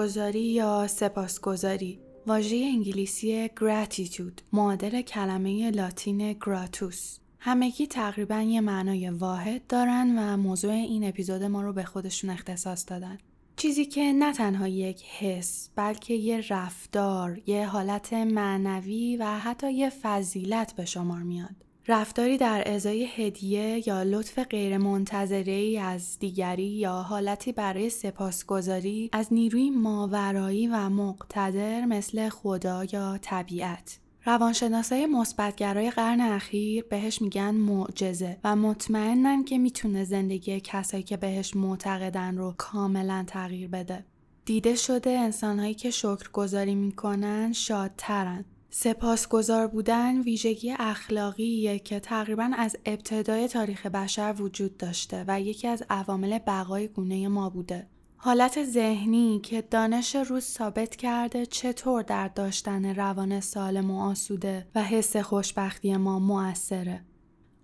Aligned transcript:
شکرگزاری 0.00 0.40
یا 0.40 0.86
سپاسگزاری؟ 0.86 2.00
واژه 2.26 2.56
انگلیسی 2.56 3.48
gratitude 3.48 4.42
معادل 4.52 5.02
کلمه 5.02 5.70
لاتین 5.70 6.32
گراتوس 6.32 7.18
همگی 7.38 7.86
تقریبا 7.86 8.40
یه 8.40 8.60
معنای 8.60 9.10
واحد 9.10 9.66
دارن 9.66 10.18
و 10.18 10.36
موضوع 10.36 10.72
این 10.72 11.04
اپیزود 11.04 11.42
ما 11.42 11.62
رو 11.62 11.72
به 11.72 11.84
خودشون 11.84 12.30
اختصاص 12.30 12.84
دادن. 12.88 13.18
چیزی 13.56 13.84
که 13.84 14.12
نه 14.12 14.32
تنها 14.32 14.68
یک 14.68 15.04
حس 15.04 15.70
بلکه 15.76 16.14
یه 16.14 16.44
رفتار، 16.50 17.40
یه 17.46 17.66
حالت 17.66 18.12
معنوی 18.12 19.16
و 19.16 19.38
حتی 19.38 19.72
یه 19.72 19.90
فضیلت 19.90 20.72
به 20.76 20.84
شمار 20.84 21.22
میاد. 21.22 21.64
رفتاری 21.90 22.38
در 22.38 22.62
ازای 22.66 23.04
هدیه 23.04 23.88
یا 23.88 24.02
لطف 24.02 24.38
غیرمنتظره 24.38 25.52
ای 25.52 25.78
از 25.78 26.18
دیگری 26.18 26.62
یا 26.62 26.92
حالتی 26.92 27.52
برای 27.52 27.90
سپاسگزاری 27.90 29.10
از 29.12 29.32
نیروی 29.32 29.70
ماورایی 29.70 30.66
و 30.66 30.88
مقتدر 30.88 31.84
مثل 31.84 32.28
خدا 32.28 32.84
یا 32.84 33.18
طبیعت. 33.22 33.98
روانشناسای 34.24 35.06
مثبتگرای 35.06 35.90
قرن 35.90 36.20
اخیر 36.20 36.84
بهش 36.84 37.22
میگن 37.22 37.54
معجزه 37.54 38.38
و 38.44 38.56
مطمئنن 38.56 39.44
که 39.44 39.58
می‌تونه 39.58 40.04
زندگی 40.04 40.60
کسایی 40.60 41.02
که 41.02 41.16
بهش 41.16 41.56
معتقدن 41.56 42.36
رو 42.36 42.54
کاملا 42.58 43.24
تغییر 43.26 43.68
بده. 43.68 44.04
دیده 44.44 44.74
شده 44.74 45.10
انسانهایی 45.10 45.74
که 45.74 45.90
شکرگزاری 45.90 46.74
می‌کنن 46.74 47.52
شادترن 47.52 48.44
سپاسگزار 48.72 49.66
بودن 49.66 50.20
ویژگی 50.20 50.74
اخلاقیه 50.78 51.78
که 51.78 52.00
تقریبا 52.00 52.50
از 52.56 52.76
ابتدای 52.86 53.48
تاریخ 53.48 53.86
بشر 53.86 54.34
وجود 54.38 54.76
داشته 54.76 55.24
و 55.28 55.40
یکی 55.40 55.68
از 55.68 55.82
عوامل 55.90 56.38
بقای 56.38 56.88
گونه 56.88 57.28
ما 57.28 57.50
بوده. 57.50 57.86
حالت 58.16 58.64
ذهنی 58.64 59.40
که 59.42 59.62
دانش 59.62 60.16
روز 60.16 60.44
ثابت 60.44 60.96
کرده 60.96 61.46
چطور 61.46 62.02
در 62.02 62.28
داشتن 62.28 62.94
روان 62.94 63.40
سالم 63.40 63.90
و 63.90 64.00
آسوده 64.00 64.66
و 64.74 64.82
حس 64.82 65.16
خوشبختی 65.16 65.96
ما 65.96 66.18
مؤثره. 66.18 67.04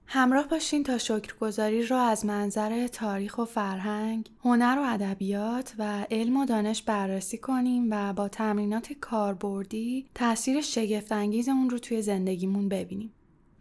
همراه 0.08 0.48
باشین 0.48 0.82
تا 0.82 0.98
شکرگزاری 0.98 1.86
را 1.86 2.02
از 2.02 2.26
منظر 2.26 2.86
تاریخ 2.86 3.38
و 3.38 3.44
فرهنگ، 3.44 4.30
هنر 4.44 4.78
و 4.78 4.92
ادبیات 4.92 5.74
و 5.78 6.06
علم 6.10 6.36
و 6.36 6.44
دانش 6.44 6.82
بررسی 6.82 7.38
کنیم 7.38 7.88
و 7.90 8.12
با 8.12 8.28
تمرینات 8.28 8.92
کاربردی 8.92 10.06
تاثیر 10.14 10.60
شگفتانگیز 10.60 11.48
اون 11.48 11.70
رو 11.70 11.78
توی 11.78 12.02
زندگیمون 12.02 12.68
ببینیم. 12.68 13.12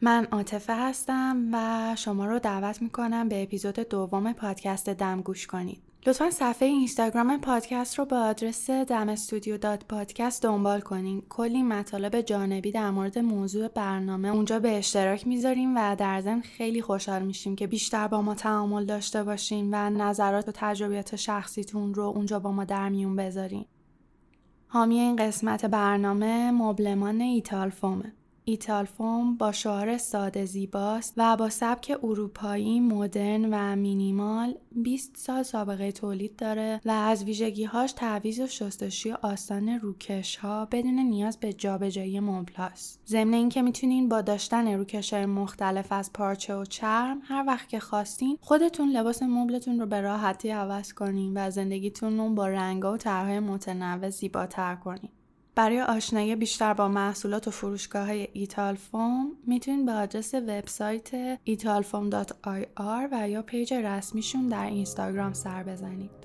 من 0.01 0.25
عاطفه 0.31 0.75
هستم 0.75 1.49
و 1.51 1.95
شما 1.95 2.25
رو 2.25 2.39
دعوت 2.39 2.81
می‌کنم 2.81 3.29
به 3.29 3.43
اپیزود 3.43 3.79
دوم 3.79 4.33
پادکست 4.33 4.89
دم 4.89 5.21
گوش 5.21 5.47
کنید. 5.47 5.81
لطفا 6.07 6.29
صفحه 6.29 6.67
اینستاگرام 6.67 7.41
پادکست 7.41 7.99
رو 7.99 8.05
با 8.05 8.19
آدرس 8.19 8.69
دم 8.69 9.09
استودیو 9.09 9.57
دات 9.57 9.85
پادکست 9.85 10.43
دنبال 10.43 10.79
کنین. 10.79 11.23
کلی 11.29 11.63
مطالب 11.63 12.21
جانبی 12.21 12.71
در 12.71 12.91
مورد 12.91 13.19
موضوع 13.19 13.67
برنامه 13.67 14.27
اونجا 14.27 14.59
به 14.59 14.77
اشتراک 14.77 15.27
می‌ذاریم 15.27 15.77
و 15.77 15.95
در 15.95 16.21
ضمن 16.21 16.41
خیلی 16.41 16.81
خوشحال 16.81 17.21
میشیم 17.21 17.55
که 17.55 17.67
بیشتر 17.67 18.07
با 18.07 18.21
ما 18.21 18.35
تعامل 18.35 18.85
داشته 18.85 19.23
باشین 19.23 19.69
و 19.73 19.89
نظرات 19.89 20.47
و 20.49 20.51
تجربیات 20.55 21.15
شخصیتون 21.15 21.93
رو 21.93 22.03
اونجا 22.03 22.39
با 22.39 22.51
ما 22.51 22.63
در 22.63 22.89
میون 22.89 23.15
بذارین. 23.15 23.65
حامی 24.67 24.99
این 24.99 25.15
قسمت 25.15 25.65
برنامه 25.65 26.51
مبلمان 26.51 27.21
ایتال 27.21 27.69
فومه. 27.69 28.13
ایتالفوم 28.47 29.37
با 29.37 29.51
شعار 29.51 29.97
ساده 29.97 30.45
زیباست 30.45 31.13
و 31.17 31.37
با 31.37 31.49
سبک 31.49 31.97
اروپایی 32.03 32.79
مدرن 32.79 33.53
و 33.53 33.75
مینیمال 33.75 34.55
20 34.71 35.17
سال 35.17 35.43
سابقه 35.43 35.91
تولید 35.91 36.35
داره 36.35 36.81
و 36.85 36.91
از 36.91 37.23
ویژگیهاش 37.23 37.91
تعویض 37.91 38.39
و 38.39 38.47
شستشوی 38.47 39.11
آسان 39.11 39.69
روکش 39.69 40.35
ها 40.35 40.65
بدون 40.65 40.99
نیاز 40.99 41.37
به 41.37 41.53
جابجایی 41.53 42.19
مبل 42.19 42.53
هاست. 42.53 43.01
ضمن 43.07 43.33
اینکه 43.33 43.61
می‌تونین 43.61 44.09
با 44.09 44.21
داشتن 44.21 44.67
روکش 44.67 45.13
های 45.13 45.25
مختلف 45.25 45.91
از 45.91 46.13
پارچه 46.13 46.55
و 46.55 46.65
چرم 46.65 47.21
هر 47.23 47.43
وقت 47.47 47.69
که 47.69 47.79
خواستین 47.79 48.37
خودتون 48.41 48.89
لباس 48.89 49.23
مبلتون 49.23 49.79
رو 49.79 49.85
به 49.85 50.01
راحتی 50.01 50.49
عوض 50.49 50.93
کنین 50.93 51.31
و 51.35 51.49
زندگیتون 51.49 52.17
رو 52.17 52.29
با 52.29 52.47
رنگا 52.47 52.93
و 52.93 52.97
طرحهای 52.97 53.39
متنوع 53.39 54.09
زیباتر 54.09 54.75
کنین. 54.75 55.09
برای 55.55 55.81
آشنایی 55.81 56.35
بیشتر 56.35 56.73
با 56.73 56.87
محصولات 56.87 57.47
و 57.47 57.51
فروشگاه 57.51 58.07
های 58.07 58.27
ایتال 58.33 58.75
فوم 58.75 59.31
می‌تونید 59.47 59.85
به 59.85 59.91
آدرس 59.91 60.33
وبسایت 60.33 61.39
italfoam.ir 61.45 63.07
و 63.11 63.29
یا 63.29 63.41
پیج 63.41 63.73
رسمیشون 63.73 64.47
در 64.47 64.65
اینستاگرام 64.65 65.33
سر 65.33 65.63
بزنید. 65.63 66.24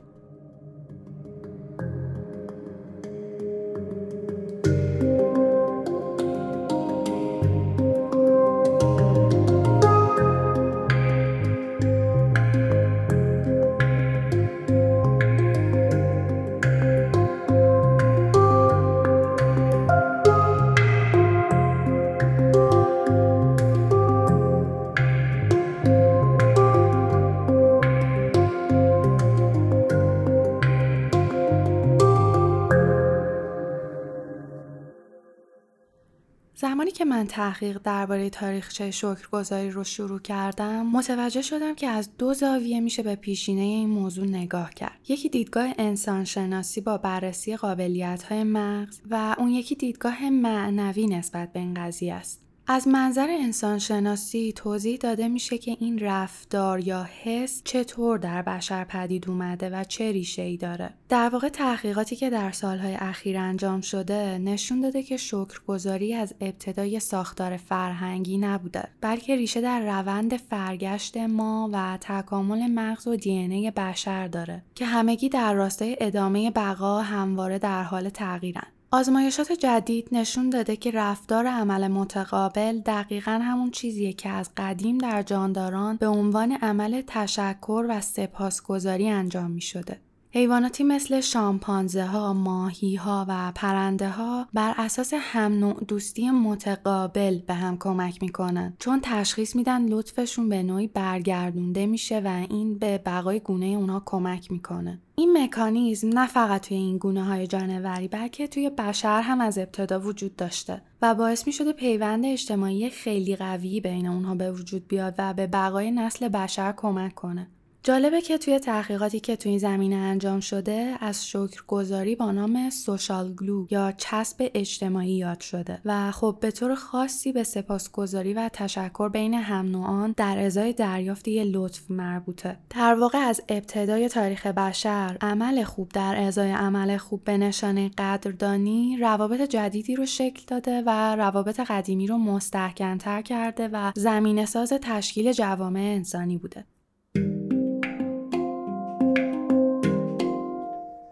زمانی 36.60 36.91
که 36.91 37.04
من 37.04 37.26
تحقیق 37.26 37.81
درباره 37.84 38.31
تاریخچه 38.31 38.91
شکرگزاری 38.91 39.71
رو 39.71 39.84
شروع 39.84 40.21
کردم 40.21 40.87
متوجه 40.87 41.43
شدم 41.43 41.75
که 41.75 41.88
از 41.88 42.16
دو 42.19 42.34
زاویه 42.34 42.81
میشه 42.81 43.03
به 43.03 43.15
پیشینه 43.16 43.60
این 43.60 43.88
موضوع 43.88 44.26
نگاه 44.26 44.75
کرد. 44.75 45.00
یکی 45.09 45.28
دیدگاه 45.28 45.72
انسانشناسی 45.78 46.81
با 46.81 46.98
بررسی 46.98 47.56
قابلیت 47.56 48.22
های 48.22 48.44
مغز 48.44 49.00
و 49.10 49.34
اون 49.38 49.48
یکی 49.48 49.75
دیدگاه 49.75 50.31
معنوی 50.31 51.06
نسبت 51.06 51.53
به 51.53 51.60
این 51.60 51.75
قضیه 51.75 52.15
است. 52.15 52.50
از 52.72 52.88
منظر 52.88 53.26
انسانشناسی 53.31 54.53
توضیح 54.56 54.97
داده 54.97 55.28
میشه 55.28 55.58
که 55.58 55.76
این 55.81 55.98
رفتار 55.98 56.81
یا 56.81 57.08
حس 57.22 57.62
چطور 57.64 58.19
در 58.19 58.42
بشر 58.42 58.84
پدید 58.84 59.28
اومده 59.28 59.70
و 59.70 59.84
چه 59.84 60.12
ریشه 60.12 60.42
ای 60.42 60.56
داره. 60.56 60.91
در 61.09 61.28
واقع 61.28 61.48
تحقیقاتی 61.48 62.16
که 62.16 62.30
در 62.30 62.50
سالهای 62.50 62.94
اخیر 62.94 63.38
انجام 63.38 63.80
شده 63.80 64.38
نشون 64.38 64.80
داده 64.80 65.03
که 65.03 65.16
شکرگزاری 65.16 66.15
از 66.15 66.34
ابتدای 66.41 67.00
ساختار 67.00 67.56
فرهنگی 67.56 68.39
نبوده 68.39 68.89
بلکه 69.00 69.36
ریشه 69.36 69.60
در 69.60 69.80
روند 69.80 70.36
فرگشت 70.36 71.16
ما 71.16 71.71
و 71.72 71.98
تکامل 72.00 72.66
مغز 72.66 73.06
و 73.06 73.16
دی 73.16 73.71
بشر 73.77 74.28
داره 74.28 74.62
که 74.74 74.86
همگی 74.86 75.28
در 75.28 75.54
راستای 75.54 75.97
ادامه 76.00 76.50
بقا 76.50 77.00
همواره 77.00 77.59
در 77.59 77.83
حال 77.83 78.09
تغییرن. 78.09 78.66
آزمایشات 78.92 79.53
جدید 79.53 80.09
نشون 80.13 80.51
داده 80.51 80.77
که 80.77 80.91
رفتار 80.91 81.47
عمل 81.47 81.89
متقابل 81.89 82.81
دقیقا 82.81 83.31
همون 83.31 83.71
چیزیه 83.71 84.13
که 84.13 84.28
از 84.28 84.51
قدیم 84.57 84.98
در 84.98 85.22
جانداران 85.22 85.97
به 85.97 86.07
عنوان 86.07 86.53
عمل 86.53 87.03
تشکر 87.07 87.87
و 87.89 88.01
سپاسگزاری 88.01 89.09
انجام 89.09 89.51
می 89.51 89.60
شده. 89.60 90.01
حیواناتی 90.32 90.84
مثل 90.84 91.21
شامپانزه 91.21 92.04
ها، 92.04 92.32
ماهی 92.32 92.94
ها 92.94 93.27
و 93.28 93.53
پرنده 93.54 94.09
ها 94.09 94.47
بر 94.54 94.74
اساس 94.78 95.12
هم 95.16 95.53
نوع 95.53 95.84
دوستی 95.88 96.30
متقابل 96.30 97.38
به 97.38 97.54
هم 97.54 97.78
کمک 97.78 98.22
می‌کنن 98.22 98.77
چون 98.78 99.00
تشخیص 99.03 99.56
میدن 99.56 99.88
لطفشون 99.88 100.48
به 100.48 100.62
نوعی 100.62 100.86
برگردونده 100.86 101.86
میشه 101.86 102.21
و 102.21 102.47
این 102.50 102.78
به 102.78 102.98
بقای 102.98 103.41
گونه 103.41 103.66
اونها 103.66 104.03
کمک 104.06 104.53
می‌کنه. 104.53 105.00
این 105.15 105.38
مکانیزم 105.38 106.09
نه 106.09 106.27
فقط 106.27 106.66
توی 106.68 106.76
این 106.76 106.98
گونه 106.98 107.24
های 107.24 107.47
جانوری 107.47 108.09
بلکه 108.09 108.48
توی 108.48 108.71
بشر 108.71 109.21
هم 109.21 109.41
از 109.41 109.59
ابتدا 109.59 110.00
وجود 110.00 110.36
داشته 110.36 110.83
و 111.03 111.15
باعث 111.15 111.47
می 111.47 111.53
شده 111.53 111.72
پیوند 111.72 112.26
اجتماعی 112.26 112.91
خیلی 112.91 113.36
قوی 113.36 113.80
بین 113.80 114.06
اونها 114.06 114.34
به 114.34 114.53
وجود 114.53 114.88
بیاد 114.88 115.15
و 115.18 115.34
به 115.34 115.47
بقای 115.47 115.91
نسل 115.91 116.28
بشر 116.28 116.74
کمک 116.76 117.15
کنه. 117.15 117.48
جالبه 117.82 118.21
که 118.21 118.38
توی 118.38 118.59
تحقیقاتی 118.59 119.21
که 119.21 119.36
توی 119.36 119.50
این 119.50 119.59
زمینه 119.59 119.97
انجام 119.97 120.41
شده 120.41 120.97
از 121.00 121.28
شکرگزاری 121.28 122.16
با 122.16 122.32
نام 122.32 122.71
سوشال 122.71 123.34
گلو 123.34 123.66
یا 123.71 123.92
چسب 123.92 124.50
اجتماعی 124.54 125.16
یاد 125.16 125.41
شده. 125.41 125.80
و 125.84 126.10
خب 126.10 126.38
به 126.41 126.50
طور 126.50 126.74
خاصی 126.74 127.32
به 127.32 127.42
سپاسگزاری 127.42 128.34
و 128.34 128.50
تشکر 128.53 129.09
بین 129.09 129.34
هم 129.34 129.66
نوعان 129.66 130.15
در 130.16 130.38
ازای 130.38 130.72
دریافت 130.72 131.28
یه 131.28 131.44
لطف 131.44 131.91
مربوطه. 131.91 132.59
در 132.71 132.94
واقع 132.94 133.18
از 133.18 133.41
ابتدای 133.48 134.09
تاریخ 134.09 134.47
بشر 134.47 135.16
عمل 135.21 135.65
خوب 135.65 135.88
در 135.88 136.16
ازای 136.16 136.50
عمل 136.50 136.97
خوب 136.97 137.24
به 137.24 137.38
نشانه 137.38 137.91
قدردانی 137.98 138.97
روابط 139.00 139.41
جدیدی 139.41 139.97
رو 139.97 140.06
شکل 140.06 140.42
داده 140.47 140.83
و 140.86 141.16
روابط 141.16 141.60
قدیمی 141.60 142.06
رو 142.06 142.18
مستحکمتر 142.18 143.22
کرده 143.22 143.68
و 143.72 143.92
زمین 143.94 144.44
ساز 144.44 144.72
تشکیل 144.83 145.33
جوامع 145.33 145.80
انسانی 145.80 146.38
بوده. 146.38 146.65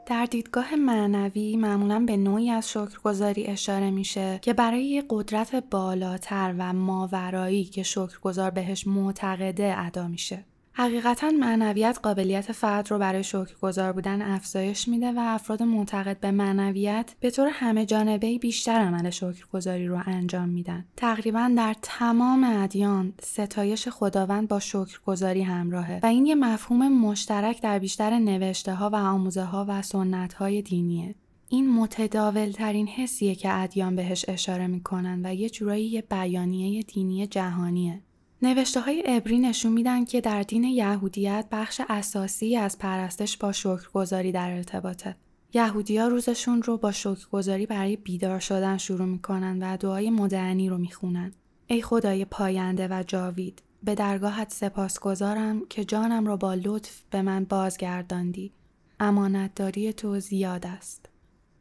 در 0.08 0.26
دیدگاه 0.26 0.74
معنوی 0.74 1.56
معمولا 1.56 2.04
به 2.06 2.16
نوعی 2.16 2.50
از 2.50 2.70
شکرگزاری 2.70 3.46
اشاره 3.46 3.90
میشه 3.90 4.38
که 4.42 4.52
برای 4.52 5.02
قدرت 5.10 5.54
بالاتر 5.70 6.54
و 6.58 6.72
ماورایی 6.72 7.64
که 7.64 7.82
شکرگزار 7.82 8.50
بهش 8.50 8.86
معتقده 8.86 9.74
ادا 9.78 10.08
میشه. 10.08 10.44
حقیقتا 10.80 11.30
معنویت 11.30 11.98
قابلیت 12.02 12.52
فرد 12.52 12.90
رو 12.90 12.98
برای 12.98 13.24
شکرگزار 13.24 13.92
بودن 13.92 14.22
افزایش 14.22 14.88
میده 14.88 15.12
و 15.12 15.18
افراد 15.18 15.62
معتقد 15.62 16.20
به 16.20 16.30
معنویت 16.30 17.14
به 17.20 17.30
طور 17.30 17.48
همه 17.52 17.86
جانبه 17.86 18.38
بیشتر 18.38 18.72
عمل 18.72 19.10
شکرگزاری 19.10 19.86
رو 19.86 20.00
انجام 20.06 20.48
میدن. 20.48 20.84
تقریبا 20.96 21.52
در 21.56 21.76
تمام 21.82 22.44
ادیان 22.44 23.12
ستایش 23.22 23.88
خداوند 23.88 24.48
با 24.48 24.60
شکرگزاری 24.60 25.42
همراهه 25.42 26.00
و 26.02 26.06
این 26.06 26.26
یه 26.26 26.34
مفهوم 26.34 26.88
مشترک 26.88 27.62
در 27.62 27.78
بیشتر 27.78 28.18
نوشته 28.18 28.74
ها 28.74 28.90
و 28.90 28.96
آموزه 28.96 29.44
ها 29.44 29.66
و 29.68 29.82
سنت 29.82 30.34
های 30.34 30.62
دینیه. 30.62 31.14
این 31.48 31.74
متداول 31.74 32.50
ترین 32.50 32.88
حسیه 32.88 33.34
که 33.34 33.52
ادیان 33.52 33.96
بهش 33.96 34.24
اشاره 34.28 34.66
می‌کنن 34.66 35.20
و 35.24 35.34
یه 35.34 35.50
جورایی 35.50 35.86
یه 35.86 36.02
بیانیه 36.02 36.82
دینی 36.82 37.26
جهانیه. 37.26 38.00
نوشته 38.42 38.80
های 38.80 39.00
عبری 39.00 39.38
نشون 39.38 39.72
میدن 39.72 40.04
که 40.04 40.20
در 40.20 40.42
دین 40.42 40.64
یهودیت 40.64 41.46
بخش 41.52 41.80
اساسی 41.88 42.56
از 42.56 42.78
پرستش 42.78 43.36
با 43.36 43.52
شکرگزاری 43.52 44.32
در 44.32 44.50
ارتباطه. 44.50 45.16
یهودیا 45.54 46.08
روزشون 46.08 46.62
رو 46.62 46.76
با 46.76 46.92
شکرگزاری 46.92 47.66
برای 47.66 47.96
بیدار 47.96 48.38
شدن 48.38 48.76
شروع 48.76 49.06
می‌کنن 49.06 49.62
و 49.62 49.76
دعای 49.76 50.10
مدعنی 50.10 50.68
رو 50.68 50.78
می‌خونن. 50.78 51.32
ای 51.66 51.82
خدای 51.82 52.24
پاینده 52.24 52.88
و 52.88 53.02
جاوید 53.06 53.62
به 53.82 53.94
درگاهت 53.94 54.52
سپاسگزارم 54.52 55.62
که 55.70 55.84
جانم 55.84 56.26
را 56.26 56.36
با 56.36 56.54
لطف 56.54 57.02
به 57.10 57.22
من 57.22 57.44
بازگرداندی. 57.44 58.52
امانتداری 59.00 59.92
تو 59.92 60.20
زیاد 60.20 60.66
است. 60.66 61.07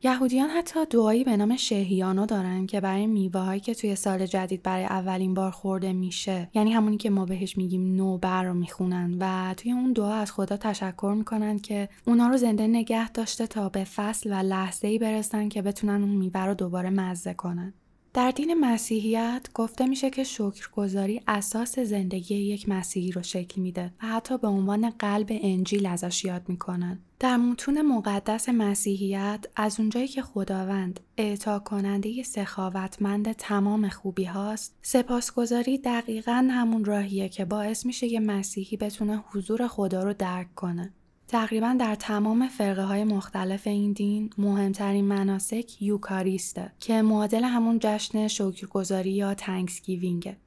یهودیان 0.04 0.50
حتی 0.50 0.86
دعایی 0.86 1.24
به 1.24 1.38
نام 1.38 1.56
شهیانو 1.56 2.26
دارن 2.26 2.66
که 2.66 2.82
برای 2.82 3.08
میوه 3.08 3.40
هایی 3.40 3.60
که 3.60 3.76
توی 3.76 3.96
سال 3.96 4.26
جدید 4.26 4.64
برای 4.64 4.84
اولین 4.84 5.34
بار 5.34 5.52
خورده 5.52 5.94
میشه 5.94 6.50
یعنی 6.54 6.72
همونی 6.72 6.98
که 6.98 7.10
ما 7.10 7.26
بهش 7.26 7.58
میگیم 7.58 7.96
نوبر 7.96 8.44
رو 8.44 8.54
می‌خونن 8.54 9.18
و 9.20 9.54
توی 9.54 9.72
اون 9.72 9.94
دعا 9.94 10.14
از 10.14 10.32
خدا 10.32 10.58
تشکر 10.58 11.14
می‌کنن 11.18 11.60
که 11.60 11.90
اونا 12.06 12.28
رو 12.28 12.38
زنده 12.38 12.68
نگه 12.68 13.12
داشته 13.12 13.48
تا 13.48 13.70
به 13.70 13.84
فصل 13.84 14.30
و 14.32 14.34
لحظه 14.34 14.88
ای 14.88 15.00
برسن 15.00 15.50
که 15.50 15.62
بتونن 15.62 16.04
اون 16.04 16.16
میوه 16.16 16.46
رو 16.46 16.54
دوباره 16.54 16.90
مزه 16.90 17.34
کنن 17.34 17.74
در 18.14 18.32
دین 18.32 18.54
مسیحیت 18.54 19.48
گفته 19.54 19.86
میشه 19.86 20.10
که 20.10 20.24
شکرگزاری 20.24 21.22
اساس 21.28 21.80
زندگی 21.80 22.36
یک 22.36 22.70
مسیحی 22.70 23.12
رو 23.12 23.24
شکل 23.24 23.62
میده 23.62 23.94
و 24.04 24.06
حتی 24.06 24.38
به 24.38 24.48
عنوان 24.48 24.90
قلب 24.90 25.28
انجیل 25.30 25.86
ازش 25.86 26.26
یاد 26.26 26.50
می‌کنن. 26.50 27.00
در 27.19 27.38
متون 27.38 27.81
مقدس 27.81 28.50
مسیحیت 28.50 29.46
از 29.56 29.80
اونجایی 29.80 30.08
که 30.08 30.22
خداوند 30.22 31.00
اعطا 31.18 31.60
کننده 31.60 32.24
سخاوتمند 32.24 33.31
تمام 33.31 33.90
خوبی 33.90 34.24
هاست 34.24 34.75
سپاسگزاری 34.81 35.78
دقیقا 35.78 36.50
همون 36.52 36.86
راهیه 36.86 37.30
که 37.30 37.46
باعث 37.46 37.86
میشه 37.86 38.08
یه 38.08 38.19
مسیحی 38.19 38.78
بتونه 38.78 39.24
حضور 39.31 39.68
خدا 39.68 40.04
رو 40.04 40.14
درک 40.14 40.56
کنه. 40.56 40.94
تقریبا 41.28 41.75
در 41.80 41.96
تمام 41.96 42.48
فرقه 42.48 42.84
های 42.84 43.04
مختلف 43.04 43.68
این 43.68 43.94
دین 43.94 44.30
مهمترین 44.38 45.06
مناسک 45.06 45.81
یوکاریسته 45.81 46.72
که 46.80 47.02
معادل 47.02 47.44
همون 47.44 47.80
جشن 47.81 48.28
شکرگزاری 48.28 49.12
یا 49.12 49.34
تنکسگیوینگه. 49.34 50.38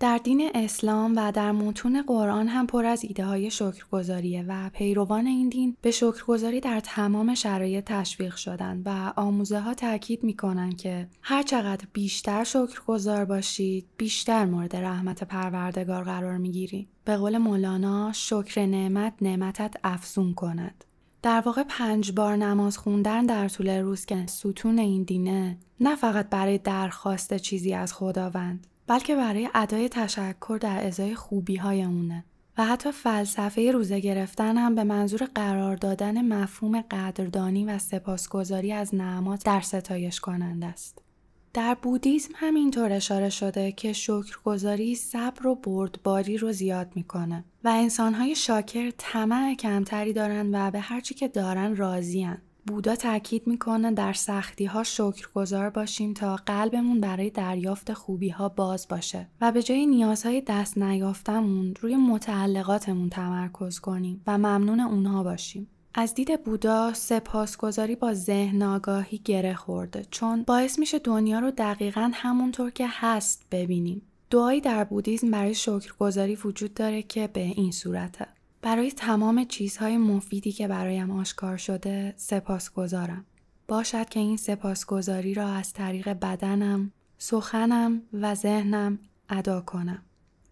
در 0.00 0.18
دین 0.18 0.50
اسلام 0.54 1.12
و 1.16 1.32
در 1.32 1.52
متون 1.52 2.02
قرآن 2.02 2.48
هم 2.48 2.66
پر 2.66 2.84
از 2.84 3.04
ایده 3.04 3.24
های 3.24 3.50
شکرگزاریه 3.50 4.44
و 4.48 4.70
پیروان 4.72 5.26
این 5.26 5.48
دین 5.48 5.76
به 5.82 5.90
شکرگزاری 5.90 6.60
در 6.60 6.80
تمام 6.80 7.34
شرایط 7.34 7.84
تشویق 7.84 8.36
شدن 8.36 8.82
و 8.84 9.12
آموزه 9.16 9.60
ها 9.60 9.74
تاکید 9.74 10.24
می‌کنن 10.24 10.72
که 10.72 11.08
هر 11.22 11.42
چقدر 11.42 11.86
بیشتر 11.92 12.44
شکرگزار 12.44 13.24
باشید 13.24 13.86
بیشتر 13.96 14.44
مورد 14.44 14.76
رحمت 14.76 15.24
پروردگار 15.24 16.04
قرار 16.04 16.36
می‌گیرید. 16.36 16.88
به 17.04 17.16
قول 17.16 17.38
مولانا 17.38 18.12
شکر 18.12 18.66
نعمت 18.66 19.12
نعمتت 19.20 19.74
افزون 19.84 20.34
کند. 20.34 20.84
در 21.22 21.42
واقع 21.46 21.62
پنج 21.68 22.12
بار 22.12 22.36
نماز 22.36 22.78
خوندن 22.78 23.26
در 23.26 23.48
طول 23.48 23.68
روز 23.68 24.04
که 24.04 24.26
ستون 24.26 24.78
این 24.78 25.02
دینه 25.02 25.58
نه 25.80 25.96
فقط 25.96 26.28
برای 26.28 26.58
درخواست 26.58 27.36
چیزی 27.36 27.74
از 27.74 27.92
خداوند 27.92 28.66
بلکه 28.90 29.16
برای 29.16 29.48
ادای 29.54 29.88
تشکر 29.88 30.58
در 30.60 30.86
ازای 30.86 31.14
خوبی 31.14 31.56
های 31.56 31.82
اونه 31.82 32.24
و 32.58 32.64
حتی 32.64 32.92
فلسفه 32.92 33.72
روزه 33.72 34.00
گرفتن 34.00 34.56
هم 34.56 34.74
به 34.74 34.84
منظور 34.84 35.28
قرار 35.34 35.76
دادن 35.76 36.24
مفهوم 36.24 36.80
قدردانی 36.80 37.64
و 37.64 37.78
سپاسگزاری 37.78 38.72
از 38.72 38.94
نعمات 38.94 39.44
در 39.44 39.60
ستایش 39.60 40.20
کننده 40.20 40.66
است. 40.66 41.02
در 41.54 41.76
بودیزم 41.82 42.32
هم 42.34 42.54
اینطور 42.54 42.92
اشاره 42.92 43.30
شده 43.30 43.72
که 43.72 43.92
شکرگزاری 43.92 44.94
صبر 44.94 45.46
و 45.46 45.54
بردباری 45.54 46.36
رو 46.36 46.52
زیاد 46.52 46.92
می‌کنه 46.94 47.44
و 47.64 47.68
انسانهای 47.68 48.34
شاکر 48.34 48.90
طمع 48.98 49.54
کمتری 49.54 50.12
دارن 50.12 50.54
و 50.54 50.70
به 50.70 50.80
هرچی 50.80 51.14
که 51.14 51.28
دارن 51.28 51.76
راضیان. 51.76 52.38
بودا 52.66 52.96
تاکید 52.96 53.46
می‌کنه 53.46 53.92
در 53.92 54.12
سختی 54.12 54.64
ها 54.64 54.84
شکرگزار 54.84 55.70
باشیم 55.70 56.14
تا 56.14 56.36
قلبمون 56.36 57.00
برای 57.00 57.30
دریافت 57.30 57.92
خوبی 57.92 58.28
ها 58.28 58.48
باز 58.48 58.88
باشه 58.88 59.28
و 59.40 59.52
به 59.52 59.62
جای 59.62 59.86
نیازهای 59.86 60.42
دست 60.46 60.78
نیافتمون 60.78 61.74
روی 61.80 61.96
متعلقاتمون 61.96 63.08
تمرکز 63.08 63.78
کنیم 63.78 64.22
و 64.26 64.38
ممنون 64.38 64.80
اونها 64.80 65.22
باشیم. 65.22 65.68
از 65.94 66.14
دید 66.14 66.44
بودا 66.44 66.92
سپاسگزاری 66.92 67.96
با 67.96 68.14
ذهن 68.14 68.62
آگاهی 68.62 69.18
گره 69.18 69.54
خورده 69.54 70.06
چون 70.10 70.42
باعث 70.42 70.78
میشه 70.78 70.98
دنیا 70.98 71.38
رو 71.38 71.50
دقیقا 71.50 72.10
همونطور 72.14 72.70
که 72.70 72.86
هست 72.88 73.46
ببینیم. 73.50 74.02
دعایی 74.30 74.60
در 74.60 74.84
بودیزم 74.84 75.30
برای 75.30 75.54
شکرگزاری 75.54 76.34
وجود 76.34 76.74
داره 76.74 77.02
که 77.02 77.26
به 77.26 77.40
این 77.40 77.70
صورته. 77.70 78.26
برای 78.62 78.90
تمام 78.90 79.44
چیزهای 79.44 79.96
مفیدی 79.96 80.52
که 80.52 80.68
برایم 80.68 81.10
آشکار 81.10 81.56
شده 81.56 82.14
سپاسگزارم. 82.16 83.24
باشد 83.68 84.08
که 84.08 84.20
این 84.20 84.36
سپاسگزاری 84.36 85.34
را 85.34 85.48
از 85.48 85.72
طریق 85.72 86.08
بدنم، 86.08 86.92
سخنم 87.18 88.02
و 88.12 88.34
ذهنم 88.34 88.98
ادا 89.28 89.60
کنم. 89.60 90.02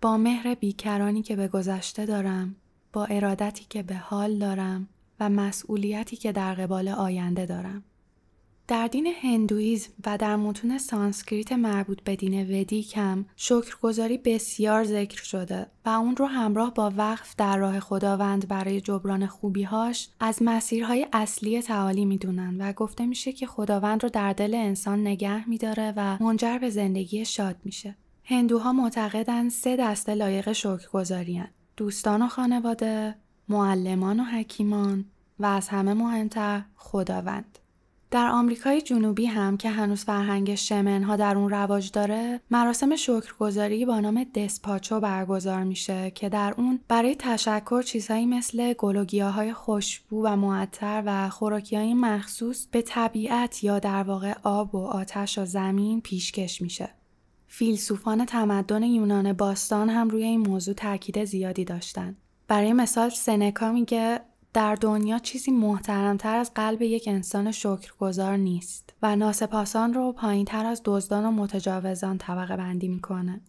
با 0.03 0.17
مهر 0.17 0.55
بیکرانی 0.55 1.23
که 1.23 1.37
به 1.37 1.49
گذشته 1.49 2.07
دارم، 2.07 2.57
با 2.93 3.05
ارادتی 3.05 3.67
که 3.69 3.83
به 3.83 3.97
حال 3.97 4.39
دارم 4.39 4.89
و 5.21 5.29
مسئولیتی 5.29 6.17
که 6.17 6.33
در 6.33 6.55
قبال 6.55 6.89
آینده 6.89 7.47
دارم. 7.47 7.83
در 8.69 8.87
دین 8.87 9.07
هندویزم 9.23 9.91
و 10.07 10.19
در 10.19 10.37
متون 10.37 10.79
سانسکریت 10.79 11.53
مربوط 11.53 12.03
به 12.03 12.17
دین 12.17 12.61
ودیک 12.61 12.97
هم 12.97 13.27
شکرگزاری 13.37 14.19
بسیار 14.19 14.85
ذکر 14.85 15.23
شده 15.23 15.67
و 15.85 15.89
اون 15.89 16.17
رو 16.17 16.27
همراه 16.27 16.75
با 16.75 16.93
وقف 16.97 17.35
در 17.37 17.57
راه 17.57 17.81
خداوند 17.81 18.49
برای 18.49 18.81
جبران 18.81 19.27
خوبیهاش 19.27 20.09
از 20.21 20.39
مسیرهای 20.41 21.07
اصلی 21.13 21.63
تعالی 21.63 22.05
می‌دونن 22.05 22.57
و 22.61 22.73
گفته 22.73 23.07
میشه 23.07 23.33
که 23.33 23.47
خداوند 23.47 24.03
رو 24.03 24.09
در 24.09 24.33
دل 24.33 24.55
انسان 24.55 25.01
نگه 25.01 25.49
میداره 25.49 25.95
و 25.97 26.17
منجر 26.21 26.59
به 26.59 26.71
زندگی 26.71 27.25
شاد 27.25 27.57
میشه. 27.65 27.97
هندوها 28.25 28.73
معتقدن 28.73 29.49
سه 29.49 29.77
دسته 29.77 30.15
لایق 30.15 30.53
شکرگزاری 30.53 31.43
دوستان 31.77 32.23
و 32.23 32.29
خانواده، 32.29 33.15
معلمان 33.49 34.21
و 34.21 34.25
حکیمان 34.25 35.05
و 35.39 35.47
از 35.47 35.69
همه 35.69 35.95
مهمتر 35.95 36.63
خداوند. 36.77 37.59
در 38.11 38.29
آمریکای 38.29 38.81
جنوبی 38.81 39.27
هم 39.27 39.57
که 39.57 39.71
هنوز 39.71 40.05
فرهنگ 40.05 40.55
شمنها 40.55 41.17
در 41.17 41.37
اون 41.37 41.51
رواج 41.51 41.91
داره 41.93 42.41
مراسم 42.51 42.97
شکرگزاری 42.97 43.85
با 43.85 44.01
نام 44.01 44.25
دسپاچو 44.25 45.01
برگزار 45.01 45.65
میشه 45.65 46.11
که 46.11 46.29
در 46.29 46.55
اون 46.57 46.81
برای 46.89 47.17
تشکر 47.19 47.83
چیزهایی 47.83 48.27
مثل 48.27 48.73
گلوگیاهای 48.73 49.53
خوشبو 49.53 50.23
و 50.27 50.37
معطر 50.37 51.03
و 51.07 51.29
خوراکی 51.29 51.77
های 51.77 51.95
مخصوص 51.95 52.67
به 52.67 52.83
طبیعت 52.83 53.65
یا 53.65 53.79
در 53.79 54.03
واقع 54.03 54.35
آب 54.43 54.75
و 54.75 54.87
آتش 54.87 55.39
و 55.39 55.45
زمین 55.45 56.01
پیشکش 56.01 56.63
میشه. 56.63 56.89
فیلسوفان 57.47 58.25
تمدن 58.25 58.83
یونان 58.83 59.33
باستان 59.33 59.89
هم 59.89 60.09
روی 60.09 60.23
این 60.23 60.41
موضوع 60.41 60.75
تاکید 60.75 61.25
زیادی 61.25 61.65
داشتن. 61.65 62.17
برای 62.49 62.73
مثال 62.73 63.11
سنکا 63.11 63.73
میگه 63.73 64.21
در 64.53 64.75
دنیا 64.75 65.19
چیزی 65.19 65.51
محترمتر 65.51 66.37
از 66.37 66.55
قلب 66.55 66.83
یک 66.83 67.05
انسان 67.07 67.51
شکرگزار 67.53 68.37
نیست 68.37 68.95
و 69.03 69.17
ناسپاسان 69.17 69.95
رو 69.95 70.13
پایین 70.13 70.45
تر 70.45 70.67
از 70.67 70.83
دزدان 70.85 71.25
و 71.25 71.31
متجاوزان 71.31 72.19
طبقه 72.19 72.57
بندی 72.57 72.89
می‌کنه. 72.89 73.41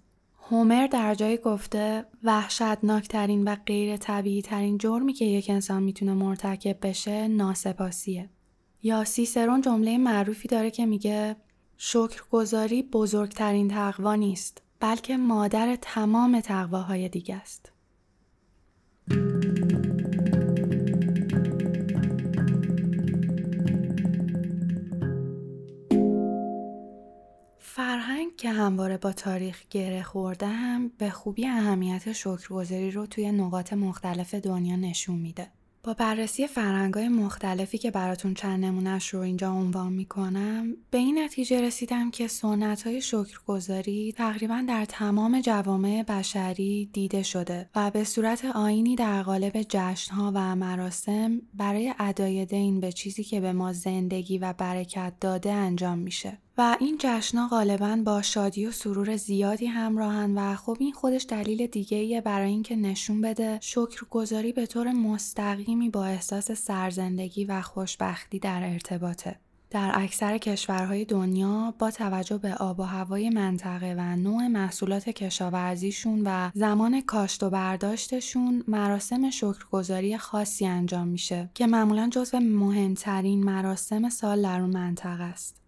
هومر 0.50 0.88
در 0.88 1.16
جای 1.16 1.38
گفته 1.38 2.06
وحشتناکترین 2.24 3.44
و 3.44 3.56
غیر 3.66 3.98
طبیعی 3.98 4.42
ترین 4.42 4.78
جرمی 4.78 5.14
که 5.14 5.26
یک 5.26 5.50
انسان 5.50 5.84
می‌تونه 5.84 6.14
مرتکب 6.14 6.88
بشه 6.88 7.28
ناسپاسیه. 7.28 8.30
یا 8.84 9.04
سیسرون 9.04 9.62
جمله 9.62 9.98
معروفی 9.98 10.48
داره 10.48 10.72
که 10.72 10.86
میگه 10.86 11.36
شکرگزاری 11.78 12.84
بزرگترین 12.84 13.68
تقوا 13.68 14.16
نیست 14.16 14.62
بلکه 14.80 15.18
مادر 15.18 15.78
تمام 15.82 16.40
تقواهای 16.42 17.10
دیگه 17.10 17.36
است. 17.36 17.72
فرهنگ 27.80 28.36
که 28.38 28.50
همواره 28.50 28.98
با 28.98 29.12
تاریخ 29.12 29.64
گره 29.70 30.04
خورده 30.04 30.48
هم 30.48 30.92
به 30.98 31.10
خوبی 31.10 31.48
اهمیت 31.48 32.12
شکرگزاری 32.12 32.92
رو 32.92 33.06
توی 33.06 33.32
نقاط 33.32 33.74
مختلف 33.74 34.36
دنیا 34.36 34.76
نشون 34.76 35.16
میده. 35.16 35.48
با 35.84 35.94
بررسی 35.94 36.48
فرهنگای 36.48 37.10
مختلفی 37.10 37.78
که 37.78 37.92
براتون 37.92 38.34
چند 38.34 38.66
نمونهش 38.66 39.08
رو 39.08 39.20
اینجا 39.20 39.52
عنوان 39.52 39.94
می‌کنم 39.94 40.76
به 40.92 40.98
این 40.98 41.20
نتیجه 41.20 41.62
رسیدم 41.62 42.12
که 42.12 42.28
سنت 42.28 42.88
های 42.88 43.02
شکرگزاری 43.02 44.14
تقریبا 44.18 44.64
در 44.68 44.86
تمام 44.86 45.42
جوامع 45.42 46.04
بشری 46.04 46.90
دیده 46.94 47.24
شده 47.24 47.70
و 47.76 47.92
به 47.92 48.04
صورت 48.04 48.46
آینی 48.46 48.96
در 48.96 49.24
قالب 49.24 49.62
جشنها 49.70 50.32
و 50.36 50.56
مراسم 50.56 51.42
برای 51.54 51.94
ادای 52.00 52.46
دین 52.46 52.80
به 52.80 52.92
چیزی 52.92 53.24
که 53.24 53.40
به 53.42 53.54
ما 53.54 53.74
زندگی 53.74 54.38
و 54.38 54.54
برکت 54.54 55.14
داده 55.22 55.52
انجام 55.52 55.98
میشه. 55.98 56.38
و 56.60 56.78
این 56.80 56.98
جشنا 57.00 57.48
غالبا 57.48 57.98
با 58.06 58.22
شادی 58.22 58.66
و 58.66 58.72
سرور 58.72 59.16
زیادی 59.16 59.66
همراهن 59.66 60.38
و 60.38 60.56
خب 60.56 60.78
این 60.80 60.94
خودش 60.94 61.26
دلیل 61.30 61.68
دیگه 61.68 62.22
برای 62.22 62.50
اینکه 62.50 62.76
نشون 62.76 63.22
بده 63.22 63.60
شکرگزاری 63.62 64.54
به 64.54 64.66
طور 64.66 64.92
مستقیمی 64.92 65.90
با 65.90 66.06
احساس 66.06 66.52
سرزندگی 66.52 67.46
و 67.46 67.62
خوشبختی 67.62 68.40
در 68.40 68.64
ارتباطه. 68.64 69.36
در 69.70 69.92
اکثر 69.94 70.38
کشورهای 70.38 71.06
دنیا 71.06 71.74
با 71.80 71.92
توجه 71.92 72.38
به 72.38 72.54
آب 72.54 72.80
و 72.80 72.84
هوای 72.84 73.30
منطقه 73.30 73.96
و 73.98 74.16
نوع 74.16 74.48
محصولات 74.48 75.10
کشاورزیشون 75.10 76.22
و 76.26 76.50
زمان 76.54 77.02
کاشت 77.02 77.44
و 77.44 77.50
برداشتشون 77.50 78.64
مراسم 78.68 79.30
شکرگزاری 79.30 80.18
خاصی 80.18 80.66
انجام 80.66 81.08
میشه 81.08 81.50
که 81.54 81.68
معمولا 81.68 82.10
جزو 82.12 82.40
مهمترین 82.40 83.44
مراسم 83.44 84.10
سال 84.10 84.42
در 84.42 84.62
اون 84.62 84.70
منطقه 84.70 85.24
است. 85.24 85.60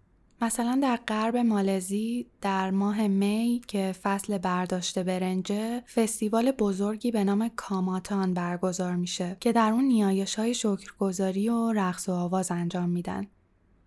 مثلا 0.41 0.79
در 0.81 0.95
غرب 0.95 1.37
مالزی 1.37 2.27
در 2.41 2.71
ماه 2.71 3.07
می 3.07 3.61
که 3.67 3.95
فصل 4.03 4.37
برداشت 4.37 4.99
برنجه 4.99 5.83
فستیوال 5.95 6.51
بزرگی 6.51 7.11
به 7.11 7.23
نام 7.23 7.51
کاماتان 7.55 8.33
برگزار 8.33 8.95
میشه 8.95 9.37
که 9.39 9.51
در 9.51 9.71
اون 9.71 9.83
نیایش 9.83 10.35
های 10.35 10.53
شکرگزاری 10.53 11.49
و 11.49 11.71
رقص 11.71 12.09
و 12.09 12.11
آواز 12.11 12.51
انجام 12.51 12.89
میدن. 12.89 13.27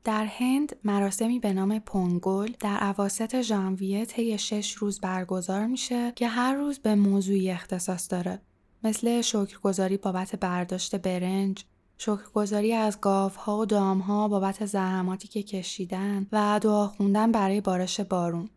در 0.04 0.24
هند 0.24 0.76
مراسمی 0.84 1.38
به 1.38 1.52
نام 1.52 1.78
پونگل 1.78 2.52
در 2.60 2.76
عواست 2.76 3.42
ژانویه 3.42 4.04
طی 4.04 4.38
شش 4.38 4.72
روز 4.72 5.00
برگزار 5.00 5.66
میشه 5.66 6.12
که 6.16 6.28
هر 6.28 6.54
روز 6.54 6.78
به 6.78 6.94
موضوعی 6.94 7.50
اختصاص 7.50 8.10
داره 8.10 8.40
مثل 8.84 9.20
شکرگزاری 9.20 9.96
بابت 9.96 10.36
برداشت 10.36 10.96
برنج، 10.96 11.64
شکرگزاری 12.04 12.72
از 12.72 13.00
گاوها 13.00 13.58
و 13.58 13.66
دامها 13.66 14.28
بابت 14.28 14.66
زحماتی 14.66 15.28
که 15.28 15.42
کشیدن 15.42 16.26
و 16.32 16.60
دعا 16.62 16.86
خوندن 16.86 17.32
برای 17.32 17.60
بارش 17.60 18.00
بارون. 18.00 18.48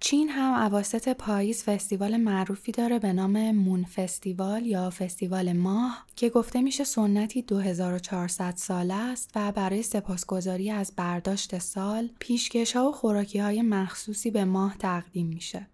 چین 0.00 0.28
هم 0.28 0.54
عواست 0.54 1.08
پاییز 1.08 1.62
فستیوال 1.62 2.16
معروفی 2.16 2.72
داره 2.72 2.98
به 2.98 3.12
نام 3.12 3.50
مون 3.50 3.84
فستیوال 3.84 4.66
یا 4.66 4.90
فستیوال 4.90 5.52
ماه 5.52 6.06
که 6.16 6.28
گفته 6.28 6.62
میشه 6.62 6.84
سنتی 6.84 7.42
2400 7.42 8.54
ساله 8.56 8.94
است 8.94 9.30
و 9.36 9.52
برای 9.52 9.82
سپاسگزاری 9.82 10.70
از 10.70 10.92
برداشت 10.96 11.58
سال 11.58 12.10
پیشکش 12.18 12.76
ها 12.76 12.88
و 12.88 12.92
خوراکی 12.92 13.38
های 13.38 13.62
مخصوصی 13.62 14.30
به 14.30 14.44
ماه 14.44 14.76
تقدیم 14.78 15.26
میشه. 15.26 15.66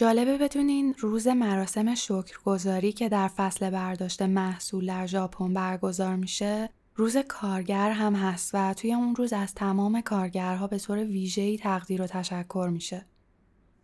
جالبه 0.00 0.38
بدونین 0.38 0.94
روز 0.98 1.28
مراسم 1.28 1.94
شکرگزاری 1.94 2.92
که 2.92 3.08
در 3.08 3.28
فصل 3.28 3.70
برداشت 3.70 4.22
محصول 4.22 4.86
در 4.86 5.06
ژاپن 5.06 5.54
برگزار 5.54 6.16
میشه 6.16 6.70
روز 6.94 7.16
کارگر 7.16 7.90
هم 7.90 8.14
هست 8.14 8.50
و 8.54 8.74
توی 8.74 8.94
اون 8.94 9.16
روز 9.16 9.32
از 9.32 9.54
تمام 9.54 10.00
کارگرها 10.00 10.66
به 10.66 10.78
طور 10.78 10.98
ویژه‌ای 10.98 11.58
تقدیر 11.58 12.02
و 12.02 12.06
تشکر 12.06 12.68
میشه. 12.72 13.06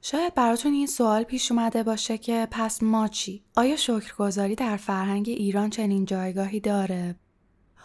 شاید 0.03 0.35
براتون 0.35 0.73
این 0.73 0.87
سوال 0.87 1.23
پیش 1.23 1.53
اومده 1.53 1.83
باشه 1.83 2.19
که 2.19 2.49
پس 2.51 2.83
ما 2.83 3.09
چی؟ 3.09 3.45
آیا 3.57 3.77
شکرگزاری 3.77 4.55
در 4.55 4.77
فرهنگ 4.77 5.29
ایران 5.29 5.71
چنین 5.71 6.05
جایگاهی 6.05 6.61
داره؟ 6.61 7.15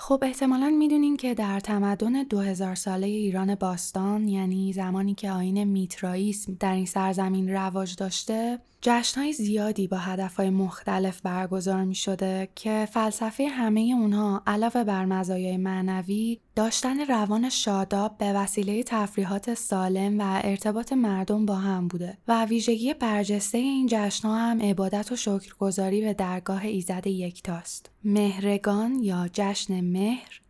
خب 0.03 0.19
احتمالا 0.23 0.69
می‌دونین 0.69 1.17
که 1.17 1.33
در 1.33 1.59
تمدن 1.59 2.23
2000 2.23 2.75
ساله 2.75 3.07
ایران 3.07 3.55
باستان 3.55 4.27
یعنی 4.27 4.73
زمانی 4.73 5.13
که 5.15 5.31
آین 5.31 5.63
میترائیسم 5.63 6.57
در 6.59 6.73
این 6.73 6.85
سرزمین 6.85 7.49
رواج 7.49 7.95
داشته 7.95 8.59
جشنهای 8.83 9.33
زیادی 9.33 9.87
با 9.87 9.97
هدفهای 9.97 10.49
مختلف 10.49 11.21
برگزار 11.21 11.83
می 11.83 11.95
شده 11.95 12.49
که 12.55 12.87
فلسفه 12.91 13.47
همه 13.47 13.79
اونها 13.79 14.43
علاوه 14.47 14.83
بر 14.83 15.05
مزایای 15.05 15.57
معنوی 15.57 16.39
داشتن 16.55 16.99
روان 16.99 17.49
شاداب 17.49 18.17
به 18.17 18.33
وسیله 18.33 18.83
تفریحات 18.83 19.53
سالم 19.53 20.19
و 20.19 20.41
ارتباط 20.43 20.93
مردم 20.93 21.45
با 21.45 21.55
هم 21.55 21.87
بوده 21.87 22.17
و 22.27 22.45
ویژگی 22.45 22.93
برجسته 22.93 23.57
این 23.57 23.87
جشنها 23.91 24.37
هم 24.37 24.61
عبادت 24.61 25.11
و 25.11 25.15
شکرگزاری 25.15 26.01
به 26.01 26.13
درگاه 26.13 26.65
ایزد 26.65 27.07
یکتاست. 27.07 27.89
مهرگان 28.03 28.99
یا 29.03 29.29
جشن 29.33 29.81
مهر 29.81 30.40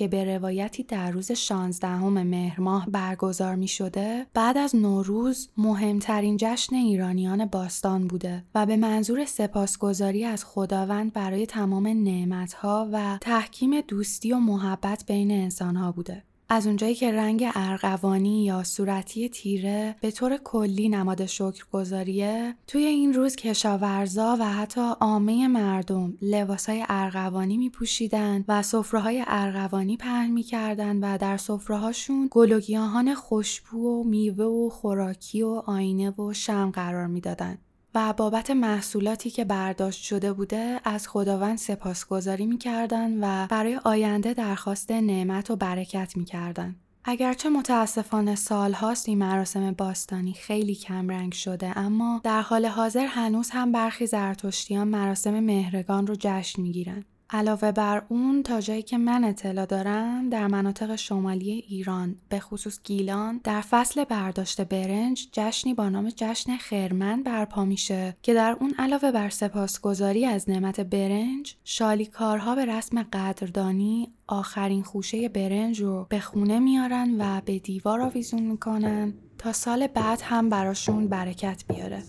که 0.00 0.08
به 0.08 0.24
روایتی 0.24 0.82
در 0.82 1.10
روز 1.10 1.32
16 1.32 1.98
مهر 1.98 2.60
ماه 2.60 2.86
برگزار 2.90 3.54
می 3.54 3.68
شده 3.68 4.26
بعد 4.34 4.58
از 4.58 4.76
نوروز 4.76 5.48
مهمترین 5.56 6.36
جشن 6.36 6.76
ایرانیان 6.76 7.46
باستان 7.46 8.06
بوده 8.06 8.44
و 8.54 8.66
به 8.66 8.76
منظور 8.76 9.24
سپاسگزاری 9.24 10.24
از 10.24 10.44
خداوند 10.44 11.12
برای 11.12 11.46
تمام 11.46 11.86
نعمتها 11.86 12.88
و 12.92 13.18
تحکیم 13.20 13.80
دوستی 13.80 14.32
و 14.32 14.38
محبت 14.38 15.04
بین 15.06 15.30
انسانها 15.30 15.92
بوده. 15.92 16.22
از 16.52 16.66
اونجایی 16.66 16.94
که 16.94 17.12
رنگ 17.12 17.50
ارغوانی 17.54 18.44
یا 18.44 18.64
صورتی 18.64 19.28
تیره 19.28 19.96
به 20.00 20.10
طور 20.10 20.36
کلی 20.36 20.88
نماد 20.88 21.26
شکرگزاریه 21.26 22.54
توی 22.66 22.84
این 22.84 23.14
روز 23.14 23.36
کشاورزا 23.36 24.36
و 24.40 24.44
حتی 24.44 24.80
عامه 25.00 25.48
مردم 25.48 26.18
لباسهای 26.22 26.84
ارغوانی 26.88 27.56
می 27.56 27.70
پوشیدن 27.70 28.44
و 28.48 28.62
های 28.92 29.24
ارغوانی 29.26 29.96
پهن 29.96 30.30
می 30.30 30.42
کردن 30.42 30.96
و 30.96 31.18
در 31.18 31.40
هاشون 31.68 32.28
گلوگیاهان 32.30 33.14
خوشبو 33.14 34.00
و 34.00 34.04
میوه 34.04 34.44
و 34.44 34.68
خوراکی 34.68 35.42
و 35.42 35.62
آینه 35.66 36.10
و 36.10 36.32
شم 36.32 36.70
قرار 36.70 37.06
می‌دادند. 37.06 37.58
و 37.94 38.12
بابت 38.12 38.50
محصولاتی 38.50 39.30
که 39.30 39.44
برداشت 39.44 40.02
شده 40.02 40.32
بوده 40.32 40.80
از 40.84 41.08
خداوند 41.08 41.58
سپاسگزاری 41.58 42.46
می‌کردن 42.46 43.24
و 43.24 43.46
برای 43.46 43.80
آینده 43.84 44.34
درخواست 44.34 44.90
نعمت 44.90 45.50
و 45.50 45.56
برکت 45.56 46.16
می‌کردن. 46.16 46.76
اگرچه 47.04 47.48
متاسفانه 47.48 48.34
سالهاست 48.34 49.08
این 49.08 49.18
مراسم 49.18 49.72
باستانی 49.72 50.32
خیلی 50.32 50.74
کمرنگ 50.74 51.32
شده 51.32 51.78
اما 51.78 52.20
در 52.24 52.40
حال 52.40 52.66
حاضر 52.66 53.06
هنوز 53.06 53.50
هم 53.50 53.72
برخی 53.72 54.06
زرتشتیان 54.06 54.88
مراسم 54.88 55.40
مهرگان 55.40 56.06
رو 56.06 56.16
جشن 56.20 56.62
می‌گیرن 56.62 57.04
علاوه 57.32 57.72
بر 57.72 58.02
اون 58.08 58.42
تا 58.42 58.60
جایی 58.60 58.82
که 58.82 58.98
من 58.98 59.24
اطلاع 59.24 59.66
دارم 59.66 60.28
در 60.28 60.46
مناطق 60.46 60.96
شمالی 60.96 61.64
ایران 61.68 62.16
به 62.28 62.40
خصوص 62.40 62.80
گیلان 62.84 63.40
در 63.44 63.60
فصل 63.60 64.04
برداشت 64.04 64.60
برنج 64.60 65.28
جشنی 65.32 65.74
با 65.74 65.88
نام 65.88 66.08
جشن 66.16 66.56
خرمن 66.56 67.22
برپا 67.22 67.64
میشه 67.64 68.16
که 68.22 68.34
در 68.34 68.56
اون 68.60 68.74
علاوه 68.78 69.12
بر 69.12 69.28
سپاسگزاری 69.28 70.26
از 70.26 70.50
نعمت 70.50 70.80
برنج 70.80 71.54
شالیکارها 71.64 72.54
به 72.54 72.64
رسم 72.64 73.02
قدردانی 73.02 74.12
آخرین 74.26 74.82
خوشه 74.82 75.28
برنج 75.28 75.80
رو 75.80 76.06
به 76.08 76.20
خونه 76.20 76.58
میارن 76.58 77.14
و 77.18 77.40
به 77.44 77.58
دیوار 77.58 78.00
آویزون 78.00 78.42
می‌کنن 78.42 79.14
تا 79.38 79.52
سال 79.52 79.86
بعد 79.86 80.20
هم 80.22 80.48
براشون 80.48 81.08
برکت 81.08 81.64
بیاره. 81.68 82.02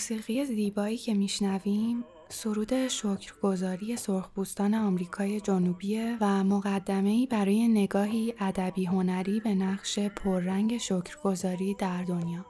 موسیقی 0.00 0.44
زیبایی 0.44 0.96
که 0.96 1.14
میشنویم 1.14 2.04
سرود 2.28 2.88
شکرگزاری 2.88 3.96
سرخپوستان 3.96 4.74
آمریکای 4.74 5.40
جنوبی 5.40 6.16
و 6.20 6.44
مقدمه‌ای 6.44 7.26
برای 7.26 7.68
نگاهی 7.68 8.34
ادبی 8.40 8.84
هنری 8.84 9.40
به 9.40 9.54
نقش 9.54 9.98
پررنگ 9.98 10.78
شکرگزاری 10.78 11.74
در 11.74 12.02
دنیا. 12.04 12.46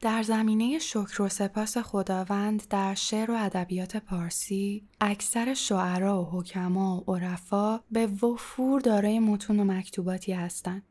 در 0.00 0.22
زمینه 0.22 0.78
شکر 0.78 1.22
و 1.22 1.28
سپاس 1.28 1.78
خداوند 1.78 2.68
در 2.68 2.94
شعر 2.94 3.30
و 3.30 3.34
ادبیات 3.38 3.96
پارسی 3.96 4.88
اکثر 5.00 5.54
شعرا 5.54 6.22
و 6.22 6.28
حکما 6.30 6.96
و 6.96 7.14
عرفا 7.14 7.80
به 7.90 8.06
وفور 8.06 8.80
دارای 8.80 9.18
متون 9.18 9.60
و 9.60 9.64
مکتوباتی 9.64 10.32
هستند. 10.32 10.82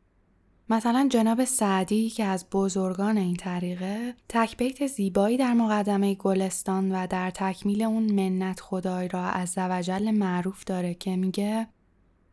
مثلا 0.69 1.07
جناب 1.11 1.45
سعدی 1.45 2.09
که 2.09 2.23
از 2.23 2.45
بزرگان 2.51 3.17
این 3.17 3.35
طریقه 3.35 4.15
تکبیت 4.29 4.87
زیبایی 4.87 5.37
در 5.37 5.53
مقدمه 5.53 6.15
گلستان 6.15 6.91
و 6.91 7.07
در 7.07 7.31
تکمیل 7.31 7.81
اون 7.81 8.11
منت 8.11 8.59
خدای 8.59 9.07
را 9.07 9.23
از 9.23 9.49
زوجل 9.49 10.11
معروف 10.11 10.63
داره 10.63 10.93
که 10.93 11.15
میگه 11.15 11.67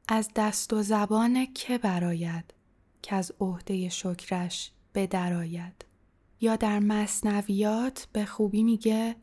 از 0.09 0.31
دست 0.37 0.73
و 0.73 0.83
زبان 0.83 1.47
که 1.55 1.79
براید 1.79 2.55
که 3.03 3.15
از 3.15 3.33
عهده 3.41 3.89
شکرش 3.89 4.71
به 4.93 5.07
درآید 5.07 5.85
یا 6.41 6.57
در 6.57 6.79
مصنویات 6.79 8.09
به 8.13 8.25
خوبی 8.25 8.63
میگه 8.63 9.17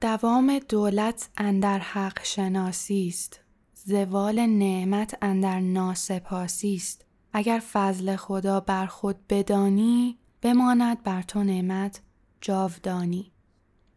دوام 0.00 0.58
دولت 0.58 1.30
اندر 1.36 1.78
حق 1.78 2.24
شناسی 2.24 3.08
است. 3.08 3.40
زوال 3.74 4.46
نعمت 4.46 5.18
اندر 5.22 5.60
ناسپاسی 5.60 6.74
است. 6.74 7.04
اگر 7.32 7.62
فضل 7.72 8.16
خدا 8.16 8.60
بر 8.60 8.86
خود 8.86 9.16
بدانی 9.28 10.18
بماند 10.42 11.02
بر 11.02 11.22
تو 11.22 11.44
نعمت 11.44 12.00
جاودانی. 12.40 13.32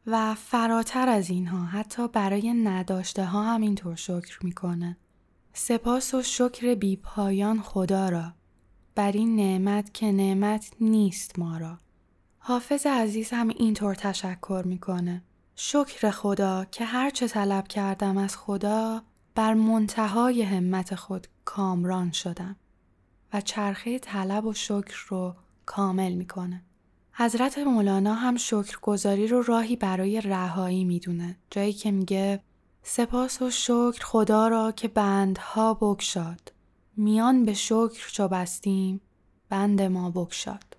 و 0.08 0.36
فراتر 0.36 1.10
از 1.10 1.30
اینها 1.30 1.66
حتی 1.66 2.08
برای 2.08 2.54
نداشته 2.54 3.26
ها 3.26 3.44
هم 3.44 3.62
اینطور 3.62 3.96
شکر 3.96 4.40
می‌کنه. 4.46 4.98
سپاس 5.54 6.14
و 6.14 6.22
شکر 6.22 6.76
بیپایان 6.76 7.62
خدا 7.62 8.10
را. 8.10 8.34
بر 8.96 9.12
این 9.12 9.36
نعمت 9.36 9.94
که 9.94 10.12
نعمت 10.12 10.72
نیست 10.82 11.40
ما 11.40 11.58
را. 11.58 11.80
حافظ 12.44 12.86
عزیز 12.86 13.30
هم 13.32 13.50
اینطور 13.50 13.96
تشکر 13.96 14.64
می‌کنه. 14.66 15.24
شکر 15.56 16.12
خدا 16.12 16.66
که 16.66 16.86
هرچه 16.86 17.28
طلب 17.28 17.68
کردم 17.68 18.18
از 18.18 18.38
خدا 18.38 19.02
بر 19.36 19.54
منتهای 19.54 20.42
همت 20.42 20.96
خود 20.96 21.28
کامران 21.46 22.12
شدم 22.12 22.56
و 23.34 23.42
چرخه 23.42 24.00
طلب 24.00 24.46
و 24.46 24.54
شکر 24.54 25.06
رو 25.08 25.36
کامل 25.66 26.14
می‌کنه. 26.14 26.64
حضرت 27.14 27.58
مولانا 27.58 28.14
هم 28.14 28.38
شکرگزاری 28.38 29.28
رو 29.28 29.42
راهی 29.42 29.76
برای 29.76 30.22
رهایی 30.22 30.84
می‌دونه 30.84 31.38
جایی 31.50 31.74
که 31.74 31.92
میگه 31.92 32.44
سپاس 32.84 33.42
و 33.42 33.50
شکر 33.50 34.06
خدا 34.06 34.48
را 34.48 34.72
که 34.72 34.88
بندها 34.88 35.74
بگشاد 35.74 36.54
میان 36.98 37.46
به 37.46 37.54
شکر 37.54 38.12
چو 38.12 38.28
بستیم 38.28 39.02
بند 39.50 39.82
ما 39.82 40.10
بگشاد 40.10 40.71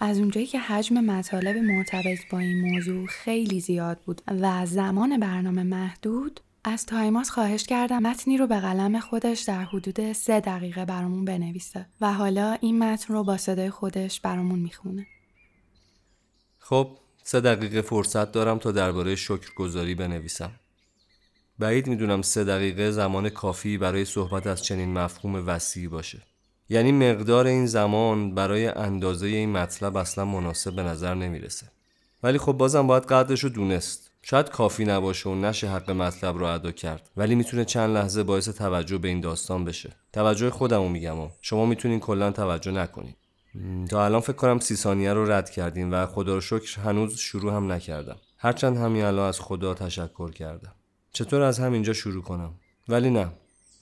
از 0.00 0.18
اونجایی 0.18 0.46
که 0.46 0.58
حجم 0.58 1.00
مطالب 1.00 1.56
مرتبط 1.56 2.18
با 2.30 2.38
این 2.38 2.60
موضوع 2.60 3.06
خیلی 3.06 3.60
زیاد 3.60 3.98
بود 3.98 4.22
و 4.26 4.66
زمان 4.66 5.20
برنامه 5.20 5.62
محدود 5.62 6.40
از 6.64 6.86
تایماس 6.86 7.30
خواهش 7.30 7.64
کردم 7.64 8.02
متنی 8.02 8.36
رو 8.36 8.46
به 8.46 8.60
قلم 8.60 9.00
خودش 9.00 9.40
در 9.40 9.64
حدود 9.64 10.12
سه 10.12 10.40
دقیقه 10.40 10.84
برامون 10.84 11.24
بنویسه 11.24 11.86
و 12.00 12.12
حالا 12.12 12.58
این 12.60 12.78
متن 12.78 13.14
رو 13.14 13.24
با 13.24 13.36
صدای 13.36 13.70
خودش 13.70 14.20
برامون 14.20 14.58
می‌خونه. 14.58 15.06
خب 16.58 16.90
سه 17.22 17.40
دقیقه 17.40 17.82
فرصت 17.82 18.32
دارم 18.32 18.58
تا 18.58 18.72
درباره 18.72 19.16
شکرگزاری 19.16 19.94
بنویسم. 19.94 20.50
بعید 21.58 21.86
می‌دونم 21.86 22.22
سه 22.22 22.44
دقیقه 22.44 22.90
زمان 22.90 23.28
کافی 23.28 23.78
برای 23.78 24.04
صحبت 24.04 24.46
از 24.46 24.64
چنین 24.64 24.92
مفهوم 24.92 25.46
وسیعی 25.46 25.88
باشه. 25.88 26.27
یعنی 26.68 26.92
مقدار 26.92 27.46
این 27.46 27.66
زمان 27.66 28.34
برای 28.34 28.66
اندازه 28.66 29.26
این 29.26 29.52
مطلب 29.52 29.96
اصلا 29.96 30.24
مناسب 30.24 30.72
به 30.72 30.82
نظر 30.82 31.14
نمی‌رسه. 31.14 31.66
ولی 32.22 32.38
خب 32.38 32.52
بازم 32.52 32.86
باید 32.86 33.04
قدرش 33.04 33.44
رو 33.44 33.50
دونست. 33.50 34.10
شاید 34.22 34.48
کافی 34.48 34.84
نباشه 34.84 35.28
و 35.28 35.34
نشه 35.34 35.68
حق 35.68 35.90
مطلب 35.90 36.38
رو 36.38 36.44
ادا 36.44 36.72
کرد. 36.72 37.10
ولی 37.16 37.34
می‌تونه 37.34 37.64
چند 37.64 37.96
لحظه 37.96 38.22
باعث 38.22 38.48
توجه 38.48 38.98
به 38.98 39.08
این 39.08 39.20
داستان 39.20 39.64
بشه. 39.64 39.92
توجه 40.12 40.50
خودمو 40.50 40.88
میگم 40.88 41.18
و 41.18 41.28
شما 41.40 41.66
می‌تونین 41.66 42.00
کلا 42.00 42.30
توجه 42.30 42.70
نکنین. 42.70 43.14
تا 43.90 44.04
الان 44.04 44.20
فکر 44.20 44.32
کنم 44.32 44.58
سی 44.58 44.76
ثانیه 44.76 45.12
رو 45.12 45.30
رد 45.32 45.50
کردیم 45.50 45.92
و 45.92 46.06
خدا 46.06 46.34
رو 46.34 46.40
شکر 46.40 46.80
هنوز 46.80 47.16
شروع 47.16 47.52
هم 47.52 47.72
نکردم. 47.72 48.16
هرچند 48.38 48.76
همین 48.76 49.04
الان 49.04 49.28
از 49.28 49.40
خدا 49.40 49.74
تشکر 49.74 50.30
کردم. 50.30 50.74
چطور 51.12 51.42
از 51.42 51.58
همینجا 51.58 51.92
شروع 51.92 52.22
کنم؟ 52.22 52.54
ولی 52.88 53.10
نه. 53.10 53.28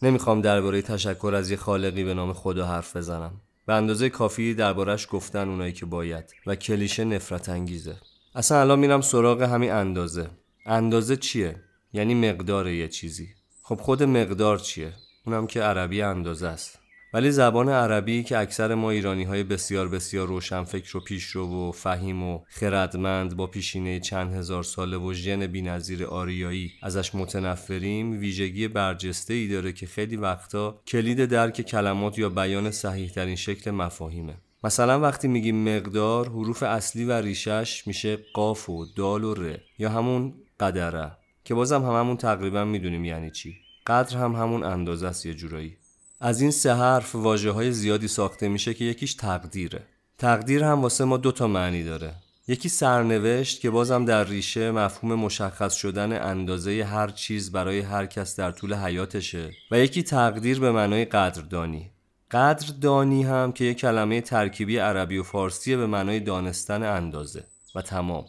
نمی‌خوام 0.02 0.40
درباره 0.40 0.82
تشکر 0.82 1.32
از 1.36 1.50
یه 1.50 1.56
خالقی 1.56 2.04
به 2.04 2.14
نام 2.14 2.32
خدا 2.32 2.66
حرف 2.66 2.96
بزنم. 2.96 3.40
به 3.66 3.72
اندازه 3.74 4.08
کافی 4.08 4.54
دربارش 4.54 5.06
گفتن 5.10 5.48
اونایی 5.48 5.72
که 5.72 5.86
باید. 5.86 6.34
و 6.46 6.56
کلیشه 6.56 7.04
نفرت 7.04 7.48
انگیزه. 7.48 7.96
اصلا 8.34 8.60
الان 8.60 8.78
میرم 8.78 9.00
سراغ 9.00 9.42
همین 9.42 9.72
اندازه. 9.72 10.30
اندازه 10.66 11.16
چیه؟ 11.16 11.62
یعنی 11.92 12.14
مقدار 12.14 12.68
یه 12.68 12.88
چیزی. 12.88 13.28
خب 13.62 13.80
خود 13.80 14.02
مقدار 14.02 14.58
چیه؟ 14.58 14.92
اونم 15.26 15.46
که 15.46 15.62
عربی 15.62 16.02
اندازه 16.02 16.46
است. 16.46 16.78
ولی 17.16 17.30
زبان 17.30 17.68
عربی 17.68 18.22
که 18.22 18.38
اکثر 18.38 18.74
ما 18.74 18.90
ایرانی 18.90 19.24
های 19.24 19.42
بسیار 19.42 19.88
بسیار 19.88 20.26
روشنفکر 20.28 20.96
و 20.96 21.00
پیشرو 21.00 21.68
و 21.68 21.72
فهیم 21.72 22.22
و 22.22 22.40
خردمند 22.48 23.36
با 23.36 23.46
پیشینه 23.46 24.00
چند 24.00 24.34
هزار 24.34 24.62
ساله 24.62 24.96
و 24.96 25.12
ژن 25.12 25.46
بینظیر 25.46 26.04
آریایی 26.04 26.72
ازش 26.82 27.14
متنفریم 27.14 28.20
ویژگی 28.20 28.68
برجسته 28.68 29.34
ای 29.34 29.48
داره 29.48 29.72
که 29.72 29.86
خیلی 29.86 30.16
وقتا 30.16 30.80
کلید 30.86 31.24
درک 31.24 31.60
کلمات 31.60 32.18
یا 32.18 32.28
بیان 32.28 32.70
صحیح 32.70 33.10
ترین 33.10 33.36
شکل 33.36 33.70
مفاهیمه. 33.70 34.34
مثلا 34.64 35.00
وقتی 35.00 35.28
میگیم 35.28 35.76
مقدار 35.76 36.28
حروف 36.28 36.62
اصلی 36.62 37.04
و 37.04 37.12
ریشش 37.12 37.86
میشه 37.86 38.18
قاف 38.34 38.70
و 38.70 38.86
دال 38.96 39.24
و 39.24 39.34
ر 39.34 39.58
یا 39.78 39.90
همون 39.90 40.34
قدره 40.60 41.12
که 41.44 41.54
بازم 41.54 41.82
هممون 41.82 42.16
تقریبا 42.16 42.64
می‌دونیم 42.64 43.04
یعنی 43.04 43.30
چی. 43.30 43.54
قدر 43.86 44.16
هم 44.16 44.32
همون 44.32 44.62
اندازه 44.62 45.06
است 45.06 45.26
یه 45.26 45.34
جورایی. 45.34 45.76
از 46.20 46.40
این 46.40 46.50
سه 46.50 46.74
حرف 46.74 47.14
واجه 47.14 47.50
های 47.50 47.72
زیادی 47.72 48.08
ساخته 48.08 48.48
میشه 48.48 48.74
که 48.74 48.84
یکیش 48.84 49.14
تقدیره. 49.14 49.82
تقدیر 50.18 50.64
هم 50.64 50.82
واسه 50.82 51.04
ما 51.04 51.16
دو 51.16 51.32
تا 51.32 51.46
معنی 51.46 51.84
داره. 51.84 52.14
یکی 52.48 52.68
سرنوشت 52.68 53.60
که 53.60 53.70
بازم 53.70 54.04
در 54.04 54.24
ریشه 54.24 54.70
مفهوم 54.70 55.14
مشخص 55.14 55.74
شدن 55.74 56.22
اندازه 56.22 56.84
هر 56.84 57.08
چیز 57.08 57.52
برای 57.52 57.80
هر 57.80 58.06
کس 58.06 58.36
در 58.36 58.50
طول 58.50 58.74
حیاتشه 58.74 59.50
و 59.70 59.78
یکی 59.78 60.02
تقدیر 60.02 60.60
به 60.60 60.72
معنای 60.72 61.04
قدردانی. 61.04 61.90
قدردانی 62.30 63.22
هم 63.22 63.52
که 63.52 63.64
یک 63.64 63.78
کلمه 63.78 64.20
ترکیبی 64.20 64.78
عربی 64.78 65.18
و 65.18 65.22
فارسی 65.22 65.76
به 65.76 65.86
معنای 65.86 66.20
دانستن 66.20 66.82
اندازه. 66.82 67.44
و 67.74 67.82
تمام. 67.82 68.24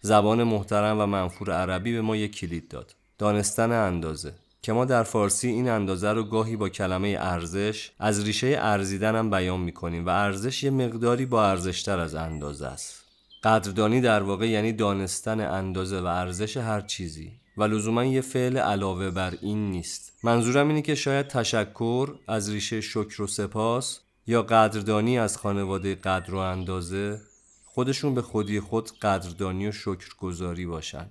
زبان 0.00 0.42
محترم 0.42 1.00
و 1.00 1.06
منفور 1.06 1.50
عربی 1.50 1.92
به 1.92 2.00
ما 2.00 2.16
یک 2.16 2.36
کلید 2.36 2.68
داد. 2.68 2.94
دانستن 3.18 3.72
اندازه. 3.72 4.32
که 4.62 4.72
ما 4.72 4.84
در 4.84 5.02
فارسی 5.02 5.48
این 5.48 5.68
اندازه 5.68 6.12
رو 6.12 6.24
گاهی 6.24 6.56
با 6.56 6.68
کلمه 6.68 7.16
ارزش 7.20 7.90
از 7.98 8.24
ریشه 8.24 8.56
ارزیدن 8.60 9.16
هم 9.16 9.30
بیان 9.30 9.60
می‌کنیم 9.60 10.06
و 10.06 10.08
ارزش 10.08 10.62
یه 10.62 10.70
مقداری 10.70 11.26
با 11.26 11.46
ارزشتر 11.46 11.98
از 11.98 12.14
اندازه 12.14 12.66
است. 12.66 13.04
قدردانی 13.42 14.00
در 14.00 14.22
واقع 14.22 14.48
یعنی 14.48 14.72
دانستن 14.72 15.40
اندازه 15.40 16.00
و 16.00 16.06
ارزش 16.06 16.56
هر 16.56 16.80
چیزی 16.80 17.32
و 17.56 17.62
لزوما 17.64 18.04
یه 18.04 18.20
فعل 18.20 18.56
علاوه 18.56 19.10
بر 19.10 19.34
این 19.42 19.70
نیست. 19.70 20.12
منظورم 20.22 20.68
اینه 20.68 20.82
که 20.82 20.94
شاید 20.94 21.28
تشکر 21.28 22.14
از 22.28 22.50
ریشه 22.50 22.80
شکر 22.80 23.22
و 23.22 23.26
سپاس 23.26 24.00
یا 24.26 24.42
قدردانی 24.42 25.18
از 25.18 25.36
خانواده 25.36 25.94
قدر 25.94 26.34
و 26.34 26.38
اندازه 26.38 27.20
خودشون 27.64 28.14
به 28.14 28.22
خودی 28.22 28.60
خود 28.60 28.98
قدردانی 28.98 29.68
و 29.68 29.72
شکرگزاری 29.72 30.66
باشن. 30.66 31.06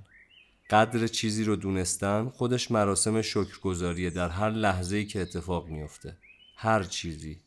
قدر 0.70 1.08
چیزی 1.08 1.44
رو 1.44 1.56
دونستن 1.56 2.30
خودش 2.30 2.72
مراسم 2.72 3.22
شکرگزاریه 3.22 4.10
در 4.10 4.30
هر 4.30 4.50
لحظه‌ای 4.50 5.06
که 5.06 5.22
اتفاق 5.22 5.68
میفته 5.68 6.18
هر 6.56 6.84
چیزی. 6.84 7.38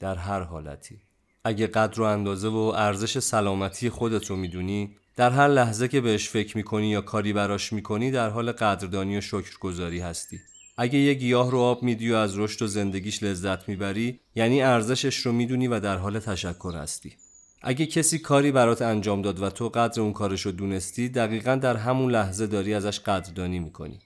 در 0.00 0.14
هر 0.14 0.40
حالتی. 0.40 0.96
اگه 1.44 1.66
قدر 1.66 2.00
و 2.00 2.04
اندازه 2.04 2.48
و 2.48 2.72
ارزش 2.76 3.18
سلامتی 3.18 3.90
خودت 3.90 4.26
رو 4.26 4.36
می‌دونی 4.36 4.96
در 5.16 5.30
هر 5.30 5.48
لحظه 5.48 5.88
که 5.88 6.00
بهش 6.00 6.28
فکر 6.28 6.56
می‌کنی 6.56 6.88
یا 6.88 7.00
کاری 7.00 7.32
براش 7.32 7.72
می‌کنی 7.72 8.10
در 8.10 8.28
حال 8.28 8.52
قدردانی 8.52 9.18
و 9.18 9.20
شکرگزاری 9.20 10.00
هستی. 10.00 10.40
اگه 10.76 10.98
یه 10.98 11.14
گیاه 11.14 11.50
رو 11.50 11.58
آب 11.58 11.82
میدی 11.82 12.12
و 12.12 12.14
از 12.14 12.38
رشد 12.38 12.62
و 12.62 12.66
زندگیش 12.66 13.22
لذت 13.22 13.68
می‌بری 13.68 14.20
یعنی 14.34 14.62
ارزشش 14.62 15.26
رو 15.26 15.32
می‌دونی 15.32 15.68
و 15.68 15.80
در 15.80 15.96
حال 15.96 16.18
تشکر 16.18 16.74
هستی. 16.74 17.16
اگه 17.62 17.86
کسی 17.86 18.18
کاری 18.18 18.52
برات 18.52 18.82
انجام 18.82 19.22
داد 19.22 19.42
و 19.42 19.50
تو 19.50 19.68
قدر 19.68 20.02
اون 20.02 20.12
کارش 20.12 20.46
رو 20.46 20.52
دونستی 20.52 21.08
دقیقا 21.08 21.54
در 21.54 21.76
همون 21.76 22.10
لحظه 22.10 22.46
داری 22.46 22.74
ازش 22.74 23.00
قدردانی 23.00 23.58
می‌کنی. 23.58 23.98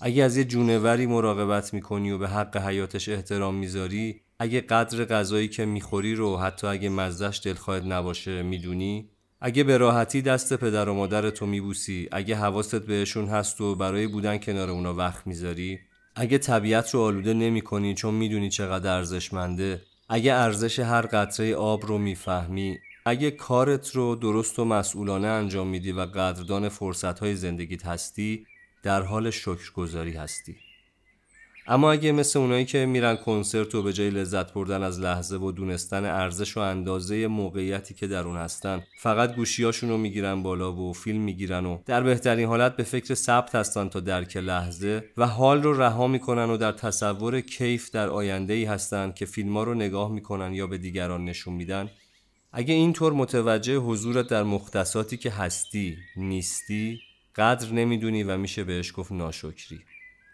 اگه 0.00 0.24
از 0.24 0.36
یه 0.36 0.44
جونوری 0.44 1.06
مراقبت 1.06 1.74
می‌کنی 1.74 2.10
و 2.10 2.18
به 2.18 2.28
حق 2.28 2.56
حیاتش 2.56 3.08
احترام 3.08 3.54
می‌ذاری 3.54 4.20
اگه 4.38 4.60
قدر 4.60 5.04
غذایی 5.04 5.48
که 5.48 5.64
می‌خوری 5.64 6.14
رو 6.14 6.36
حتی 6.36 6.66
اگه 6.66 6.88
مزدش 6.88 7.40
دلخواهت 7.44 7.82
نباشه 7.84 8.42
می‌دونی 8.42 9.08
اگه 9.40 9.64
به 9.64 9.76
راحتی 9.76 10.22
دست 10.22 10.54
پدر 10.56 10.88
و 10.88 10.94
مادر 10.94 11.30
تو 11.30 11.46
میبوسی 11.46 12.08
اگه 12.12 12.36
حواست 12.36 12.86
بهشون 12.86 13.26
هست 13.26 13.60
و 13.60 13.74
برای 13.74 14.06
بودن 14.06 14.38
کنار 14.38 14.70
اونا 14.70 14.94
وقت 14.94 15.26
می‌ذاری 15.26 15.78
اگه 16.16 16.38
طبیعت 16.38 16.90
رو 16.90 17.00
آلوده 17.00 17.34
نمی 17.34 17.60
کنی 17.60 17.94
چون 17.94 18.14
می‌دونی 18.14 18.48
چقدر 18.48 18.96
ارزشمنده 18.96 19.82
اگه 20.08 20.34
ارزش 20.34 20.78
هر 20.78 21.02
قطره 21.02 21.54
آب 21.54 21.86
رو 21.86 21.98
می‌فهمی 21.98 22.78
اگه 23.06 23.30
کارت 23.30 23.90
رو 23.90 24.14
درست 24.14 24.58
و 24.58 24.64
مسئولانه 24.64 25.26
انجام 25.26 25.68
میدی 25.68 25.92
و 25.92 26.00
قدردان 26.00 26.68
فرصتهای 26.68 27.36
زندگیت 27.36 27.86
هستی 27.86 28.46
در 28.82 29.02
حال 29.02 29.30
شکرگزاری 29.30 30.12
هستی. 30.12 30.56
اما 31.66 31.92
اگه 31.92 32.12
مثل 32.12 32.38
اونایی 32.38 32.64
که 32.64 32.86
میرن 32.86 33.16
کنسرت 33.16 33.74
و 33.74 33.82
به 33.82 33.92
جای 33.92 34.10
لذت 34.10 34.52
بردن 34.52 34.82
از 34.82 35.00
لحظه 35.00 35.36
و 35.36 35.52
دونستن 35.52 36.04
ارزش 36.04 36.56
و 36.56 36.60
اندازه 36.60 37.26
موقعیتی 37.26 37.94
که 37.94 38.06
در 38.06 38.22
اون 38.22 38.36
هستن 38.36 38.82
فقط 38.98 39.34
گوشیاشون 39.34 39.90
رو 39.90 39.96
می‌گیرن 39.96 40.42
بالا 40.42 40.72
و 40.72 40.92
فیلم 40.92 41.20
می‌گیرن 41.20 41.66
و 41.66 41.78
در 41.86 42.02
بهترین 42.02 42.48
حالت 42.48 42.76
به 42.76 42.82
فکر 42.82 43.14
ثبت 43.14 43.54
هستن 43.54 43.88
تا 43.88 44.00
درک 44.00 44.36
لحظه 44.36 45.04
و 45.16 45.26
حال 45.26 45.62
رو 45.62 45.80
رها 45.80 46.06
می‌کنن 46.06 46.50
و 46.50 46.56
در 46.56 46.72
تصور 46.72 47.40
کیف 47.40 47.90
در 47.90 48.08
آینده 48.08 48.52
ای 48.52 48.64
هستن 48.64 49.12
که 49.12 49.26
فیلم 49.26 49.56
ها 49.56 49.62
رو 49.64 49.74
نگاه 49.74 50.12
می‌کنن 50.12 50.54
یا 50.54 50.66
به 50.66 50.78
دیگران 50.78 51.24
نشون 51.24 51.54
میدن 51.54 51.90
اگه 52.56 52.74
اینطور 52.74 53.12
متوجه 53.12 53.76
حضورت 53.76 54.26
در 54.26 54.42
مختصاتی 54.42 55.16
که 55.16 55.30
هستی 55.30 55.96
نیستی 56.16 57.00
قدر 57.36 57.72
نمی‌دونی 57.72 58.22
و 58.22 58.36
میشه 58.36 58.64
بهش 58.64 58.92
گفت 58.96 59.12
ناشکری. 59.12 59.80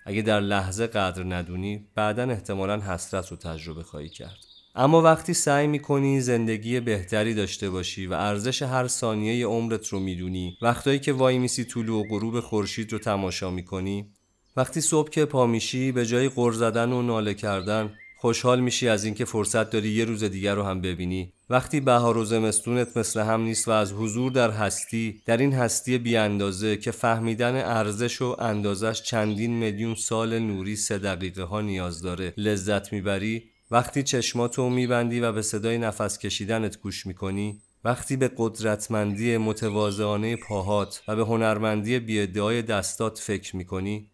اگه 0.06 0.22
در 0.22 0.40
لحظه 0.40 0.86
قدر 0.86 1.24
ندونی 1.24 1.86
بعدا 1.94 2.22
احتمالا 2.22 2.80
حسرت 2.80 3.28
رو 3.28 3.36
تجربه 3.36 3.82
خواهی 3.82 4.08
کرد. 4.08 4.36
اما 4.74 5.02
وقتی 5.02 5.34
سعی 5.34 5.66
می‌کنی 5.66 6.20
زندگی 6.20 6.80
بهتری 6.80 7.34
داشته 7.34 7.70
باشی 7.70 8.06
و 8.06 8.12
ارزش 8.12 8.62
هر 8.62 8.88
ثانیه 8.88 9.46
عمرت 9.46 9.88
رو 9.88 10.00
می‌دونی 10.00 10.56
وقتایی 10.62 10.98
که 10.98 11.12
وای 11.12 11.38
میسی 11.38 11.64
طلوع 11.64 12.00
و 12.00 12.08
غروب 12.08 12.40
خورشید 12.40 12.92
رو 12.92 12.98
تماشا 12.98 13.50
می‌کنی 13.50 14.12
وقتی 14.56 14.80
صبح 14.80 15.10
که 15.10 15.24
پا 15.24 15.46
میشی 15.46 15.92
به 15.92 16.06
جای 16.06 16.28
غر 16.28 16.52
زدن 16.52 16.92
و 16.92 17.02
ناله 17.02 17.34
کردن 17.34 17.94
خوشحال 18.20 18.60
میشی 18.60 18.88
از 18.88 19.04
اینکه 19.04 19.24
فرصت 19.24 19.70
داری 19.70 19.88
یه 19.88 20.04
روز 20.04 20.24
دیگر 20.24 20.54
رو 20.54 20.62
هم 20.62 20.80
ببینی. 20.80 21.32
وقتی 21.50 21.80
بهار 21.80 22.16
و 22.16 22.24
زمستونت 22.24 22.96
مثل 22.96 23.20
هم 23.20 23.40
نیست 23.40 23.68
و 23.68 23.70
از 23.70 23.92
حضور 23.92 24.32
در 24.32 24.50
هستی 24.50 25.22
در 25.26 25.36
این 25.36 25.52
هستی 25.52 25.98
بی 25.98 26.16
اندازه 26.16 26.76
که 26.76 26.90
فهمیدن 26.90 27.54
ارزش 27.56 28.22
و 28.22 28.36
اندازش 28.38 29.02
چندین 29.02 29.50
میلیون 29.50 29.94
سال 29.94 30.38
نوری 30.38 30.76
سه 30.76 30.98
دقیقه 30.98 31.42
ها 31.42 31.60
نیاز 31.60 32.02
داره 32.02 32.34
لذت 32.36 32.92
می‌بری 32.92 33.42
وقتی 33.70 34.02
چشماتو 34.02 34.70
میبندی 34.70 35.20
و 35.20 35.32
به 35.32 35.42
صدای 35.42 35.78
نفس 35.78 36.18
کشیدنت 36.18 36.80
گوش 36.80 37.06
می‌کنی 37.06 37.60
وقتی 37.84 38.16
به 38.16 38.30
قدرتمندی 38.36 39.36
متواضعانه 39.36 40.36
پاهات 40.36 41.02
و 41.08 41.16
به 41.16 41.24
هنرمندی 41.24 41.98
بیادعای 41.98 42.62
دستات 42.62 43.18
فکر 43.18 43.56
می‌کنی 43.56 44.06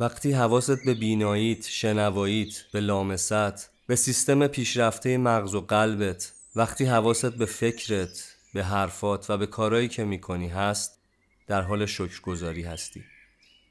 وقتی 0.00 0.32
حواست 0.32 0.84
به 0.84 0.94
بیناییت، 0.94 1.66
شنواییت، 1.66 2.62
به 2.72 2.80
لامست، 2.80 3.70
به 3.86 3.96
سیستم 3.96 4.46
پیشرفته 4.46 5.18
مغز 5.18 5.54
و 5.54 5.60
قلبت، 5.60 6.32
وقتی 6.56 6.84
حواست 6.84 7.30
به 7.30 7.46
فکرت، 7.46 8.36
به 8.54 8.64
حرفات 8.64 9.30
و 9.30 9.36
به 9.38 9.46
کارایی 9.46 9.88
که 9.88 10.04
می‌کنی 10.04 10.48
هست 10.48 10.98
در 11.46 11.62
حال 11.62 11.86
شکرگزاری 11.86 12.62
هستی. 12.62 13.04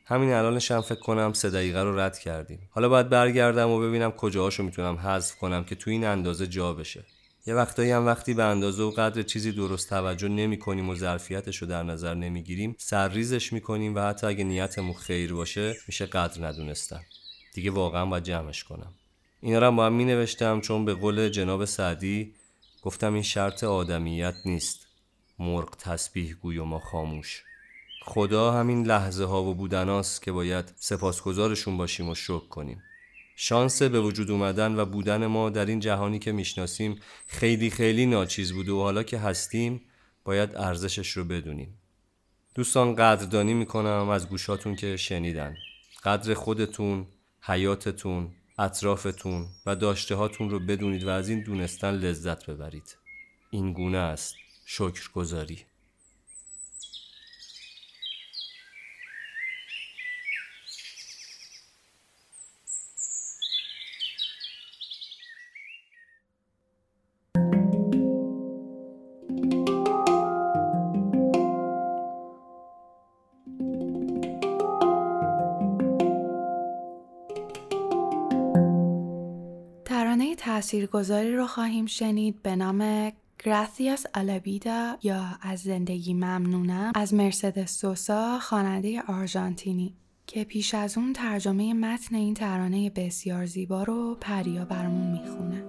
همین 0.05 0.33
الانش 0.33 0.71
هم 0.71 0.81
فکر 0.81 0.99
کنم 0.99 1.33
سه 1.33 1.49
دقیقه 1.49 1.83
رو 1.83 1.99
رد 1.99 2.19
کردیم. 2.19 2.69
حالا 2.71 2.89
باید 2.89 3.09
برگردم 3.09 3.69
و 3.69 3.79
ببینم 3.79 4.11
کجاهاشو 4.11 4.63
می‌تونم 4.63 4.95
حذف 4.95 5.35
کنم 5.35 5.63
که 5.63 5.75
تو 5.75 5.89
این 5.89 6.05
اندازه 6.05 6.47
جا 6.47 6.73
بشه. 6.73 7.05
یه 7.49 7.55
وقتایی 7.55 7.91
هم 7.91 8.05
وقتی 8.05 8.33
به 8.33 8.43
اندازه 8.43 8.83
و 8.83 8.91
قدر 8.91 9.21
چیزی 9.21 9.51
درست 9.51 9.89
توجه 9.89 10.27
نمی 10.27 10.59
کنیم 10.59 10.89
و 10.89 10.95
ظرفیتش 10.95 11.57
رو 11.57 11.67
در 11.67 11.83
نظر 11.83 12.13
نمی‌گیریم 12.13 12.75
سرریزش 12.77 13.53
می‌کنیم 13.53 13.95
و 13.95 13.99
حتی 13.99 14.27
اگه 14.27 14.43
نیتمون 14.43 14.93
خیر 14.93 15.33
باشه 15.33 15.75
میشه 15.87 16.05
قدر 16.05 16.47
ندونستن. 16.47 17.01
دیگه 17.53 17.71
واقعا 17.71 18.05
باید 18.05 18.23
جمعش 18.23 18.63
کنم. 18.63 18.93
اینا 19.41 19.59
رو 19.59 19.71
با 19.71 19.85
هم 19.85 19.93
می 19.93 20.05
نوشتم 20.05 20.61
چون 20.61 20.85
به 20.85 20.93
قول 20.93 21.29
جناب 21.29 21.65
سعدی 21.65 22.33
گفتم 22.83 23.13
این 23.13 23.23
شرط 23.23 23.63
آدمیت 23.63 24.35
نیست. 24.45 24.87
مرغ 25.39 25.75
تسبیح 25.77 26.33
گوی 26.33 26.57
و 26.57 26.65
ما 26.65 26.79
خاموش. 26.79 27.43
خدا 28.05 28.51
همین 28.51 28.87
لحظه 28.87 29.25
ها 29.25 29.43
و 29.43 29.55
بودناست 29.55 30.21
که 30.21 30.31
باید 30.31 30.73
سپاسگزارشون 30.75 31.77
باشیم 31.77 32.09
و 32.09 32.15
شکر 32.15 32.47
کنیم. 32.47 32.83
شانس 33.41 33.81
به 33.81 34.01
وجود 34.01 34.31
اومدن 34.31 34.79
و 34.79 34.85
بودن 34.85 35.25
ما 35.25 35.49
در 35.49 35.65
این 35.65 35.79
جهانی 35.79 36.19
که 36.19 36.31
می‌شناسیم 36.31 36.99
خیلی 37.27 37.69
خیلی 37.69 38.05
ناچیز 38.05 38.53
بوده 38.53 38.71
و 38.71 38.79
حالا 38.79 39.03
که 39.03 39.17
هستیم 39.17 39.81
باید 40.23 40.55
ارزشش 40.55 41.09
رو 41.09 41.23
بدونیم. 41.23 41.77
دوستان 42.55 42.95
قدردانی 42.95 43.53
می‌کنم 43.53 44.09
از 44.09 44.29
گوشاتون 44.29 44.75
که 44.75 44.97
شنیدن. 44.97 45.55
قدر 46.03 46.33
خودتون 46.33 47.07
حیاتتون 47.41 48.31
اطرافتون 48.57 49.47
و 49.65 49.75
داشته 49.75 50.15
هاتون 50.15 50.49
رو 50.49 50.59
بدونید 50.59 51.03
و 51.03 51.09
از 51.09 51.29
این 51.29 51.43
دونستن 51.43 51.91
لذت 51.91 52.45
ببرید. 52.45 52.97
این 53.51 53.73
گونه 53.73 53.97
است. 53.97 54.35
شکر 54.65 55.09
تاثیرگذاری 80.69 81.35
رو 81.35 81.47
خواهیم 81.47 81.85
شنید 81.85 82.41
به 82.41 82.55
نام 82.55 83.11
گراتیاس 83.45 84.05
آلابیدا 84.13 84.97
یا 85.03 85.25
از 85.41 85.59
زندگی 85.59 86.13
ممنونم 86.13 86.91
از 86.95 87.13
مرسدس 87.13 87.79
سوسا 87.79 88.39
خواننده 88.39 89.01
آرژانتینی 89.01 89.93
که 90.27 90.43
پیش 90.43 90.73
از 90.73 90.97
اون 90.97 91.13
ترجمه 91.13 91.73
متن 91.73 92.15
این 92.15 92.33
ترانه 92.33 92.89
بسیار 92.89 93.45
زیبا 93.45 93.83
رو 93.83 94.17
پریا 94.21 94.65
برامون 94.65 95.11
می‌خونه. 95.11 95.63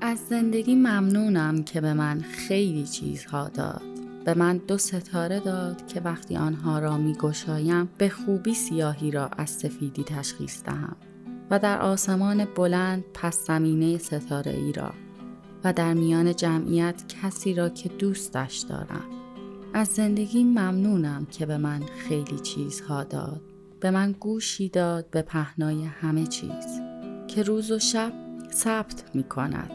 از 0.00 0.18
زندگی 0.18 0.74
ممنونم 0.74 1.64
که 1.64 1.80
به 1.80 1.92
من 1.92 2.20
خیلی 2.20 2.84
چیزها 2.86 3.48
داد. 3.48 3.93
به 4.24 4.34
من 4.34 4.56
دو 4.56 4.78
ستاره 4.78 5.40
داد 5.40 5.86
که 5.86 6.00
وقتی 6.00 6.36
آنها 6.36 6.78
را 6.78 6.96
می 6.96 7.12
گشایم 7.14 7.88
به 7.98 8.08
خوبی 8.08 8.54
سیاهی 8.54 9.10
را 9.10 9.26
از 9.26 9.50
سفیدی 9.50 10.04
تشخیص 10.04 10.62
دهم 10.62 10.96
و 11.50 11.58
در 11.58 11.80
آسمان 11.80 12.44
بلند 12.44 13.04
پس 13.14 13.46
زمینه 13.46 13.98
ستاره 13.98 14.52
ای 14.52 14.72
را 14.72 14.92
و 15.64 15.72
در 15.72 15.94
میان 15.94 16.36
جمعیت 16.36 17.02
کسی 17.08 17.54
را 17.54 17.68
که 17.68 17.88
دوستش 17.88 18.58
دارم. 18.58 19.04
از 19.74 19.88
زندگی 19.88 20.44
ممنونم 20.44 21.26
که 21.26 21.46
به 21.46 21.56
من 21.56 21.82
خیلی 22.08 22.38
چیزها 22.38 23.04
داد. 23.04 23.40
به 23.80 23.90
من 23.90 24.12
گوشی 24.12 24.68
داد 24.68 25.10
به 25.10 25.22
پهنای 25.22 25.84
همه 25.84 26.26
چیز 26.26 26.80
که 27.28 27.42
روز 27.42 27.70
و 27.70 27.78
شب 27.78 28.12
ثبت 28.52 29.04
می 29.14 29.22
کند 29.22 29.70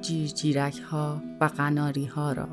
جیرجیرک 0.00 0.78
ها 0.78 1.22
و 1.40 1.44
قناری 1.44 2.04
ها 2.04 2.32
را. 2.32 2.48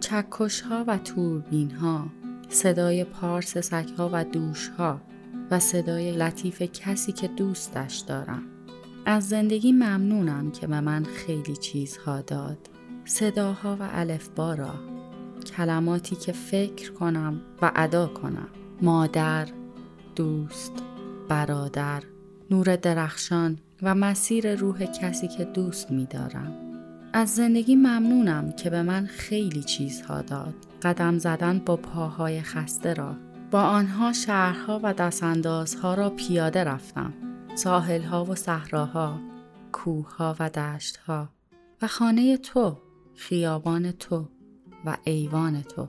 چکش 0.00 0.60
ها 0.60 0.84
و 0.86 0.98
توربین 0.98 1.70
ها 1.70 2.06
صدای 2.48 3.04
پارس 3.04 3.58
سک 3.58 3.90
ها 3.98 4.10
و 4.12 4.24
دوش 4.24 4.68
ها 4.68 5.00
و 5.50 5.58
صدای 5.58 6.12
لطیف 6.12 6.62
کسی 6.62 7.12
که 7.12 7.28
دوستش 7.28 7.96
دارم. 7.96 8.42
از 9.06 9.28
زندگی 9.28 9.72
ممنونم 9.72 10.50
که 10.50 10.66
به 10.66 10.80
من 10.80 11.04
خیلی 11.04 11.56
چیزها 11.56 12.20
داد. 12.20 12.58
صداها 13.04 13.76
و 13.80 13.88
الفبا 13.92 14.54
را 14.54 14.74
کلماتی 15.56 16.16
که 16.16 16.32
فکر 16.32 16.92
کنم 16.92 17.40
و 17.62 17.72
ادا 17.76 18.06
کنم. 18.06 18.48
مادر 18.82 19.48
دوست 20.16 20.72
برادر 21.28 22.02
نور 22.50 22.76
درخشان 22.76 23.58
و 23.82 23.94
مسیر 23.94 24.54
روح 24.54 24.84
کسی 24.84 25.28
که 25.28 25.44
دوست 25.44 25.90
می 25.90 26.06
دارم. 26.06 26.69
از 27.12 27.34
زندگی 27.34 27.76
ممنونم 27.76 28.52
که 28.52 28.70
به 28.70 28.82
من 28.82 29.06
خیلی 29.06 29.62
چیزها 29.62 30.22
داد. 30.22 30.54
قدم 30.82 31.18
زدن 31.18 31.58
با 31.58 31.76
پاهای 31.76 32.42
خسته 32.42 32.94
را. 32.94 33.16
با 33.50 33.62
آنها 33.62 34.12
شهرها 34.12 34.80
و 34.82 34.94
دستاندازها 34.94 35.94
را 35.94 36.10
پیاده 36.10 36.64
رفتم. 36.64 37.12
ساحلها 37.54 38.24
و 38.24 38.34
صحراها، 38.34 39.20
کوهها 39.72 40.36
و 40.38 40.50
دشتها 40.50 41.28
و 41.82 41.86
خانه 41.86 42.36
تو، 42.36 42.78
خیابان 43.14 43.92
تو 43.92 44.28
و 44.84 44.96
ایوان 45.04 45.62
تو. 45.62 45.88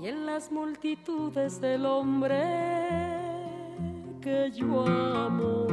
y 0.00 0.08
en 0.08 0.24
las 0.24 0.50
multitudes 0.50 1.60
del 1.60 1.84
hombre 1.84 2.40
que 4.22 4.50
yo 4.50 4.86
amo. 4.86 5.66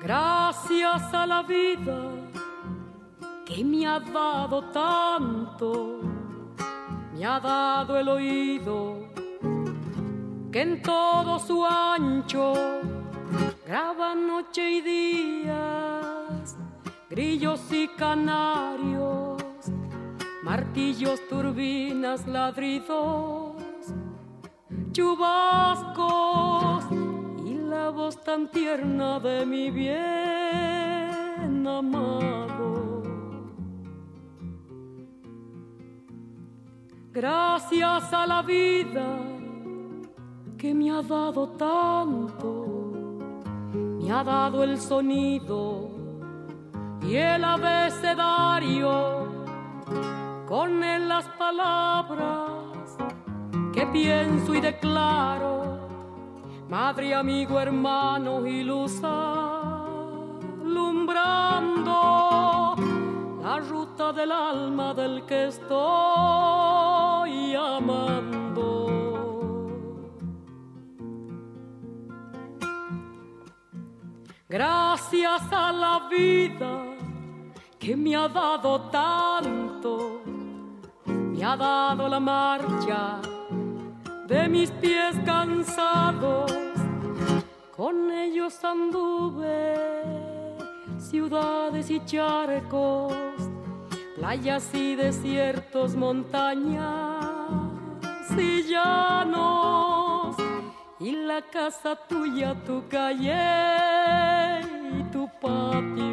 Gracias 0.00 1.14
a 1.14 1.26
la 1.26 1.42
vida 1.42 2.10
que 3.46 3.64
me 3.64 3.86
ha 3.86 4.00
dado 4.00 4.62
tanto, 4.64 6.00
me 7.14 7.24
ha 7.24 7.40
dado 7.40 7.98
el 7.98 8.08
oído 8.08 9.08
que 10.52 10.62
en 10.62 10.82
todo 10.82 11.38
su 11.38 11.64
ancho 11.64 12.52
graba 13.66 14.14
noche 14.14 14.70
y 14.70 14.80
días, 14.82 16.56
grillos 17.08 17.60
y 17.72 17.88
canarios 17.88 19.19
martillos, 20.50 21.20
turbinas, 21.28 22.26
ladridos, 22.26 23.54
chubascos 24.90 26.84
y 27.46 27.54
la 27.54 27.90
voz 27.90 28.20
tan 28.24 28.50
tierna 28.50 29.20
de 29.20 29.46
mi 29.46 29.70
bien 29.70 31.64
amado. 31.64 33.00
Gracias 37.12 38.12
a 38.12 38.26
la 38.26 38.42
vida 38.42 39.06
que 40.58 40.74
me 40.74 40.90
ha 40.90 41.00
dado 41.00 41.46
tanto, 41.50 42.50
me 44.00 44.10
ha 44.10 44.24
dado 44.24 44.64
el 44.64 44.80
sonido 44.80 45.90
y 47.02 47.14
el 47.14 47.44
abecedario 47.44 49.30
con 50.50 50.80
las 50.80 51.28
palabras 51.38 52.96
que 53.72 53.86
pienso 53.86 54.52
y 54.52 54.60
declaro, 54.60 55.78
madre, 56.68 57.14
amigo, 57.14 57.60
hermano 57.60 58.44
y 58.44 58.64
luz 58.64 59.00
alumbrando 59.04 59.94
la 63.40 63.60
ruta 63.60 64.12
del 64.12 64.32
alma 64.32 64.92
del 64.92 65.24
que 65.24 65.46
estoy 65.46 65.84
amando. 67.54 68.88
Gracias 74.48 75.42
a 75.52 75.70
la 75.70 76.08
vida 76.10 76.82
que 77.78 77.96
me 77.96 78.16
ha 78.16 78.26
dado 78.26 78.80
tanto 78.90 80.19
me 81.40 81.46
ha 81.46 81.56
dado 81.56 82.06
la 82.06 82.20
marcha 82.20 83.18
de 84.26 84.46
mis 84.46 84.70
pies 84.72 85.16
cansados. 85.24 86.52
Con 87.74 88.10
ellos 88.10 88.62
anduve 88.62 89.74
ciudades 90.98 91.90
y 91.90 92.04
charcos, 92.04 93.14
playas 94.16 94.68
y 94.74 94.96
desiertos, 94.96 95.96
montañas 95.96 97.24
y 98.36 98.64
llanos, 98.64 100.36
y 100.98 101.12
la 101.12 101.40
casa 101.40 101.96
tuya, 102.06 102.54
tu 102.66 102.86
calle 102.86 104.60
y 104.98 105.02
tu 105.10 105.26
patio. 105.40 106.09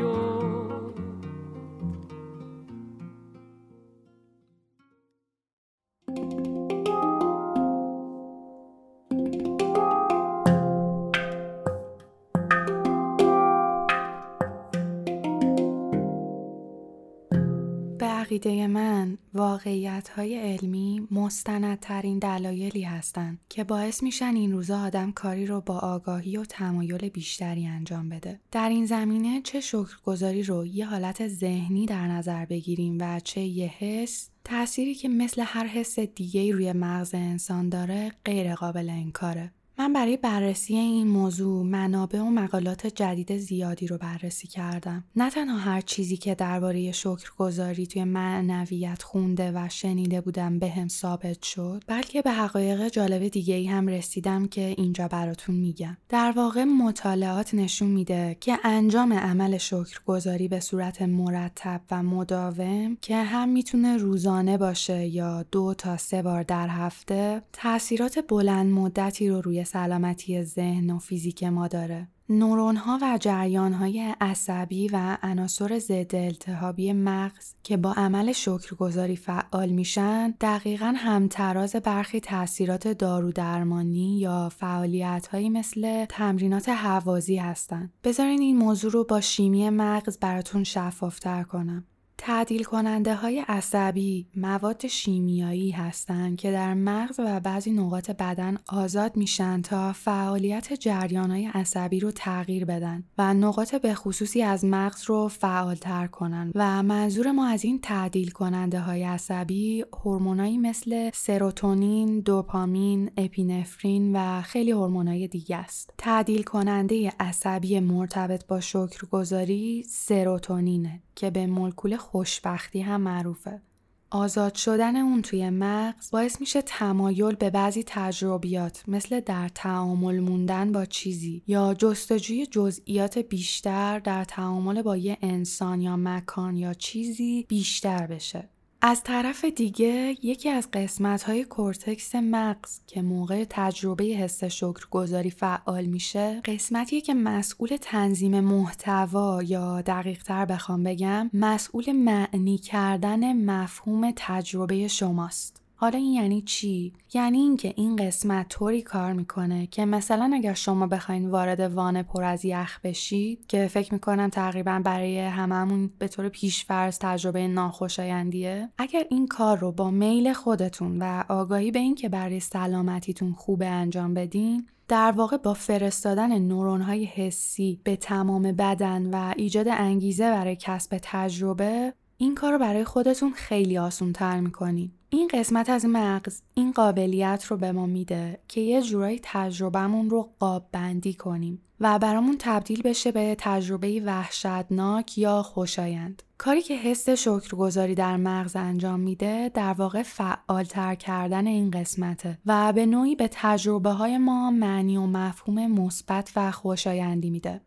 عقیده 18.38 18.68
من 18.68 19.18
واقعیت 19.34 20.10
های 20.10 20.36
علمی 20.36 21.08
مستندترین 21.12 22.20
دلایلی 22.20 22.82
هستند 22.82 23.40
که 23.50 23.64
باعث 23.64 24.04
میشن 24.04 24.36
این 24.36 24.52
روزا 24.52 24.80
آدم 24.80 25.12
کاری 25.12 25.46
رو 25.46 25.62
با 25.62 25.78
آگاهی 25.78 26.38
و 26.38 26.46
تمایل 26.46 27.10
بیشتری 27.10 27.66
انجام 27.66 28.10
بده. 28.10 28.40
در 28.52 28.70
این 28.70 28.86
زمینه 28.86 29.42
چه 29.42 29.60
شکرگزاری 29.62 30.44
رو 30.44 30.66
یه 30.66 30.86
حالت 30.86 31.28
ذهنی 31.28 31.86
در 31.86 32.08
نظر 32.08 32.46
بگیریم 32.46 32.98
و 33.00 33.20
چه 33.20 33.42
یه 33.42 33.68
حس 33.68 34.30
تأثیری 34.44 34.96
که 34.96 35.10
مثل 35.10 35.44
هر 35.46 35.68
حس 35.68 36.00
دیگه 36.00 36.52
روی 36.52 36.74
مغز 36.74 37.14
انسان 37.14 37.70
داره 37.70 38.12
غیر 38.26 38.56
قابل 38.56 38.90
انکاره. 38.90 39.52
من 39.80 39.94
برای 39.94 40.18
بررسی 40.18 40.76
این 40.76 41.08
موضوع 41.08 41.66
منابع 41.66 42.20
و 42.20 42.30
مقالات 42.30 42.88
جدید 42.88 43.38
زیادی 43.38 43.88
رو 43.88 43.98
بررسی 43.98 44.48
کردم. 44.48 45.04
نه 45.16 45.30
تنها 45.30 45.58
هر 45.58 45.82
چیزی 45.82 46.18
که 46.18 46.36
درباره 46.36 46.92
شکرگزاری 46.92 47.88
توی 47.88 48.04
معنویت 48.04 49.04
خونده 49.04 49.52
و 49.52 49.70
شنیده 49.70 50.22
بودم 50.22 50.60
به 50.60 50.70
هم 50.70 50.88
ثابت 50.88 51.44
شد، 51.44 51.84
بلکه 51.88 52.22
به 52.22 52.32
حقایق 52.32 52.88
جالب 52.88 53.28
دیگه 53.28 53.56
ای 53.56 53.66
هم 53.66 53.88
رسیدم 53.88 54.48
که 54.48 54.76
اینجا 54.78 55.08
براتون 55.08 55.56
میگم. 55.56 55.98
در 56.10 56.34
واقع 56.36 56.64
مطالعات 56.64 57.54
نشون 57.54 57.90
میده 57.90 58.38
که 58.40 58.58
انجام 58.64 59.14
عمل 59.14 59.58
شکرگزاری 59.58 60.48
به 60.48 60.60
صورت 60.60 61.02
مرتب 61.02 61.82
و 61.92 62.04
مداوم 62.04 62.98
که 63.02 63.18
هم 63.18 63.50
می‌تونه 63.50 63.98
روزانه 63.98 64.58
باشه 64.58 65.08
یا 65.08 65.46
دو 65.52 65.74
تا 65.74 65.98
سه 65.98 66.22
بار 66.22 66.44
در 66.44 66.68
هفته 66.68 67.42
تاثیرات 67.54 68.20
بلند 68.28 68.72
مدتی 68.72 69.30
رو 69.30 69.42
روی 69.42 69.64
سلامتی 69.68 70.44
ذهن 70.44 70.90
و 70.90 71.00
فیزیک 71.00 71.44
ما 71.44 71.68
داره. 71.68 72.08
نورون 72.30 72.76
ها 72.76 73.00
و 73.02 73.18
جریان 73.22 73.74
های 73.74 74.14
عصبی 74.22 74.88
و 74.88 75.18
عناصر 75.24 75.80
ضد 75.80 76.16
التهابی 76.16 76.94
مغز 76.94 77.54
که 77.64 77.78
با 77.78 77.94
عمل 77.94 78.32
شکرگزاری 78.32 79.16
فعال 79.16 79.70
میشن 79.70 80.34
دقیقا 80.42 80.94
همتراز 80.98 81.76
برخی 81.76 82.20
تاثیرات 82.20 82.88
دارو 82.88 83.32
درمانی 83.32 84.20
یا 84.20 84.50
فعالیت 84.50 85.28
هایی 85.32 85.50
مثل 85.50 86.06
تمرینات 86.06 86.70
حوازی 86.70 87.38
هستند. 87.38 87.94
بذارین 88.04 88.42
این 88.42 88.58
موضوع 88.58 88.92
رو 88.92 89.04
با 89.04 89.22
شیمی 89.22 89.70
مغز 89.70 90.20
براتون 90.20 90.64
شفافتر 90.64 91.44
کنم. 91.44 91.86
تعدیل 92.18 92.64
کننده 92.64 93.16
های 93.16 93.40
عصبی 93.40 94.28
مواد 94.36 94.88
شیمیایی 94.88 95.72
هستند 95.72 96.38
که 96.38 96.52
در 96.52 96.74
مغز 96.74 97.20
و 97.20 97.40
بعضی 97.40 97.72
نقاط 97.72 98.12
بدن 98.12 98.58
آزاد 98.70 99.18
میشن 99.18 99.62
تا 99.62 99.94
فعالیت 99.94 100.74
جریان 100.74 101.32
های 101.32 101.46
عصبی 101.54 102.00
رو 102.00 102.12
تغییر 102.12 102.66
بدن 102.66 103.04
و 103.18 103.34
نقاط 103.34 103.76
به 103.76 103.94
خصوصی 103.94 104.44
از 104.44 104.66
مغز 104.66 105.04
رو 105.06 105.28
فعالتر 105.28 106.08
کنن 106.08 106.52
و 106.56 106.84
منظور 106.84 107.32
ما 107.32 107.48
از 107.48 107.64
این 107.64 107.82
تعدیل 107.82 108.32
کننده 108.32 108.80
های 108.80 109.04
عصبی 109.04 109.86
هورمونایی 110.04 110.58
مثل 110.58 111.10
سروتونین، 111.14 112.20
دوپامین، 112.20 113.12
اپینفرین 113.18 114.16
و 114.16 114.42
خیلی 114.42 114.72
هورمونای 114.72 115.28
دیگه 115.28 115.58
است. 115.58 115.94
تعدیل 115.98 116.44
کننده 116.44 117.14
عصبی 117.20 117.80
مرتبط 117.80 118.48
با 118.48 118.60
شکرگزاری 118.60 119.84
سروتونینه 119.90 121.02
که 121.18 121.30
به 121.30 121.48
مولکول 121.48 121.98
خوشبختی 121.98 122.82
هم 122.82 123.02
معروفه. 123.02 123.62
آزاد 124.10 124.56
شدن 124.56 124.96
اون 124.96 125.22
توی 125.22 125.50
مغز 125.50 126.12
باعث 126.12 126.42
میشه 126.42 126.62
تمایل 126.62 127.36
به 127.36 127.50
بعضی 127.50 127.84
تجربیات 127.88 128.84
مثل 128.88 129.20
در 129.20 129.50
تعامل 129.50 130.20
موندن 130.20 130.72
با 130.72 130.86
چیزی 130.86 131.44
یا 131.48 131.74
جستجوی 131.74 132.46
جزئیات 132.46 133.18
بیشتر 133.18 134.00
در 134.00 134.24
تعامل 134.24 134.82
با 134.82 134.98
یه 134.98 135.18
انسان 135.22 135.82
یا 135.82 135.96
مکان 135.98 136.58
یا 136.58 136.74
چیزی 136.74 137.46
بیشتر 137.50 138.08
بشه. 138.08 138.50
از 138.82 139.04
طرف 139.04 139.46
دیگه 139.46 140.16
یکی 140.24 140.50
از 140.50 140.72
قسمت 140.74 141.24
های 141.24 141.44
کورتکس 141.44 142.16
مغز 142.16 142.80
که 142.88 143.02
موقع 143.02 143.46
تجربه 143.50 144.04
حس 144.04 144.44
شکرگزاری 144.44 145.32
فعال 145.32 145.86
میشه 145.86 146.42
قسمتیه 146.46 147.02
که 147.02 147.14
مسئول 147.14 147.78
تنظیم 147.82 148.40
محتوا 148.40 149.44
یا 149.44 149.82
دقیق 149.82 150.24
تر 150.24 150.46
بخوام 150.46 150.84
بگم 150.84 151.30
مسئول 151.34 151.92
معنی 151.92 152.58
کردن 152.58 153.34
مفهوم 153.34 154.14
تجربه 154.16 154.88
شماست. 154.88 155.67
حالا 155.80 155.98
این 155.98 156.14
یعنی 156.14 156.42
چی؟ 156.42 156.94
یعنی 157.14 157.38
اینکه 157.38 157.74
این 157.76 157.96
قسمت 157.96 158.50
طوری 158.50 158.82
کار 158.82 159.14
می‌کنه 159.14 159.68
که 159.68 159.86
مثلا 159.86 160.32
اگر 160.34 160.54
شما 160.54 160.88
بخواین 160.88 161.30
وارد 161.30 161.60
وان 161.60 162.04
پر 162.04 162.24
از 162.24 162.46
یخ 162.46 162.80
بشید 162.84 163.48
که 163.48 163.68
فکر 163.68 163.94
می‌کنم 163.94 164.30
تقریبا 164.30 164.82
برای 164.86 165.20
هممون 165.20 165.92
به 166.00 166.08
طور 166.08 166.30
پیشفرض 166.30 167.00
تجربه 167.02 167.48
ناخوشایندیه 167.48 168.70
اگر 168.78 169.04
این 169.10 169.28
کار 169.28 169.58
رو 169.58 169.72
با 169.72 169.92
میل 169.92 170.34
خودتون 170.34 170.98
و 171.02 171.24
آگاهی 171.30 171.72
به 171.72 171.80
اینکه 171.80 172.10
برای 172.10 172.40
سلامتیتون 172.40 173.34
خوبه 173.34 173.68
انجام 173.68 174.14
بدین 174.14 174.68
در 174.88 175.12
واقع 175.12 175.38
با 175.38 175.54
فرستادن 175.54 176.40
نورون 176.40 176.82
های 176.82 177.06
حسی 177.06 177.80
به 177.84 177.96
تمام 177.96 178.42
بدن 178.42 179.10
و 179.14 179.34
ایجاد 179.38 179.68
انگیزه 179.68 180.24
برای 180.24 180.56
کسب 180.56 181.00
تجربه 181.02 181.94
این 182.18 182.36
کار 182.36 182.52
رو 182.52 182.60
برای 182.60 182.84
خودتون 182.84 183.32
خیلی 183.32 183.78
آسون 183.78 184.14
تر 184.14 184.40
می‌کنین. 184.40 184.92
این 185.10 185.28
قسمت 185.34 185.70
از 185.70 185.86
مغز 185.86 186.42
این 186.54 186.72
قابلیت 186.72 187.46
رو 187.46 187.58
به 187.58 187.72
ما 187.72 187.86
میده 187.86 188.40
که 188.48 188.62
یه 188.62 188.82
جورایی 188.82 189.20
تجربهمون 189.24 190.10
رو 190.10 190.30
قاب 190.40 190.68
بندی 190.72 191.14
کنیم 191.14 191.62
و 191.80 192.00
برامون 192.00 192.36
تبدیل 192.40 192.82
بشه 192.82 193.12
به 193.12 193.36
تجربه 193.40 194.02
وحشتناک 194.06 195.18
یا 195.18 195.44
خوشایند. 195.44 196.24
کاری 196.38 196.62
که 196.62 196.76
حس 196.76 197.10
شکرگزاری 197.10 197.96
در 197.96 198.18
مغز 198.18 198.56
انجام 198.56 199.00
میده 199.00 199.52
در 199.54 199.74
واقع 199.74 200.04
فعالتر 200.04 200.96
کردن 200.96 201.48
این 201.48 201.72
قسمته 201.72 202.38
و 202.46 202.74
به 202.74 202.86
نوعی 202.86 203.16
به 203.16 203.30
تجربه 203.32 203.90
های 203.90 204.18
ما 204.18 204.52
معنی 204.52 204.98
و 204.98 205.06
مفهوم 205.06 205.68
مثبت 205.68 206.32
و 206.36 206.52
خوشایندی 206.52 207.30
میده. 207.30 207.62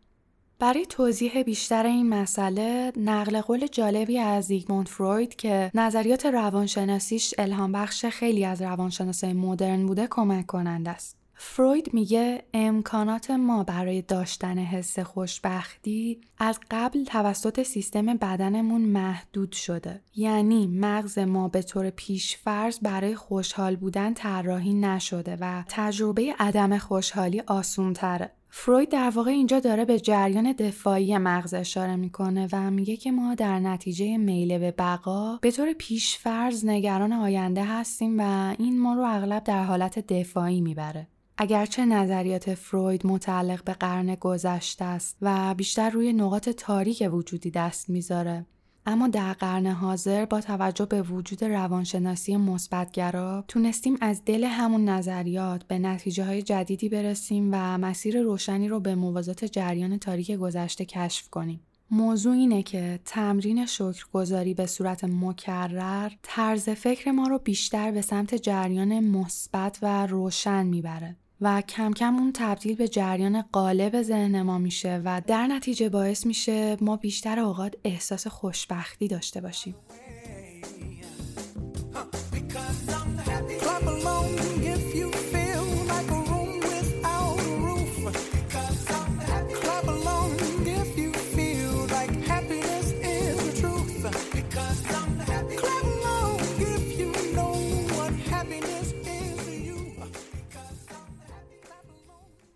برای 0.61 0.85
توضیح 0.85 1.43
بیشتر 1.43 1.85
این 1.85 2.09
مسئله 2.09 2.91
نقل 2.97 3.41
قول 3.41 3.67
جالبی 3.67 4.19
از 4.19 4.45
زیگموند 4.45 4.87
فروید 4.87 5.35
که 5.35 5.71
نظریات 5.73 6.25
روانشناسیش 6.25 7.33
الهام 7.37 7.71
بخش 7.71 8.05
خیلی 8.05 8.45
از 8.45 8.61
روانشناسای 8.61 9.33
مدرن 9.33 9.85
بوده 9.85 10.07
کمک 10.09 10.45
کنند 10.45 10.87
است. 10.87 11.17
فروید 11.35 11.93
میگه 11.93 12.43
امکانات 12.53 13.31
ما 13.31 13.63
برای 13.63 14.01
داشتن 14.01 14.57
حس 14.57 14.99
خوشبختی 14.99 16.21
از 16.37 16.59
قبل 16.71 17.03
توسط 17.03 17.63
سیستم 17.63 18.05
بدنمون 18.05 18.81
محدود 18.81 19.51
شده 19.51 20.01
یعنی 20.15 20.67
مغز 20.67 21.19
ما 21.19 21.47
به 21.47 21.61
طور 21.61 21.89
پیشفرض 21.89 22.79
برای 22.81 23.15
خوشحال 23.15 23.75
بودن 23.75 24.13
طراحی 24.13 24.73
نشده 24.73 25.37
و 25.41 25.63
تجربه 25.67 26.33
عدم 26.39 26.77
خوشحالی 26.77 27.39
آسون 27.47 27.93
تره 27.93 28.31
فروید 28.53 28.89
در 28.89 29.09
واقع 29.09 29.31
اینجا 29.31 29.59
داره 29.59 29.85
به 29.85 29.99
جریان 29.99 30.51
دفاعی 30.51 31.17
مغز 31.17 31.53
اشاره 31.53 31.95
می‌کنه 31.95 32.47
و 32.53 32.71
میگه 32.71 32.97
که 32.97 33.11
ما 33.11 33.35
در 33.35 33.59
نتیجه 33.59 34.17
میله 34.17 34.59
به 34.59 34.71
بقا 34.71 35.37
به 35.41 35.51
طور 35.51 35.73
پیشفرض 35.73 36.65
نگران 36.65 37.13
آینده 37.13 37.63
هستیم 37.63 38.19
و 38.19 38.55
این 38.59 38.79
ما 38.79 38.93
رو 38.93 39.03
اغلب 39.03 39.43
در 39.43 39.63
حالت 39.63 39.99
دفاعی 39.99 40.61
می‌بره. 40.61 41.07
اگرچه 41.37 41.85
نظریات 41.85 42.53
فروید 42.53 43.07
متعلق 43.07 43.63
به 43.63 43.73
قرن 43.73 44.15
گذشته 44.15 44.85
است 44.85 45.17
و 45.21 45.55
بیشتر 45.55 45.89
روی 45.89 46.13
نقاط 46.13 46.49
تاریک 46.49 47.09
وجودی 47.11 47.51
دست 47.51 47.89
می‌ذاره 47.89 48.45
اما 48.85 49.07
در 49.07 49.33
قرن 49.33 49.67
حاضر 49.67 50.25
با 50.25 50.41
توجه 50.41 50.85
به 50.85 51.01
وجود 51.01 51.43
روانشناسی 51.43 52.37
مثبتگرا 52.37 53.43
تونستیم 53.47 53.97
از 54.01 54.21
دل 54.25 54.43
همون 54.43 54.89
نظریات 54.89 55.63
به 55.63 55.79
نتیجه 55.79 56.25
های 56.25 56.41
جدیدی 56.41 56.89
برسیم 56.89 57.49
و 57.51 57.77
مسیر 57.77 58.21
روشنی 58.21 58.67
رو 58.67 58.79
به 58.79 58.95
موازات 58.95 59.45
جریان 59.45 59.97
تاریک 59.97 60.31
گذشته 60.31 60.85
کشف 60.85 61.29
کنیم. 61.29 61.61
موضوع 61.91 62.33
اینه 62.33 62.63
که 62.63 62.99
تمرین 63.05 63.65
شکرگزاری 63.65 64.53
به 64.53 64.65
صورت 64.65 65.03
مکرر 65.03 66.11
طرز 66.21 66.69
فکر 66.69 67.11
ما 67.11 67.27
رو 67.27 67.37
بیشتر 67.37 67.91
به 67.91 68.01
سمت 68.01 68.35
جریان 68.35 68.99
مثبت 68.99 69.79
و 69.81 70.07
روشن 70.07 70.65
می‌بره. 70.65 71.15
و 71.41 71.61
کم 71.61 71.93
کم 71.93 72.15
اون 72.15 72.31
تبدیل 72.33 72.75
به 72.75 72.87
جریان 72.87 73.41
قالب 73.41 74.01
ذهن 74.01 74.41
ما 74.41 74.57
میشه 74.57 75.01
و 75.05 75.21
در 75.27 75.47
نتیجه 75.47 75.89
باعث 75.89 76.25
میشه 76.25 76.77
ما 76.81 76.97
بیشتر 76.97 77.39
اوقات 77.39 77.75
احساس 77.83 78.27
خوشبختی 78.27 79.07
داشته 79.07 79.41
باشیم. 79.41 79.75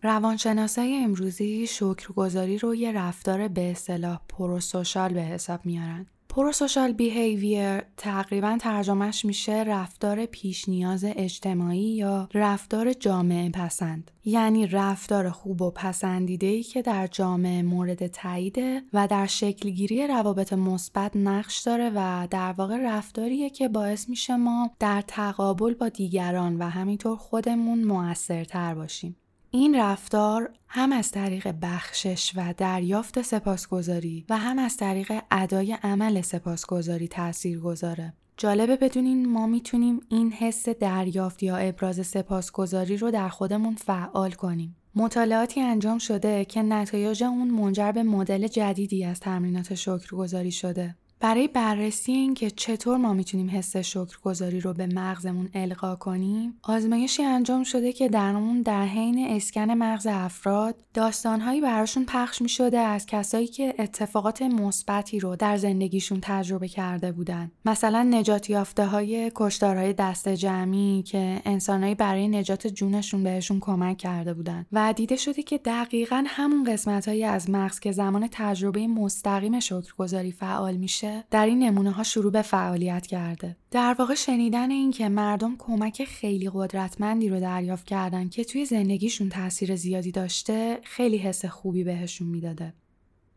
روانشناسای 0.06 0.96
امروزی 0.96 1.68
شکرگزاری 1.68 2.58
رو 2.58 2.76
یه 2.76 2.92
رفتار 2.92 3.48
به 3.48 3.72
اصطلاح 3.72 4.20
پروسوشال 4.30 5.14
به 5.14 5.22
حساب 5.22 5.66
میارن. 5.66 6.06
پروسوشال 6.30 6.94
بیهیویر 6.94 7.82
تقریبا 7.98 8.58
ترجمهش 8.62 9.26
میشه 9.26 9.64
رفتار 9.68 10.26
پیش 10.26 10.70
نیاز 10.70 11.06
اجتماعی 11.08 11.80
یا 11.80 12.30
رفتار 12.34 12.94
جامعه 12.94 13.50
پسند 13.50 14.12
یعنی 14.26 14.68
رفتار 14.68 15.30
خوب 15.30 15.62
و 15.62 15.72
پسندیده 15.72 16.48
ای 16.48 16.64
که 16.64 16.82
در 16.82 17.08
جامعه 17.08 17.62
مورد 17.62 18.08
تاییده 18.08 18.82
و 18.94 19.08
در 19.08 19.26
شکلگیری 19.26 20.08
روابط 20.08 20.54
مثبت 20.54 21.16
نقش 21.16 21.60
داره 21.60 21.92
و 21.96 22.28
در 22.32 22.52
واقع 22.52 22.78
رفتاریه 22.84 23.50
که 23.50 23.68
باعث 23.68 24.10
میشه 24.10 24.36
ما 24.36 24.72
در 24.80 25.04
تقابل 25.08 25.74
با 25.74 25.90
دیگران 25.90 26.58
و 26.58 26.70
همینطور 26.70 27.18
خودمون 27.18 27.84
موثرتر 27.84 28.76
باشیم 28.76 29.16
این 29.56 29.76
رفتار 29.76 30.50
هم 30.68 30.92
از 30.92 31.12
طریق 31.12 31.54
بخشش 31.62 32.32
و 32.36 32.54
دریافت 32.58 33.22
سپاسگزاری 33.22 34.26
و 34.30 34.38
هم 34.38 34.60
از 34.60 34.78
طریق 34.78 35.12
ادای 35.32 35.78
عمل 35.84 36.22
سپاسگزاری 36.22 37.08
تأثیر 37.08 37.60
گذاره. 37.60 38.14
جالبه 38.38 38.76
بدونین 38.76 39.30
ما 39.30 39.48
می‌تونیم 39.48 40.00
این 40.10 40.32
حس 40.32 40.70
دریافت 40.70 41.44
یا 41.44 41.58
ابراز 41.58 42.08
سپاسگزاری 42.08 42.98
رو 42.98 43.12
در 43.12 43.30
خودمون 43.30 43.76
فعال 43.76 44.32
کنیم. 44.32 44.76
مطالعاتی 44.96 45.62
انجام 45.62 45.98
شده 45.98 46.46
که 46.46 46.62
نتایج 46.62 47.24
اون 47.24 47.48
منجر 47.48 47.92
به 47.92 48.04
مدل 48.04 48.48
جدیدی 48.48 49.06
از 49.06 49.20
تمرینات 49.20 49.76
شکرگزاری 49.76 50.52
شده. 50.52 50.96
برای 51.20 51.48
بررسی 51.48 52.12
اینکه 52.12 52.50
چطور 52.50 52.98
ما 52.98 53.14
می‌تونیم 53.14 53.50
حس 53.50 53.78
شکرگزاری 53.78 54.60
رو 54.60 54.74
به 54.74 54.88
مغزمون 54.88 55.50
القا 55.54 55.96
کنیم 55.96 56.60
آزمایشی 56.64 57.24
انجام 57.24 57.64
شده 57.64 57.94
که 57.94 58.10
در 58.10 58.36
اون 58.36 58.62
در 58.62 58.86
حین 58.86 59.28
اسکن 59.30 59.72
مغز 59.72 60.08
افراد 60.10 60.76
داستانهایی 60.94 61.62
براشون 61.62 62.06
پخش 62.06 62.42
می‌شده 62.42 62.78
از 62.78 63.06
کسایی 63.06 63.48
که 63.48 63.76
اتفاقات 63.80 64.42
مثبتی 64.42 65.20
رو 65.20 65.36
در 65.36 65.58
زندگیشون 65.58 66.20
تجربه 66.22 66.68
کرده 66.68 67.12
بودن. 67.12 67.52
مثلا 67.66 68.04
نجات 68.04 68.50
یافته 68.50 68.86
های 68.86 69.32
کشتارهای 69.36 69.94
دست 69.94 70.30
جمعی 70.30 71.04
که 71.04 71.42
انسانهایی 71.46 71.96
برای 71.96 72.28
نجات 72.28 72.68
جونشون 72.68 73.24
بهشون 73.24 73.60
کمک 73.60 73.98
کرده 73.98 74.34
بودن 74.34 74.66
و 74.72 74.94
دیده 74.94 75.16
شده 75.16 75.44
که 75.44 75.58
دقیقا 75.58 76.24
همون 76.28 76.64
قسمت 76.64 77.08
از 77.08 77.50
مغز 77.50 77.80
که 77.80 77.92
زمان 77.92 78.28
تجربه 78.32 78.88
مستقیم 78.88 79.60
شکرگزاری 79.60 80.32
فعال 80.32 80.78
میشه 80.78 81.05
در 81.32 81.46
این 81.46 81.60
نمونه 81.64 81.92
ها 81.92 82.04
شروع 82.04 82.32
به 82.32 82.42
فعالیت 82.42 83.08
کرده. 83.08 83.56
در 83.72 83.96
واقع 84.00 84.16
شنیدن 84.16 84.72
این 84.72 84.92
که 84.92 85.10
مردم 85.10 85.56
کمک 85.58 86.04
خیلی 86.06 86.52
قدرتمندی 86.54 87.30
رو 87.30 87.40
دریافت 87.40 87.86
کردن 87.86 88.30
که 88.30 88.44
توی 88.44 88.66
زندگیشون 88.66 89.30
تاثیر 89.30 89.76
زیادی 89.76 90.12
داشته 90.12 90.80
خیلی 90.84 91.18
حس 91.18 91.46
خوبی 91.46 91.84
بهشون 91.84 92.28
می‌داده. 92.28 92.74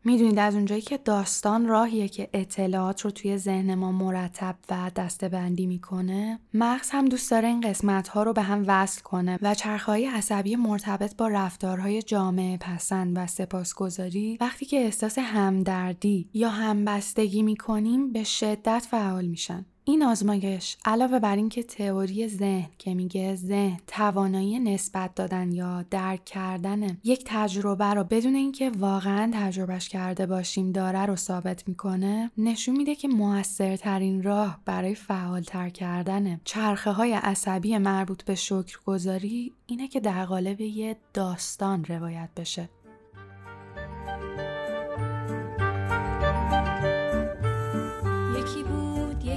می‌دونید 0.09 0.39
از 0.39 0.55
اونجایی 0.55 0.81
که 0.81 0.97
داستان 0.97 1.67
راهیه 1.67 2.07
که 2.07 2.29
اطلاعات 2.33 3.01
رو 3.01 3.11
توی 3.11 3.37
ذهن 3.37 3.75
ما 3.75 3.91
مرتب 3.91 4.55
و 4.69 4.91
دسته 4.95 5.29
بندی 5.29 5.67
می‌کنه 5.67 6.39
مغز 6.53 6.89
هم 6.89 7.05
دوست 7.05 7.31
داره 7.31 7.47
این 7.47 7.61
قسمت 7.61 8.07
ها 8.07 8.23
رو 8.23 8.33
به 8.33 8.41
هم 8.41 8.63
وصل 8.67 9.01
کنه 9.01 9.39
و 9.41 9.55
چرخهای 9.55 10.05
عصبی 10.05 10.55
مرتبط 10.55 11.15
با 11.15 11.27
رفتارهای 11.27 12.01
جامعه 12.01 12.57
پسند 12.57 13.13
و 13.15 13.27
سپاسگزاری 13.27 14.37
وقتی 14.41 14.65
که 14.65 14.77
احساس 14.77 15.17
همدردی 15.19 16.29
یا 16.33 16.49
همبستگی 16.49 17.43
می‌کنیم 17.43 18.11
به 18.11 18.23
شدت 18.23 18.87
فعال 18.91 19.25
میشن. 19.25 19.65
این 19.89 20.03
آزمایش 20.03 20.77
علاوه 20.85 21.19
بر 21.19 21.35
اینکه 21.35 21.63
تئوری 21.63 22.27
ذهن 22.27 22.69
که 22.77 22.93
میگه 22.93 23.35
ذهن 23.35 23.77
توانایی 23.87 24.59
نسبت 24.59 25.15
دادن 25.15 25.51
یا 25.51 25.85
درک 25.89 26.25
کردن 26.25 26.97
یک 27.03 27.23
تجربه 27.25 27.85
رو 27.85 28.03
بدون 28.03 28.35
اینکه 28.35 28.69
واقعا 28.69 29.31
تجربهش 29.33 29.89
کرده 29.89 30.25
باشیم 30.25 30.71
داره 30.71 31.05
رو 31.05 31.15
ثابت 31.15 31.67
می‌کنه 31.67 32.31
نشون 32.37 32.77
میده 32.77 32.95
که 32.95 33.07
موثرترین 33.07 34.23
راه 34.23 34.59
برای 34.65 34.95
فعالتر 34.95 35.69
کردن 35.69 36.41
چرخه 36.43 36.91
های 36.91 37.13
عصبی 37.13 37.77
مربوط 37.77 38.23
به 38.23 38.35
شکرگذاری 38.35 39.53
اینه 39.67 39.87
که 39.87 39.99
در 39.99 40.25
قالب 40.25 40.61
یه 40.61 40.95
داستان 41.13 41.85
روایت 41.85 42.29
بشه. 42.37 42.69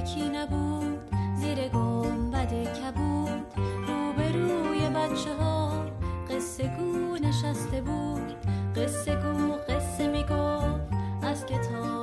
یکی 0.02 0.28
نبود 0.28 0.98
زیر 1.34 1.68
گنبد 1.68 2.52
کبود. 2.52 3.44
روبروی 3.86 4.80
بچه 4.80 5.34
ها 5.40 5.84
قصه 6.30 6.76
گو 6.78 7.16
نشسته 7.16 7.80
بود. 7.80 8.36
قصه 8.76 9.16
گو 9.16 9.52
قصه 9.68 10.08
می‌گفت. 10.08 10.92
از 11.22 11.46
کتاب 11.46 12.01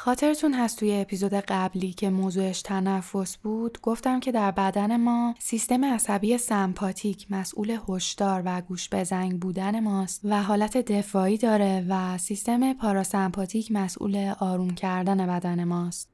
خاطرتون 0.00 0.54
هست 0.54 0.78
توی 0.78 0.94
اپیزود 0.94 1.34
قبلی 1.34 1.92
که 1.92 2.10
موضوعش 2.10 2.62
تنفس 2.62 3.36
بود 3.36 3.78
گفتم 3.82 4.20
که 4.20 4.32
در 4.32 4.50
بدن 4.50 4.96
ما 4.96 5.34
سیستم 5.38 5.84
عصبی 5.84 6.38
سمپاتیک 6.38 7.26
مسئول 7.30 7.78
هشدار 7.88 8.42
و 8.44 8.60
گوش 8.60 8.88
بزنگ 8.92 9.40
بودن 9.40 9.80
ماست 9.80 10.20
و 10.24 10.42
حالت 10.42 10.76
دفاعی 10.76 11.38
داره 11.38 11.86
و 11.88 12.18
سیستم 12.18 12.72
پاراسمپاتیک 12.72 13.72
مسئول 13.72 14.34
آروم 14.40 14.70
کردن 14.70 15.26
بدن 15.26 15.64
ماست. 15.64 16.08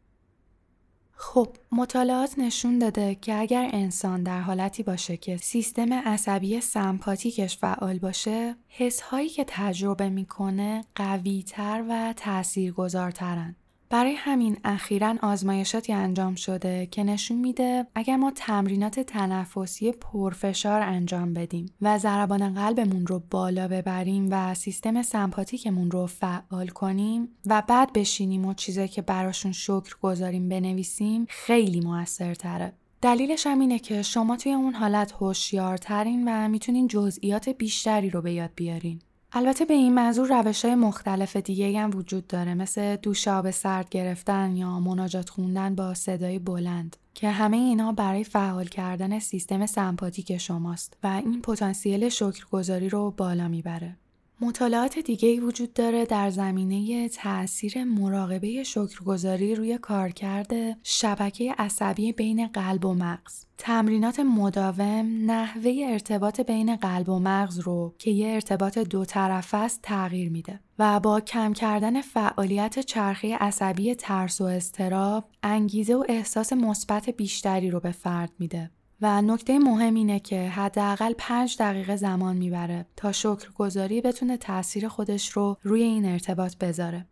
خب 1.12 1.48
مطالعات 1.72 2.38
نشون 2.38 2.78
داده 2.78 3.14
که 3.14 3.34
اگر 3.34 3.70
انسان 3.72 4.22
در 4.22 4.40
حالتی 4.40 4.82
باشه 4.82 5.16
که 5.16 5.36
سیستم 5.36 5.92
عصبی 5.92 6.60
سمپاتیکش 6.60 7.58
فعال 7.58 7.98
باشه 7.98 8.56
حس 8.68 9.00
هایی 9.00 9.28
که 9.28 9.44
تجربه 9.48 10.08
می‌کنه 10.08 10.84
قویتر 10.94 11.84
و 11.88 12.14
تاثیرگذارترن 12.16 13.56
برای 13.94 14.14
همین 14.14 14.56
اخیرا 14.64 15.14
آزمایشاتی 15.22 15.92
انجام 15.92 16.34
شده 16.34 16.86
که 16.86 17.04
نشون 17.04 17.38
میده 17.38 17.86
اگر 17.94 18.16
ما 18.16 18.32
تمرینات 18.34 19.00
تنفسی 19.00 19.92
پرفشار 19.92 20.80
انجام 20.80 21.34
بدیم 21.34 21.66
و 21.82 21.98
ضربان 21.98 22.54
قلبمون 22.54 23.06
رو 23.06 23.22
بالا 23.30 23.68
ببریم 23.68 24.28
و 24.30 24.54
سیستم 24.54 25.02
سمپاتیکمون 25.02 25.90
رو 25.90 26.06
فعال 26.06 26.68
کنیم 26.68 27.28
و 27.46 27.62
بعد 27.68 27.92
بشینیم 27.92 28.44
و 28.44 28.54
چیزایی 28.54 28.88
که 28.88 29.02
براشون 29.02 29.52
شکر 29.52 29.96
گذاریم 30.02 30.48
بنویسیم 30.48 31.26
خیلی 31.28 31.80
موثرتره. 31.80 32.72
دلیلش 33.02 33.46
هم 33.46 33.60
اینه 33.60 33.78
که 33.78 34.02
شما 34.02 34.36
توی 34.36 34.52
اون 34.52 34.74
حالت 34.74 35.12
هوشیارترین 35.12 36.28
و 36.28 36.48
می‌تونین 36.48 36.88
جزئیات 36.88 37.48
بیشتری 37.48 38.10
رو 38.10 38.22
به 38.22 38.32
یاد 38.32 38.50
بیارین. 38.56 39.00
البته 39.36 39.64
به 39.64 39.74
این 39.74 39.94
منظور 39.94 40.42
روش 40.42 40.64
های 40.64 40.74
مختلف 40.74 41.36
دیگه 41.36 41.80
هم 41.80 41.90
وجود 41.96 42.26
داره 42.26 42.54
مثل 42.54 42.96
دوش 42.96 43.28
آب 43.28 43.50
سرد 43.50 43.88
گرفتن 43.88 44.56
یا 44.56 44.80
مناجات 44.80 45.28
خوندن 45.28 45.74
با 45.74 45.94
صدای 45.94 46.38
بلند 46.38 46.96
که 47.14 47.30
همه 47.30 47.56
اینا 47.56 47.92
برای 47.92 48.24
فعال 48.24 48.64
کردن 48.64 49.18
سیستم 49.18 49.66
سمپاتیک 49.66 50.36
شماست 50.36 50.96
و 51.02 51.06
این 51.06 51.42
پتانسیل 51.42 52.08
شکرگزاری 52.08 52.88
رو 52.88 53.10
بالا 53.10 53.48
می‌بره. 53.48 53.96
مطالعات 54.40 54.98
دیگه 54.98 55.40
وجود 55.40 55.72
داره 55.72 56.04
در 56.04 56.30
زمینه 56.30 57.08
تاثیر 57.08 57.84
مراقبه 57.84 58.62
شکرگزاری 58.62 59.54
روی 59.54 59.78
کارکرد 59.78 60.52
شبکه 60.82 61.54
عصبی 61.58 62.12
بین 62.12 62.46
قلب 62.46 62.84
و 62.84 62.94
مغز. 62.94 63.44
تمرینات 63.58 64.20
مداوم 64.20 65.30
نحوه 65.30 65.72
ارتباط 65.88 66.40
بین 66.40 66.76
قلب 66.76 67.08
و 67.08 67.18
مغز 67.18 67.58
رو 67.58 67.94
که 67.98 68.10
یه 68.10 68.34
ارتباط 68.34 68.78
دو 68.78 69.04
طرف 69.04 69.54
است 69.54 69.80
تغییر 69.82 70.30
میده 70.30 70.60
و 70.78 71.00
با 71.00 71.20
کم 71.20 71.52
کردن 71.52 72.00
فعالیت 72.00 72.78
چرخه 72.78 73.36
عصبی 73.36 73.94
ترس 73.94 74.40
و 74.40 74.44
استراب 74.44 75.24
انگیزه 75.42 75.94
و 75.94 76.04
احساس 76.08 76.52
مثبت 76.52 77.10
بیشتری 77.10 77.70
رو 77.70 77.80
به 77.80 77.90
فرد 77.90 78.32
میده 78.38 78.70
و 79.00 79.22
نکته 79.22 79.58
مهم 79.58 79.94
اینه 79.94 80.20
که 80.20 80.48
حداقل 80.48 81.12
پنج 81.18 81.56
دقیقه 81.58 81.96
زمان 81.96 82.36
می‌بره 82.36 82.86
تا 82.96 83.12
شکرگزاری 83.12 84.00
بتونه 84.00 84.36
تاثیر 84.36 84.88
خودش 84.88 85.30
رو 85.30 85.56
روی 85.62 85.82
این 85.82 86.04
ارتباط 86.04 86.56
بذاره. 86.56 87.06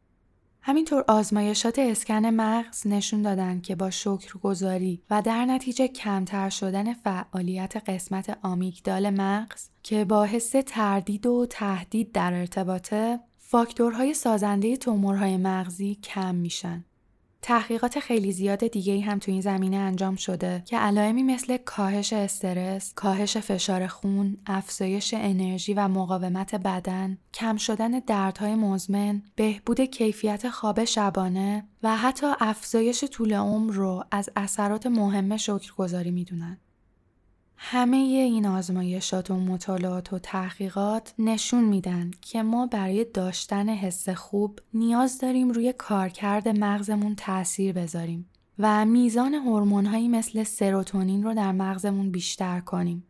همینطور 0.64 1.04
آزمایشات 1.08 1.78
اسکن 1.78 2.26
مغز 2.26 2.86
نشون 2.86 3.22
دادن 3.22 3.60
که 3.60 3.74
با 3.74 3.90
شکرگزاری 3.90 5.02
و 5.10 5.22
در 5.22 5.44
نتیجه 5.44 5.88
کمتر 5.88 6.48
شدن 6.48 6.94
فعالیت 6.94 7.76
قسمت 7.76 8.38
آمیگدال 8.42 9.10
مغز 9.10 9.68
که 9.82 10.04
باعث 10.04 10.56
تردید 10.56 11.26
و 11.26 11.46
تهدید 11.50 12.12
در 12.12 12.32
ارتباطه 12.32 13.20
فاکتورهای 13.38 14.14
سازنده 14.14 14.76
تومورهای 14.76 15.36
مغزی 15.36 15.94
کم 15.94 16.34
میشن. 16.34 16.84
تحقیقات 17.42 18.00
خیلی 18.00 18.32
زیاد 18.32 18.66
دیگه 18.66 19.00
هم 19.00 19.18
تو 19.18 19.30
این 19.30 19.40
زمینه 19.40 19.76
انجام 19.76 20.16
شده 20.16 20.62
که 20.66 20.78
علائمی 20.78 21.22
مثل 21.22 21.56
کاهش 21.56 22.12
استرس، 22.12 22.92
کاهش 22.94 23.36
فشار 23.36 23.86
خون، 23.86 24.36
افزایش 24.46 25.14
انرژی 25.14 25.74
و 25.74 25.88
مقاومت 25.88 26.54
بدن، 26.54 27.18
کم 27.34 27.56
شدن 27.56 27.90
دردهای 27.90 28.54
مزمن، 28.54 29.22
بهبود 29.36 29.80
کیفیت 29.80 30.50
خواب 30.50 30.84
شبانه 30.84 31.64
و 31.82 31.96
حتی 31.96 32.26
افزایش 32.40 33.04
طول 33.04 33.34
عمر 33.34 33.72
رو 33.72 34.04
از 34.10 34.30
اثرات 34.36 34.86
مهم 34.86 35.36
شکرگذاری 35.36 36.10
می‌دونن. 36.10 36.58
همه 37.64 37.96
این 37.96 38.46
آزمایشات 38.46 39.30
و 39.30 39.36
مطالعات 39.36 40.12
و 40.12 40.18
تحقیقات 40.18 41.14
نشون 41.18 41.64
میدن 41.64 42.10
که 42.20 42.42
ما 42.42 42.66
برای 42.66 43.04
داشتن 43.04 43.68
حس 43.68 44.08
خوب 44.08 44.58
نیاز 44.74 45.18
داریم 45.18 45.50
روی 45.50 45.72
کارکرد 45.78 46.48
مغزمون 46.48 47.14
تاثیر 47.14 47.72
بذاریم 47.72 48.30
و 48.58 48.84
میزان 48.84 49.34
هورمون‌هایی 49.34 50.08
مثل 50.08 50.42
سروتونین 50.42 51.22
رو 51.22 51.34
در 51.34 51.52
مغزمون 51.52 52.10
بیشتر 52.10 52.60
کنیم. 52.60 53.04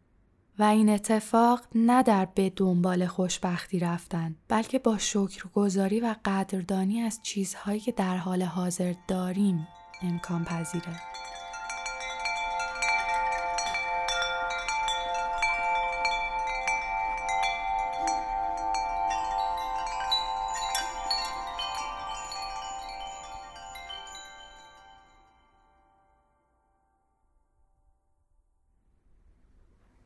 و 0.59 0.63
این 0.63 0.89
اتفاق 0.89 1.61
نه 1.75 2.03
در 2.03 2.29
به 2.35 2.53
دنبال 2.57 3.07
خوشبختی 3.07 3.79
رفتن 3.79 4.37
بلکه 4.49 4.79
با 4.79 4.99
شکرگزاری 4.99 6.01
و 6.01 6.15
قدردانی 6.25 7.01
از 7.01 7.21
چیزهایی 7.23 7.81
که 7.81 7.93
در 7.93 8.17
حال 8.17 8.43
حاضر 8.43 8.95
داریم 9.09 9.69
امکان 10.03 10.45
پذیره. 10.45 11.01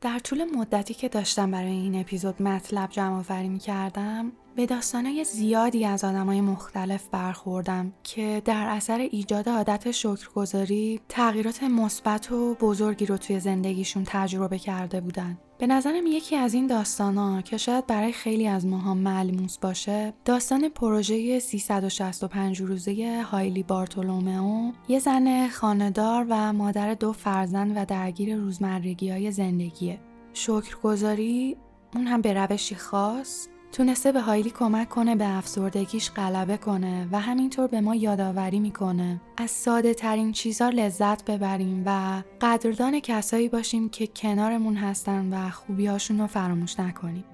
در 0.07 0.19
طول 0.19 0.45
مدتی 0.45 0.95
که 0.95 1.09
داشتم 1.09 1.51
برای 1.51 1.71
این 1.71 2.01
اپیزود 2.01 2.43
مطلب 2.43 2.91
جمع 2.91 3.19
آوری 3.19 3.49
می 3.49 3.59
کردم 3.59 4.33
به 4.57 4.67
داستانهای 4.67 5.25
زیادی 5.25 5.85
از 5.85 6.05
آدمای 6.05 6.41
مختلف 6.41 7.09
برخوردم 7.09 7.93
که 8.03 8.43
در 8.45 8.67
اثر 8.69 8.99
ایجاد 8.99 9.49
عادت 9.49 9.91
شکرگزاری 9.91 11.01
تغییرات 11.09 11.63
مثبت 11.63 12.33
و 12.33 12.55
بزرگی 12.55 13.07
رو 13.07 13.17
توی 13.17 13.41
زندگیشون 13.41 14.05
تجربه 14.07 14.59
کرده 14.59 15.01
بودن. 15.01 15.39
به 15.59 15.67
نظرم 15.67 16.07
یکی 16.07 16.37
از 16.37 16.55
این 16.55 16.67
داستانا 16.67 17.43
که 17.43 17.57
شاید 17.57 17.87
برای 17.87 18.13
خیلی 18.13 18.47
از 18.47 18.67
ماها 18.67 18.95
ملموس 18.95 19.59
باشه 19.59 20.15
داستان 20.25 20.69
پروژه 20.69 21.39
365 21.39 22.61
روزه 22.61 23.23
هایلی 23.31 23.63
بارتولومئو 23.63 24.73
یه 24.89 24.99
زن 24.99 25.49
خاندار 25.49 26.27
و 26.29 26.53
مادر 26.53 26.95
دو 26.95 27.13
فرزند 27.13 27.73
و 27.77 27.85
درگیر 27.85 28.37
روزمرگی 28.37 29.11
های 29.11 29.31
زندگیه. 29.31 29.99
شکرگزاری 30.33 31.57
اون 31.95 32.07
هم 32.07 32.21
به 32.21 32.35
روشی 32.35 32.75
خاص 32.75 33.49
تونسته 33.77 34.13
به 34.13 34.21
هایلی 34.21 34.51
کمک 34.51 34.89
کنه 34.89 35.17
به 35.17 35.29
افسردگیش 35.29 36.11
غلبه 36.11 36.57
کنه 36.57 37.09
و 37.13 37.21
همینطور 37.21 37.67
به 37.67 37.81
ما 37.81 37.95
یادآوری 37.95 38.61
می‌کنه 38.61 39.21
از 39.37 39.51
ساده 39.51 39.95
ترین 39.95 40.33
چیزا 40.33 40.69
لذت 40.69 41.25
ببریم 41.25 41.83
و 41.87 42.23
قدردان 42.41 43.01
کسایی 43.01 43.49
باشیم 43.49 43.89
که 43.89 44.07
کنارمون 44.07 44.77
هستن 44.77 45.33
و 45.33 45.51
خوبیاشون 45.51 46.21
رو 46.21 46.27
فراموش 46.27 46.81
نکنیم. 46.81 47.25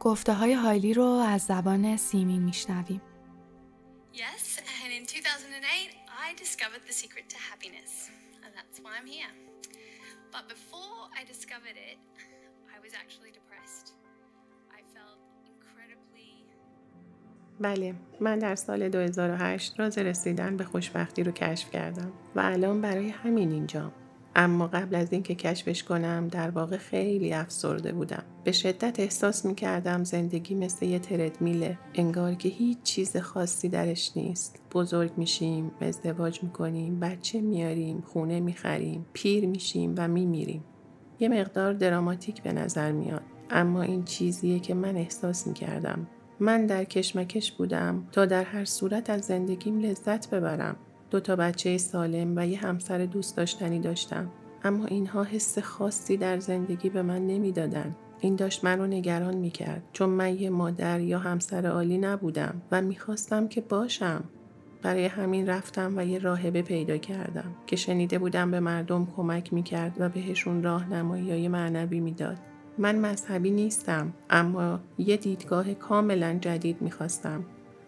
گفته 0.00 0.32
های 0.32 0.52
هایلی 0.52 0.94
رو 0.94 1.04
از 1.04 1.42
زبان 1.42 1.96
سیمین 1.96 2.42
میشنویم. 2.42 3.02
Yes, 4.14 4.60
and 4.84 4.92
in 4.98 5.04
2008 5.04 6.00
I 6.26 6.34
discovered 6.44 6.84
the 6.90 6.96
secret 7.02 7.26
to 7.30 7.38
happiness, 7.50 7.79
بله 17.60 17.94
من 18.20 18.38
در 18.38 18.54
سال 18.54 18.88
2008 18.88 19.80
راز 19.80 19.98
رسیدن 19.98 20.56
به 20.56 20.64
خوشبختی 20.64 21.22
رو 21.22 21.32
کشف 21.32 21.70
کردم 21.70 22.12
و 22.36 22.40
الان 22.40 22.80
برای 22.80 23.08
همین 23.08 23.52
اینجام. 23.52 23.92
اما 24.36 24.66
قبل 24.66 24.94
از 24.94 25.12
اینکه 25.12 25.34
کشفش 25.34 25.82
کنم 25.82 26.28
در 26.28 26.50
واقع 26.50 26.76
خیلی 26.76 27.32
افسرده 27.32 27.92
بودم. 27.92 28.22
به 28.44 28.52
شدت 28.52 29.00
احساس 29.00 29.44
می 29.44 29.54
کردم 29.54 30.04
زندگی 30.04 30.54
مثل 30.54 30.86
یه 30.86 30.98
تردمیله. 30.98 31.78
انگار 31.94 32.34
که 32.34 32.48
هیچ 32.48 32.82
چیز 32.82 33.16
خاصی 33.16 33.68
درش 33.68 34.12
نیست. 34.16 34.60
بزرگ 34.72 35.12
میشیم 35.16 35.70
ازدواج 35.80 36.42
می‌کنیم 36.42 37.00
بچه 37.00 37.40
میاریم 37.40 38.00
خونه 38.06 38.40
می‌خریم 38.40 39.06
پیر 39.12 39.46
میشیم 39.46 39.94
و 39.96 40.08
میمیریم. 40.08 40.64
یه 41.20 41.28
مقدار 41.28 41.72
دراماتیک 41.72 42.42
به 42.42 42.52
نظر 42.52 42.92
میاد. 42.92 43.22
اما 43.50 43.82
این 43.82 44.04
چیزیه 44.04 44.60
که 44.60 44.74
من 44.74 44.96
احساس 44.96 45.46
می 45.46 45.54
کردم 45.54 46.06
من 46.40 46.66
در 46.66 46.84
کشمکش 46.84 47.52
بودم 47.52 48.06
تا 48.12 48.26
در 48.26 48.44
هر 48.44 48.64
صورت 48.64 49.10
از 49.10 49.24
زندگیم 49.24 49.78
لذت 49.78 50.30
ببرم. 50.30 50.76
دو 51.10 51.20
تا 51.20 51.36
بچه 51.36 51.78
سالم 51.78 52.32
و 52.36 52.46
یه 52.46 52.58
همسر 52.58 52.98
دوست 52.98 53.36
داشتنی 53.36 53.78
داشتم. 53.80 54.30
اما 54.64 54.86
اینها 54.86 55.22
حس 55.22 55.58
خاصی 55.58 56.16
در 56.16 56.38
زندگی 56.38 56.90
به 56.90 57.02
من 57.02 57.26
نمی‌دادن. 57.26 57.96
این 58.20 58.36
داشت 58.36 58.64
من 58.64 58.78
رو 58.78 58.86
نگران 58.86 59.36
می‌کرد 59.36 59.82
چون 59.92 60.08
من 60.08 60.40
یه 60.40 60.50
مادر 60.50 61.00
یا 61.00 61.18
همسر 61.18 61.66
عالی 61.66 61.98
نبودم 61.98 62.62
و 62.72 62.82
می‌خواستم 62.82 63.48
که 63.48 63.60
باشم. 63.60 64.24
برای 64.82 65.06
همین 65.06 65.48
رفتم 65.48 65.92
و 65.96 66.06
یه 66.06 66.18
راهبه 66.18 66.62
پیدا 66.62 66.96
کردم 66.96 67.54
که 67.66 67.76
شنیده 67.76 68.18
بودم 68.18 68.50
به 68.50 68.60
مردم 68.60 69.08
کمک 69.16 69.52
می‌کرد 69.52 69.96
و 69.98 70.08
بهشون 70.08 70.62
راهنمایی 70.62 71.48
معنوی 71.48 72.00
می‌داد. 72.00 72.38
من 72.78 72.96
مذهبی 72.96 73.50
نیستم 73.50 74.12
اما 74.30 74.80
یه 74.98 75.16
دیدگاه 75.16 75.74
کاملا 75.74 76.38
جدید 76.40 76.82
می‌خواستم 76.82 77.44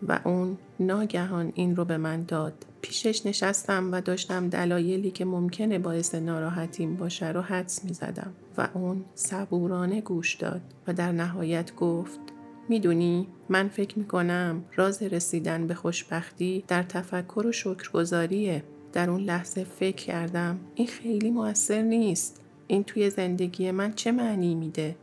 و 0.08 0.20
اون 0.24 0.58
ناگهان 0.80 1.52
این 1.54 1.76
رو 1.76 1.84
به 1.84 1.96
من 1.96 2.22
داد. 2.22 2.66
پیشش 2.82 3.26
نشستم 3.26 3.92
و 3.92 4.00
داشتم 4.00 4.48
دلایلی 4.48 5.10
که 5.10 5.24
ممکنه 5.24 5.78
باعث 5.78 6.14
ناراحتیم 6.14 6.96
باشه 6.96 7.28
رو 7.28 7.40
حدس 7.40 7.84
می‌زدم 7.84 8.32
و 8.58 8.68
اون 8.74 9.04
صبورانه 9.14 10.00
گوش 10.00 10.34
داد 10.34 10.60
و 10.86 10.92
در 10.92 11.12
نهایت 11.12 11.74
گفت 11.74 12.20
می‌دونی 12.68 13.26
من 13.48 13.68
فکر 13.68 13.98
می‌کنم 13.98 14.64
راز 14.76 15.02
رسیدن 15.02 15.66
به 15.66 15.74
خوشبختی 15.74 16.64
در 16.68 16.82
تفکر 16.82 17.46
و 17.46 17.52
شکرگزاریه 17.52 18.64
در 18.92 19.10
اون 19.10 19.20
لحظه 19.20 19.64
فکر 19.64 20.04
کردم 20.04 20.60
این 20.74 20.86
خیلی 20.86 21.30
موثر 21.30 21.82
نیست 21.82 22.41
این 22.66 22.84
توی 22.84 23.10
زندگی 23.10 23.70
من 23.70 23.92
چه 23.92 24.12
معنی 24.12 24.54
میده؟ 24.54 24.96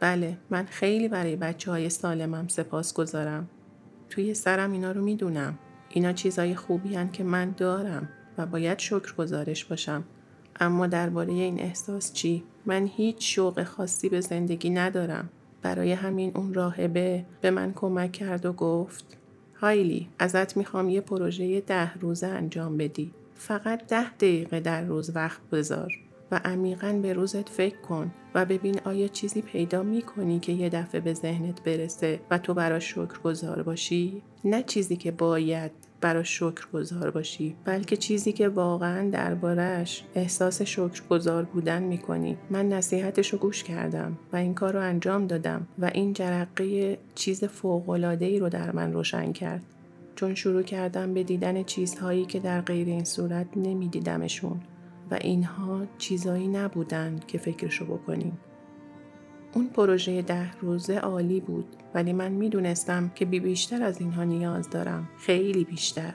بله 0.00 0.36
من 0.50 0.64
خیلی 0.64 1.08
برای 1.08 1.36
بچه 1.36 1.70
های 1.70 1.88
سالمم 1.88 2.48
سپاس 2.48 2.94
گذارم. 2.94 3.48
توی 4.10 4.34
سرم 4.34 4.72
اینا 4.72 4.92
رو 4.92 5.04
می‌دونم. 5.04 5.58
اینا 5.88 6.12
چیزای 6.12 6.54
خوبی 6.54 6.94
هن 6.94 7.10
که 7.10 7.24
من 7.24 7.50
دارم 7.50 8.08
و 8.38 8.46
باید 8.46 8.78
شکر 8.78 9.14
گزارش 9.14 9.64
باشم. 9.64 10.04
اما 10.60 10.86
درباره 10.86 11.32
این 11.32 11.60
احساس 11.60 12.12
چی؟ 12.12 12.44
من 12.66 12.86
هیچ 12.86 13.34
شوق 13.34 13.62
خاصی 13.62 14.08
به 14.08 14.20
زندگی 14.20 14.70
ندارم. 14.70 15.28
برای 15.62 15.92
همین 15.92 16.32
اون 16.34 16.54
راهبه 16.54 17.24
به 17.40 17.50
من 17.50 17.72
کمک 17.72 18.12
کرد 18.12 18.46
و 18.46 18.52
گفت 18.52 19.04
هایلی 19.54 20.08
ازت 20.18 20.56
می‌خوام 20.56 20.88
یه 20.88 21.00
پروژه 21.00 21.60
ده 21.60 21.94
روزه 21.94 22.26
انجام 22.26 22.76
بدی. 22.76 23.10
فقط 23.34 23.86
ده 23.86 24.10
دقیقه 24.10 24.60
در 24.60 24.84
روز 24.84 25.16
وقت 25.16 25.40
بذار. 25.52 25.92
و 26.30 26.40
عمیقا 26.44 26.92
به 27.02 27.12
روزت 27.12 27.48
فکر 27.48 27.76
کن 27.76 28.10
و 28.34 28.44
ببین 28.44 28.80
آیا 28.84 29.08
چیزی 29.08 29.42
پیدا 29.42 29.82
می 29.82 30.02
کنی 30.02 30.38
که 30.40 30.52
یه 30.52 30.68
دفعه 30.68 31.00
به 31.00 31.14
ذهنت 31.14 31.62
برسه 31.62 32.20
و 32.30 32.38
تو 32.38 32.54
براش 32.54 32.90
شکرگزار 32.90 33.62
باشی. 33.62 34.22
نه 34.44 34.62
چیزی 34.62 34.96
که 34.96 35.10
باید 35.10 35.70
براش 36.00 36.38
شکرگزار 36.38 37.10
باشی 37.10 37.56
بلکه 37.64 37.96
چیزی 37.96 38.32
که 38.32 38.48
واقعا 38.48 39.10
دربارهش 39.10 40.04
احساس 40.14 40.62
شکرگزار 40.62 41.44
بودن 41.44 41.82
می‌کنی. 41.82 42.36
من 42.50 42.68
نصیحتش 42.68 43.32
رو 43.32 43.38
گوش 43.38 43.64
کردم 43.64 44.18
و 44.32 44.36
این 44.36 44.54
کار 44.54 44.72
رو 44.72 44.80
انجام 44.80 45.26
دادم 45.26 45.66
و 45.78 45.90
این 45.94 46.12
جرقه 46.12 46.98
چیز 47.14 47.44
فوقالعاده 47.44 48.26
ای 48.26 48.38
رو 48.38 48.48
در 48.48 48.72
من 48.72 48.92
روشن 48.92 49.32
کرد. 49.32 49.62
چون 50.16 50.34
شروع 50.34 50.62
کردم 50.62 51.14
به 51.14 51.22
دیدن 51.22 51.62
چیزهایی 51.62 52.24
که 52.24 52.40
در 52.40 52.60
غیر 52.60 52.86
این 52.86 53.04
صورت 53.04 53.46
نمیدیدمشون. 53.56 54.60
و 55.10 55.18
اینها 55.20 55.82
چیزایی 55.98 56.48
نبودند 56.48 57.26
که 57.26 57.38
فکرشو 57.38 57.84
بکنیم. 57.84 58.38
اون 59.54 59.68
پروژه 59.68 60.22
ده 60.22 60.52
روزه 60.60 60.98
عالی 60.98 61.40
بود 61.40 61.66
ولی 61.94 62.12
من 62.12 62.32
می‌دونستم 62.32 63.10
که 63.14 63.24
بی 63.24 63.40
بیشتر 63.40 63.82
از 63.82 64.00
اینها 64.00 64.24
نیاز 64.24 64.70
دارم. 64.70 65.08
خیلی 65.18 65.64
بیشتر. 65.64 66.14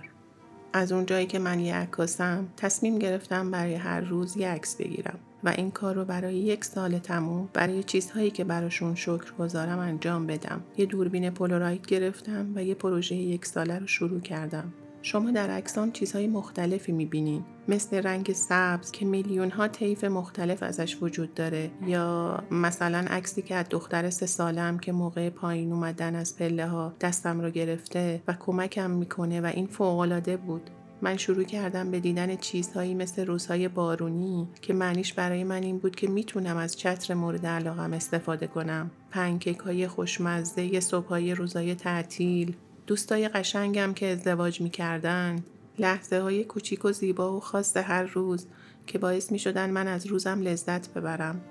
از 0.73 0.91
اون 0.91 1.05
جایی 1.05 1.25
که 1.25 1.39
من 1.39 1.59
یه 1.59 1.75
عکاسم 1.75 2.47
تصمیم 2.57 2.99
گرفتم 2.99 3.51
برای 3.51 3.75
هر 3.75 4.01
روز 4.01 4.37
یه 4.37 4.47
عکس 4.47 4.75
بگیرم 4.75 5.19
و 5.43 5.49
این 5.49 5.71
کار 5.71 5.95
رو 5.95 6.05
برای 6.05 6.35
یک 6.35 6.65
سال 6.65 6.99
تموم 6.99 7.49
برای 7.53 7.83
چیزهایی 7.83 8.31
که 8.31 8.43
براشون 8.43 8.95
شکر 8.95 9.33
گذارم 9.39 9.79
انجام 9.79 10.27
بدم. 10.27 10.61
یه 10.77 10.85
دوربین 10.85 11.29
پولوراید 11.29 11.87
گرفتم 11.87 12.51
و 12.55 12.63
یه 12.63 12.73
پروژه 12.73 13.15
یک 13.15 13.45
ساله 13.45 13.79
رو 13.79 13.87
شروع 13.87 14.19
کردم. 14.19 14.73
شما 15.01 15.31
در 15.31 15.49
عکسان 15.49 15.91
چیزهای 15.91 16.27
مختلفی 16.27 16.91
می‌بینین 16.91 17.43
مثل 17.69 18.01
رنگ 18.03 18.33
سبز 18.33 18.91
که 18.91 19.05
میلیون 19.05 19.51
ها 19.51 19.67
طیف 19.67 20.03
مختلف 20.03 20.63
ازش 20.63 20.97
وجود 21.01 21.33
داره. 21.33 21.71
یا 21.87 22.43
مثلا 22.51 23.05
عکسی 23.09 23.41
که 23.41 23.55
از 23.55 23.65
دختر 23.69 24.09
سه 24.09 24.25
سالم 24.25 24.79
که 24.79 24.91
موقع 24.91 25.29
پایین 25.29 25.73
اومدن 25.73 26.15
از 26.15 26.37
پله 26.37 26.67
ها 26.67 26.93
دستم 27.01 27.41
رو 27.41 27.49
گرفته 27.49 28.21
و 28.27 28.33
کمکم 28.39 28.91
می‌کنه 28.91 29.41
و 29.41 29.45
این 29.45 29.67
فوقالعاده 29.67 30.37
بود. 30.37 30.69
من 31.01 31.17
شروع 31.17 31.43
کردم 31.43 31.91
به 31.91 31.99
دیدن 31.99 32.35
چیزهایی 32.35 32.93
مثل 32.93 33.25
روزهای 33.25 33.67
بارونی 33.67 34.47
که 34.61 34.73
معنیش 34.73 35.13
برای 35.13 35.43
من 35.43 35.63
این 35.63 35.77
بود 35.77 35.95
که 35.95 36.07
می‌تونم 36.07 36.57
از 36.57 36.77
چتر 36.77 37.13
مورد 37.13 37.45
علاقم 37.45 37.93
استفاده 37.93 38.47
کنم. 38.47 38.91
پنکیک 39.11 39.57
های 39.57 39.87
خوشمزه 39.87 40.79
صبحهای 40.79 41.35
روزهای 41.35 41.75
تعطیل 41.75 42.55
دوستای 42.87 43.27
قشنگم 43.27 43.93
که 43.93 44.07
ازدواج 44.07 44.61
می‌کردن. 44.61 45.43
لحظه 45.79 46.19
های 46.19 46.43
کوچیک 46.43 46.85
و 46.85 46.91
زیبا 46.91 47.37
و 47.37 47.39
خاص 47.39 47.77
هر 47.77 48.03
روز 48.03 48.45
که 48.87 48.97
باعث 48.97 49.31
می 49.31 49.39
شدن 49.39 49.69
من 49.69 49.87
از 49.87 50.05
روزم 50.05 50.41
لذت 50.41 50.93
ببرم. 50.93 51.41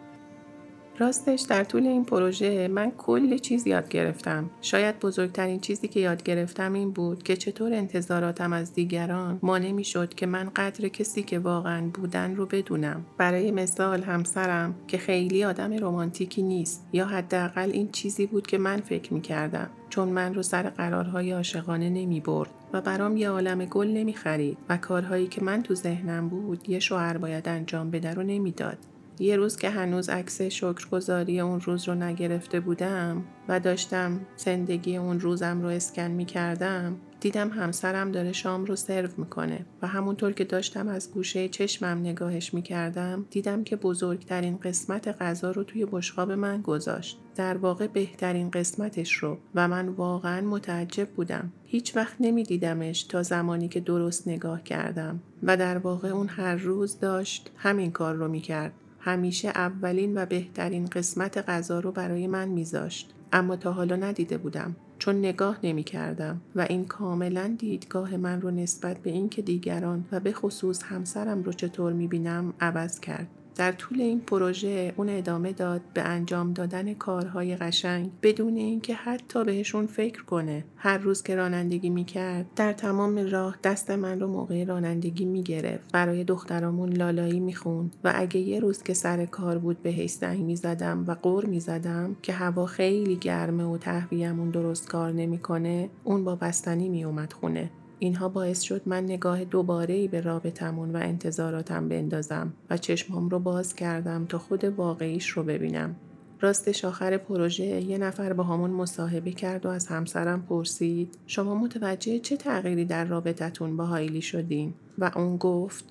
راستش 0.99 1.41
در 1.41 1.65
طول 1.65 1.87
این 1.87 2.05
پروژه 2.05 2.69
من 2.69 2.91
کلی 2.91 3.39
چیز 3.39 3.67
یاد 3.67 3.89
گرفتم. 3.89 4.51
شاید 4.61 5.01
بزرگترین 5.01 5.61
چیزی 5.61 5.89
که 5.89 6.01
یاد 6.01 6.23
گرفتم 6.23 6.73
این 6.73 6.91
بود 6.91 7.23
که 7.23 7.37
چطور 7.37 7.73
انتظاراتم 7.73 8.53
از 8.53 8.75
دیگران 8.75 9.39
مانع 9.43 9.73
می 9.73 9.85
شد 9.85 10.15
که 10.15 10.27
من 10.27 10.51
قدر 10.57 10.89
کسی 10.89 11.23
که 11.23 11.39
واقعا 11.39 11.89
بودن 11.95 12.37
رو 12.37 12.47
بدونم. 12.47 13.05
برای 13.19 13.51
مثال 13.51 14.03
همسرم 14.03 14.75
که 14.87 14.99
خیلی 14.99 15.45
آدم 15.45 15.73
رمانتیکی 15.73 16.43
نیست 16.43 16.87
یا 16.93 17.07
حداقل 17.07 17.71
این 17.73 17.91
چیزی 17.93 18.27
بود 18.27 18.47
که 18.47 18.59
من 18.59 18.81
فکر 18.81 19.15
می 19.15 19.21
کردم. 19.21 19.71
چون 19.91 20.09
من 20.09 20.35
رو 20.35 20.43
سر 20.43 20.63
قرارهای 20.63 21.33
عاشقانه 21.33 21.91
نمی 21.91 22.21
برد 22.21 22.51
و 22.73 22.81
برام 22.81 23.17
یه 23.17 23.29
عالم 23.29 23.65
گل 23.65 23.89
نمی 23.89 24.13
خرید 24.13 24.59
و 24.69 24.77
کارهایی 24.77 25.27
که 25.27 25.45
من 25.45 25.63
تو 25.63 25.75
ذهنم 25.75 26.29
بود 26.29 26.69
یه 26.69 26.79
شوهر 26.79 27.19
باید 27.19 27.49
انجام 27.49 27.91
بده 27.91 28.15
رو 28.15 28.23
نمی‌داد. 28.23 28.79
یه 29.21 29.37
روز 29.37 29.57
که 29.57 29.71
هنوز 29.71 30.09
عکس 30.09 30.43
شکرگزاری 30.43 31.41
اون 31.41 31.61
روز 31.61 31.89
رو 31.89 31.95
نگرفته 31.95 32.61
بودم 32.61 33.25
و 33.49 33.61
داشتم 33.61 34.21
زندگی 34.37 34.97
اون 34.97 35.21
روزم 35.21 35.63
رو 35.63 35.69
اسکن 35.69 36.11
می 36.11 36.25
کردم 36.25 36.97
دیدم 37.21 37.49
همسرم 37.49 38.13
داره 38.13 38.33
شام 38.33 38.65
رو 38.65 38.77
سرو 38.77 39.09
می‌کنه 39.17 39.67
و 39.83 39.87
همونطور 39.87 40.33
که 40.33 40.45
داشتم 40.45 40.89
از 40.89 41.13
گوشه 41.13 41.49
چشمم 41.49 41.99
نگاهش 41.99 42.55
می‌کردم 42.55 43.27
دیدم 43.31 43.65
که 43.65 43.77
بزرگترین 43.77 44.57
قسمت 44.57 45.09
غذا 45.09 45.51
رو 45.51 45.65
توی 45.65 45.87
بشقاب 45.93 46.33
من 46.33 46.63
گذاشت. 46.63 47.19
در 47.37 47.57
واقع 47.57 47.87
بهترین 47.87 48.51
قسمتش 48.51 49.13
رو 49.13 49.39
و 49.55 49.69
من 49.69 49.89
واقعا 49.89 50.41
متعجب 50.41 51.09
بودم. 51.09 51.53
هیچ 51.65 51.97
وقت 51.97 52.17
نمیدیدمش 52.21 53.03
تا 53.03 53.23
زمانی 53.23 53.69
که 53.69 53.81
درست 53.81 54.29
نگاه 54.29 54.63
کردم 54.63 55.21
و 55.43 55.57
در 55.57 55.79
واقع 55.79 56.09
اون 56.09 56.29
هر 56.29 56.57
روز 56.57 56.99
داشت 56.99 57.51
همین 57.57 57.93
کار 57.93 58.15
رو 58.15 58.29
می‌کرد. 58.29 58.73
همیشه 59.01 59.49
اولین 59.49 60.19
و 60.19 60.27
بهترین 60.27 60.85
قسمت 60.85 61.49
غذا 61.49 61.81
رو 61.81 61.93
برای 61.93 62.27
من 62.27 62.49
میذاشت 62.49 63.15
اما 63.33 63.57
تا 63.57 63.73
حالا 63.73 63.97
ندیده 63.97 64.39
بودم 64.39 64.77
چون 64.99 65.19
نگاه 65.19 65.59
نمی 65.63 65.85
کردم 65.85 66.41
و 66.57 66.61
این 66.61 66.85
کاملا 66.85 67.55
دیدگاه 67.59 68.17
من 68.17 68.41
رو 68.41 68.51
نسبت 68.51 68.99
به 68.99 69.11
اینکه 69.11 69.43
دیگران 69.43 70.05
و 70.13 70.21
به 70.21 70.33
خصوص 70.33 70.83
همسرم 70.83 71.43
رو 71.43 71.53
چطور 71.53 71.93
می 71.93 72.07
بینم 72.07 72.55
عوض 72.61 73.01
کرد. 73.01 73.27
در 73.59 73.73
طول 73.73 74.01
این 74.01 74.21
پروژه 74.21 74.93
اون 74.97 75.09
ادامه 75.09 75.53
داد 75.53 75.81
به 75.95 76.03
انجام 76.03 76.53
دادن 76.53 76.95
کارهای 76.95 77.57
قشنگ 77.57 78.11
بدون 78.23 78.57
اینکه 78.57 78.95
حتی 78.95 79.45
بهشون 79.45 79.87
فکر 79.87 80.25
کنه. 80.25 80.65
هر 80.77 80.99
روز 80.99 81.23
که 81.23 81.37
رانندگی 81.37 81.91
می‌کرد 81.91 82.47
در 82.57 82.73
تمام 82.73 83.19
راه 83.31 83.57
دست 83.65 83.91
من 83.91 84.21
رو 84.21 84.29
موقع 84.29 84.65
رانندگی 84.65 85.25
می‌گرفت. 85.25 85.93
برای 85.93 86.25
دخترامون 86.25 86.93
لالایی 86.93 87.41
می‌خوند 87.41 87.97
و 88.05 88.13
اگه 88.15 88.41
یه 88.41 88.61
روز 88.61 88.83
که 88.83 88.95
سر 88.95 89.27
کار 89.27 89.59
بود 89.59 89.83
به 89.83 90.07
زنگ 90.07 90.41
می‌زدم 90.41 91.05
و 91.07 91.15
قور 91.15 91.45
می‌زدم 91.45 92.17
که 92.23 92.33
هوا 92.33 92.67
خیلی 92.67 93.17
گرمه 93.17 93.65
و 93.65 93.79
تهویهمون 93.79 94.51
درست 94.51 94.89
کار 94.89 95.13
نمی‌کنه 95.13 95.91
اون 96.05 96.25
با 96.25 96.37
بستنی 96.37 96.89
میومد 96.89 97.33
خونه. 97.33 97.71
اینها 97.99 98.29
باعث 98.29 98.61
شد 98.61 98.83
من 98.87 99.05
نگاه 99.05 99.45
دوباره 99.45 100.09
به 100.09 100.21
رابطمون 100.21 100.97
و 100.97 100.97
انتظاراتم 100.97 101.89
بندازم 101.89 102.53
و 102.71 102.77
چشمام 102.77 103.29
رو 103.29 103.39
باز 103.39 103.75
کردم 103.75 104.27
تا 104.27 104.39
خود 104.39 104.65
واقعیش 104.65 105.29
رو 105.29 105.43
ببینم. 105.43 105.97
راستش 106.41 106.85
آخر 106.85 107.17
پروژه 107.17 107.65
یه 107.65 107.99
نفر 107.99 108.33
با 108.33 108.43
همون 108.45 108.71
مصاحبه 108.71 109.33
کرد 109.33 109.67
و 109.67 109.69
از 109.69 109.87
همسرم 109.87 110.43
پرسید 110.43 111.19
شما 111.27 111.55
متوجه 111.55 112.19
چه 112.19 112.37
تغییری 112.37 112.85
در 112.85 113.05
رابطتون 113.05 113.77
با 113.77 113.87
هایلی 113.87 114.23
شدین؟ 114.23 114.75
و 114.99 115.11
اون 115.17 115.37
گفت 115.37 115.85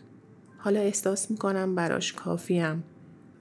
حالا 0.57 0.79
احساس 0.79 1.31
می‌کنم 1.31 1.75
براش 1.75 2.13
کافیم 2.13 2.83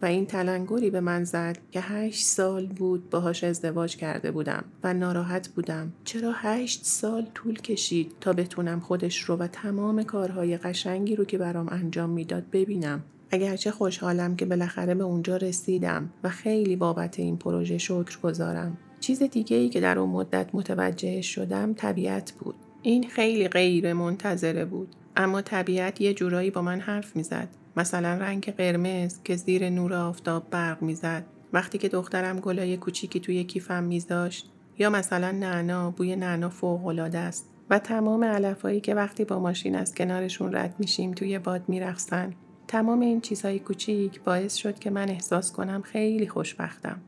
و 0.02 0.06
این 0.06 0.26
تلنگری 0.26 0.90
به 0.90 1.00
من 1.00 1.24
زد 1.24 1.58
که 1.70 1.80
هشت 1.80 2.24
سال 2.24 2.66
بود 2.66 3.10
باهاش 3.10 3.44
ازدواج 3.44 3.96
کرده 3.96 4.30
بودم 4.30 4.64
و 4.84 4.94
ناراحت 4.94 5.48
بودم. 5.48 5.92
چرا 6.04 6.32
هشت 6.32 6.84
سال 6.84 7.26
طول 7.34 7.58
کشید 7.58 8.12
تا 8.20 8.32
بتونم 8.32 8.80
خودش 8.80 9.20
رو 9.20 9.36
و 9.36 9.46
تمام 9.46 10.02
کارهای 10.02 10.56
قشنگی 10.56 11.16
رو 11.16 11.24
که 11.24 11.38
برام 11.38 11.68
انجام 11.68 12.10
می‌داد 12.10 12.44
ببینم؟ 12.52 13.04
اگرچه 13.30 13.70
خوشحالم 13.70 14.36
که 14.36 14.44
بالاخره 14.44 14.94
به 14.94 15.04
اونجا 15.04 15.36
رسیدم 15.36 16.10
و 16.24 16.28
خیلی 16.28 16.76
بابت 16.76 17.18
این 17.18 17.36
پروژه 17.36 17.78
شکر 17.78 18.18
گذارم. 18.22 18.78
چیز 19.00 19.22
دیگه 19.22 19.56
ای 19.56 19.68
که 19.68 19.80
در 19.80 19.98
اون 19.98 20.10
مدت 20.10 20.50
متوجه 20.52 21.22
شدم 21.22 21.74
طبیعت 21.74 22.32
بود. 22.32 22.54
این 22.82 23.08
خیلی 23.08 23.48
غیر 23.48 23.92
منتظره 23.92 24.64
بود. 24.64 24.88
اما 25.16 25.42
طبیعت 25.42 26.00
یه 26.00 26.14
جورایی 26.14 26.50
با 26.50 26.62
من 26.62 26.80
حرف 26.80 27.16
می‌زد. 27.16 27.48
مثلا 27.76 28.14
رنگ 28.14 28.54
قرمز 28.58 29.22
که 29.24 29.36
زیر 29.36 29.70
نور 29.70 29.94
آفتاب 29.94 30.50
برق 30.50 30.82
می‌زد. 30.82 31.24
وقتی 31.52 31.78
که 31.78 31.88
دخترم 31.88 32.40
گلای 32.40 32.76
کوچیکی 32.76 33.20
توی 33.20 33.44
کیفم 33.44 33.84
میذاشت 33.84 34.50
یا 34.78 34.90
مثلا 34.90 35.30
نعنا 35.30 35.90
بوی 35.90 36.16
نعنا 36.16 36.48
فوق 36.48 36.86
العاده 36.86 37.18
است 37.18 37.50
و 37.70 37.78
تمام 37.78 38.24
علفایی 38.24 38.80
که 38.80 38.94
وقتی 38.94 39.24
با 39.24 39.38
ماشین 39.38 39.76
از 39.76 39.94
کنارشون 39.94 40.54
رد 40.54 40.74
میشیم 40.78 41.12
توی 41.12 41.38
باد 41.38 41.62
میرقصن. 41.68 42.32
تمام 42.68 43.00
این 43.00 43.20
چیزهای 43.20 43.58
کوچیک 43.58 44.20
باعث 44.20 44.54
شد 44.54 44.78
که 44.78 44.90
من 44.90 45.08
احساس 45.08 45.52
کنم 45.52 45.82
خیلی 45.82 46.28
خوشبختم. 46.28 47.00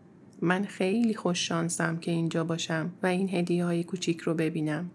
من 0.42 0.64
خیلی 0.64 1.14
خوش 1.14 1.48
شانسم 1.48 1.96
که 1.96 2.10
اینجا 2.10 2.44
باشم 2.44 2.92
و 3.02 3.06
این 3.06 3.28
هدیه 3.28 3.64
های 3.64 3.84
کوچیک 3.84 4.20
رو 4.20 4.34
ببینم. 4.34 4.90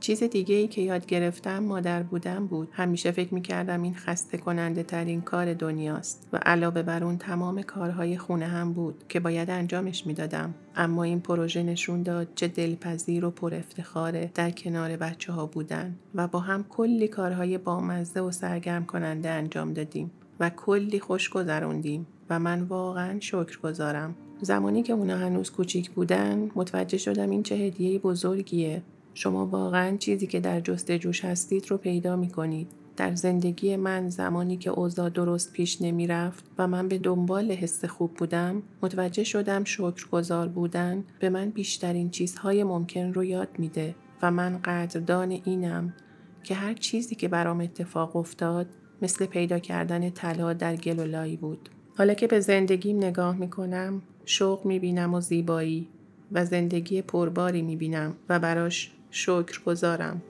چیز 0.00 0.22
دیگه 0.22 0.54
ای 0.54 0.68
که 0.68 0.80
یاد 0.80 1.06
گرفتم 1.06 1.58
مادر 1.58 2.02
بودن 2.02 2.46
بود. 2.46 2.68
همیشه 2.72 3.10
فکر 3.10 3.34
می‌کردم 3.34 3.82
این 3.82 3.94
خسته 3.94 4.38
کننده 4.38 4.82
ترین 4.82 5.20
کار 5.20 5.54
دنیاست 5.54 6.28
و 6.32 6.36
علاوه 6.36 6.82
بر 6.82 7.04
اون 7.04 7.18
تمام 7.18 7.62
کارهای 7.62 8.18
خونه 8.18 8.46
هم 8.46 8.72
بود 8.72 9.04
که 9.08 9.20
باید 9.20 9.50
انجامش 9.50 10.06
می‌دادم. 10.06 10.54
اما 10.76 11.02
این 11.02 11.20
پروژه 11.20 11.62
نشون 11.62 12.02
داد 12.02 12.28
چه 12.34 12.48
دلپذیر 12.48 13.24
و 13.24 13.30
پر 13.30 13.54
افتخاره 13.54 14.30
در 14.34 14.50
کنار 14.50 14.96
بچه 14.96 15.32
ها 15.32 15.46
بودن 15.46 15.96
و 16.14 16.28
با 16.28 16.38
هم 16.38 16.64
کلی 16.68 17.08
کارهای 17.08 17.58
بامزه 17.58 18.20
و 18.20 18.30
سرگرم 18.30 18.84
کننده 18.84 19.28
انجام 19.28 19.72
دادیم 19.72 20.10
و 20.40 20.50
کلی 20.50 21.00
خوش 21.00 21.30
گذروندیم 21.30 22.06
و 22.30 22.38
من 22.38 22.62
واقعا 22.62 23.20
شکر 23.20 23.58
گذارم. 23.62 24.14
زمانی 24.42 24.82
که 24.82 24.92
اونا 24.92 25.16
هنوز 25.16 25.50
کوچیک 25.50 25.90
بودن 25.90 26.50
متوجه 26.54 26.98
شدم 26.98 27.30
این 27.30 27.42
چه 27.42 27.54
هدیه 27.54 27.98
بزرگیه 27.98 28.82
شما 29.18 29.46
واقعا 29.46 29.96
چیزی 29.96 30.26
که 30.26 30.40
در 30.40 30.60
جستجوش 30.60 31.24
هستید 31.24 31.70
رو 31.70 31.76
پیدا 31.76 32.16
می 32.16 32.28
کنید. 32.28 32.68
در 32.96 33.14
زندگی 33.14 33.76
من 33.76 34.08
زمانی 34.08 34.56
که 34.56 34.70
اوضاع 34.70 35.10
درست 35.10 35.52
پیش 35.52 35.82
نمی 35.82 36.06
رفت 36.06 36.44
و 36.58 36.68
من 36.68 36.88
به 36.88 36.98
دنبال 36.98 37.52
حس 37.52 37.84
خوب 37.84 38.14
بودم 38.14 38.62
متوجه 38.82 39.24
شدم 39.24 39.64
شکرگزار 39.64 40.48
بودن 40.48 41.04
به 41.20 41.30
من 41.30 41.50
بیشترین 41.50 42.10
چیزهای 42.10 42.64
ممکن 42.64 43.12
رو 43.12 43.24
یاد 43.24 43.48
میده 43.58 43.94
و 44.22 44.30
من 44.30 44.58
قدردان 44.64 45.30
اینم 45.44 45.94
که 46.42 46.54
هر 46.54 46.74
چیزی 46.74 47.14
که 47.14 47.28
برام 47.28 47.60
اتفاق 47.60 48.16
افتاد 48.16 48.66
مثل 49.02 49.26
پیدا 49.26 49.58
کردن 49.58 50.10
طلا 50.10 50.52
در 50.52 50.76
گلولایی 50.76 51.36
بود. 51.36 51.68
حالا 51.96 52.14
که 52.14 52.26
به 52.26 52.40
زندگیم 52.40 52.96
نگاه 52.96 53.36
می 53.36 53.50
کنم 53.50 54.02
شوق 54.24 54.66
می 54.66 54.78
بینم 54.78 55.14
و 55.14 55.20
زیبایی 55.20 55.88
و 56.32 56.44
زندگی 56.44 57.02
پرباری 57.02 57.62
می 57.62 57.76
بینم 57.76 58.14
و 58.28 58.38
براش 58.38 58.92
شکر 59.10 59.60
گذارم 59.66 60.22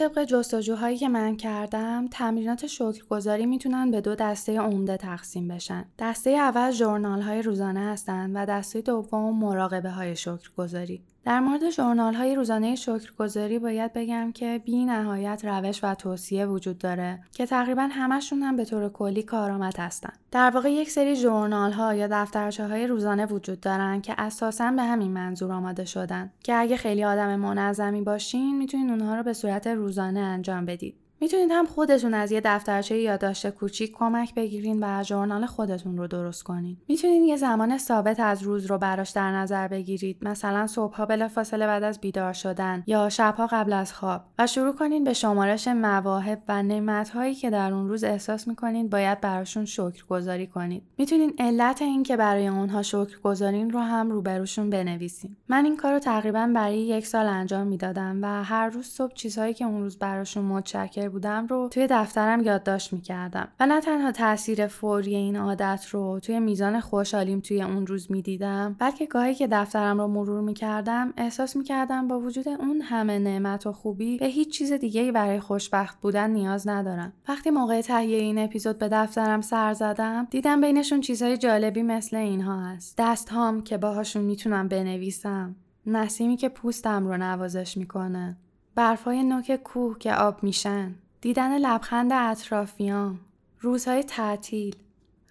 طبق 0.00 0.24
جستجوهایی 0.24 0.98
که 0.98 1.08
من 1.08 1.36
کردم 1.36 2.08
تمرینات 2.10 2.66
شکرگزاری 2.66 3.46
می‌تونن 3.46 3.90
به 3.90 4.00
دو 4.00 4.14
دسته 4.14 4.60
عمده 4.60 4.96
تقسیم 4.96 5.48
بشن. 5.48 5.84
دسته 5.98 6.30
اول 6.30 6.70
جورنال 6.70 7.20
های 7.20 7.42
روزانه 7.42 7.80
هستند 7.80 8.32
و 8.34 8.46
دسته 8.46 8.80
دوم 8.80 9.38
مراقبه 9.38 9.90
های 9.90 10.16
شکرگزاری. 10.16 11.02
در 11.24 11.40
مورد 11.40 11.70
ژورنال 11.70 12.14
های 12.14 12.34
روزانه 12.34 12.74
شکرگزاری 12.74 13.58
باید 13.58 13.92
بگم 13.92 14.32
که 14.32 14.60
بی 14.64 14.84
نهایت 14.84 15.44
روش 15.44 15.84
و 15.84 15.94
توصیه 15.94 16.46
وجود 16.46 16.78
داره 16.78 17.22
که 17.32 17.46
تقریبا 17.46 17.88
همشون 17.92 18.42
هم 18.42 18.56
به 18.56 18.64
طور 18.64 18.88
کلی 18.88 19.22
کارآمد 19.22 19.78
هستن. 19.78 20.12
در 20.30 20.50
واقع 20.50 20.72
یک 20.72 20.90
سری 20.90 21.16
ژورنال 21.16 21.72
ها 21.72 21.94
یا 21.94 22.08
دفترچه 22.10 22.68
های 22.68 22.86
روزانه 22.86 23.26
وجود 23.26 23.60
دارن 23.60 24.00
که 24.00 24.14
اساسا 24.18 24.70
به 24.70 24.82
همین 24.82 25.10
منظور 25.12 25.52
آماده 25.52 25.84
شدن 25.84 26.30
که 26.42 26.54
اگه 26.54 26.76
خیلی 26.76 27.04
آدم 27.04 27.36
منظمی 27.36 28.02
باشین 28.02 28.58
می‌تونین 28.58 28.90
اونها 28.90 29.14
رو 29.16 29.22
به 29.22 29.32
صورت 29.32 29.66
روزانه 29.66 30.20
انجام 30.20 30.66
بدید. 30.66 31.09
می‌تونید 31.20 31.50
هم 31.50 31.66
خودتون 31.66 32.14
از 32.14 32.32
یه 32.32 32.40
دفترچه 32.44 32.98
یادداشت 32.98 33.50
کوچیک 33.50 33.92
کمک 33.92 34.34
بگیرین 34.34 34.78
و 34.84 35.02
ژورنال 35.02 35.46
خودتون 35.46 35.96
رو 35.96 36.06
درست 36.06 36.42
کنید. 36.42 36.78
می‌تونید 36.88 37.22
یه 37.22 37.36
زمان 37.36 37.78
ثابت 37.78 38.20
از 38.20 38.42
روز 38.42 38.66
رو 38.66 38.78
براش 38.78 39.10
در 39.10 39.32
نظر 39.32 39.68
بگیرید 39.68 40.18
مثلا 40.22 40.66
صبحها 40.66 41.06
بلافاصله 41.06 41.66
بعد 41.66 41.82
از 41.82 42.00
بیدار 42.00 42.32
شدن 42.32 42.82
یا 42.86 43.08
شبها 43.08 43.46
قبل 43.46 43.72
از 43.72 43.92
خواب 43.92 44.22
و 44.38 44.46
شروع 44.46 44.74
کنین 44.74 45.04
به 45.04 45.12
شمارش 45.12 45.68
مواهب 45.68 46.42
و 46.48 46.62
نعمتهایی 46.62 47.34
که 47.34 47.50
در 47.50 47.72
اون 47.72 47.88
روز 47.88 48.04
احساس 48.04 48.48
می‌کنید 48.48 48.90
باید 48.90 49.20
براشون 49.20 49.64
شکر 49.64 50.06
گذاری 50.08 50.46
کنید. 50.46 50.82
می‌تونین 50.98 51.32
علت 51.38 51.82
این 51.82 52.02
که 52.02 52.16
برای 52.16 52.46
اونها 52.46 52.82
شکر 52.82 53.20
گذارین 53.20 53.70
رو 53.70 53.80
هم 53.80 54.10
روبروشون 54.10 54.70
بنویسین. 54.70 55.36
من 55.48 55.64
این 55.64 55.76
کار 55.76 55.92
رو 55.92 55.98
تقریبا 55.98 56.50
برای 56.54 56.78
یک 56.78 57.06
سال 57.06 57.26
انجام 57.26 57.66
می‌دادم 57.66 58.18
و 58.22 58.44
هر 58.44 58.68
روز 58.68 58.86
صبح 58.86 59.12
چیزهایی 59.14 59.54
که 59.54 59.64
اون 59.64 59.82
روز 59.82 59.98
براشون 59.98 60.44
متشکر 60.44 61.09
بودم 61.10 61.46
رو 61.46 61.68
توی 61.68 61.86
دفترم 61.90 62.40
یادداشت 62.40 62.92
می‌کردم. 62.92 63.48
و 63.60 63.66
نه 63.66 63.80
تنها 63.80 64.12
تاثیر 64.12 64.66
فوری 64.66 65.14
این 65.14 65.36
عادت 65.36 65.86
رو 65.90 66.20
توی 66.20 66.40
میزان 66.40 66.80
خوشحالیم 66.80 67.40
توی 67.40 67.62
اون 67.62 67.86
روز 67.86 68.12
می‌دیدم 68.12 68.76
بلکه 68.78 69.06
گاهی 69.06 69.34
که 69.34 69.46
دفترم 69.46 70.00
رو 70.00 70.06
مرور 70.06 70.40
می‌کردم 70.40 71.12
احساس 71.16 71.56
می‌کردم 71.56 72.08
با 72.08 72.20
وجود 72.20 72.48
اون 72.48 72.80
همه 72.80 73.18
نعمت 73.18 73.66
و 73.66 73.72
خوبی 73.72 74.18
به 74.18 74.26
هیچ 74.26 74.58
چیز 74.58 74.72
دیگه 74.72 75.12
برای 75.12 75.40
خوشبخت 75.40 76.00
بودن 76.00 76.30
نیاز 76.30 76.68
ندارم. 76.68 77.12
وقتی 77.28 77.50
موقع 77.50 77.80
تهیه 77.80 78.18
این 78.18 78.38
اپیزود 78.38 78.78
به 78.78 78.88
دفترم 78.88 79.40
سر 79.40 79.74
زدم 79.74 80.26
دیدم 80.30 80.60
بینشون 80.60 81.00
چیزهای 81.00 81.36
جالبی 81.36 81.82
مثل 81.82 82.16
اینها 82.16 82.60
هست. 82.60 82.94
دستهام 82.98 83.62
که 83.62 83.78
باهاشون 83.78 84.22
می‌تونم 84.22 84.68
بنویسم 84.68 85.56
نسیمی 85.86 86.36
که 86.36 86.48
پوستم 86.48 87.06
رو 87.06 87.16
نوازش 87.16 87.76
می‌کنه. 87.76 88.36
برفای 88.80 89.22
نوک 89.22 89.56
کوه 89.56 89.98
که 89.98 90.14
آب 90.14 90.42
میشن. 90.42 90.94
دیدن 91.20 91.58
لبخند 91.58 92.12
اطرافیان. 92.12 93.18
روزهای 93.60 94.02
تعطیل. 94.02 94.76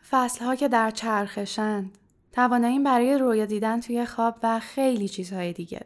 فصلها 0.10 0.56
که 0.56 0.68
در 0.68 0.92
چرخشند. 0.92 1.98
توانایی 2.32 2.80
برای 2.80 3.18
رویا 3.18 3.46
دیدن 3.46 3.80
توی 3.80 4.06
خواب 4.06 4.40
و 4.44 4.60
خیلی 4.60 5.08
چیزهای 5.08 5.54
دیگه. 5.54 5.82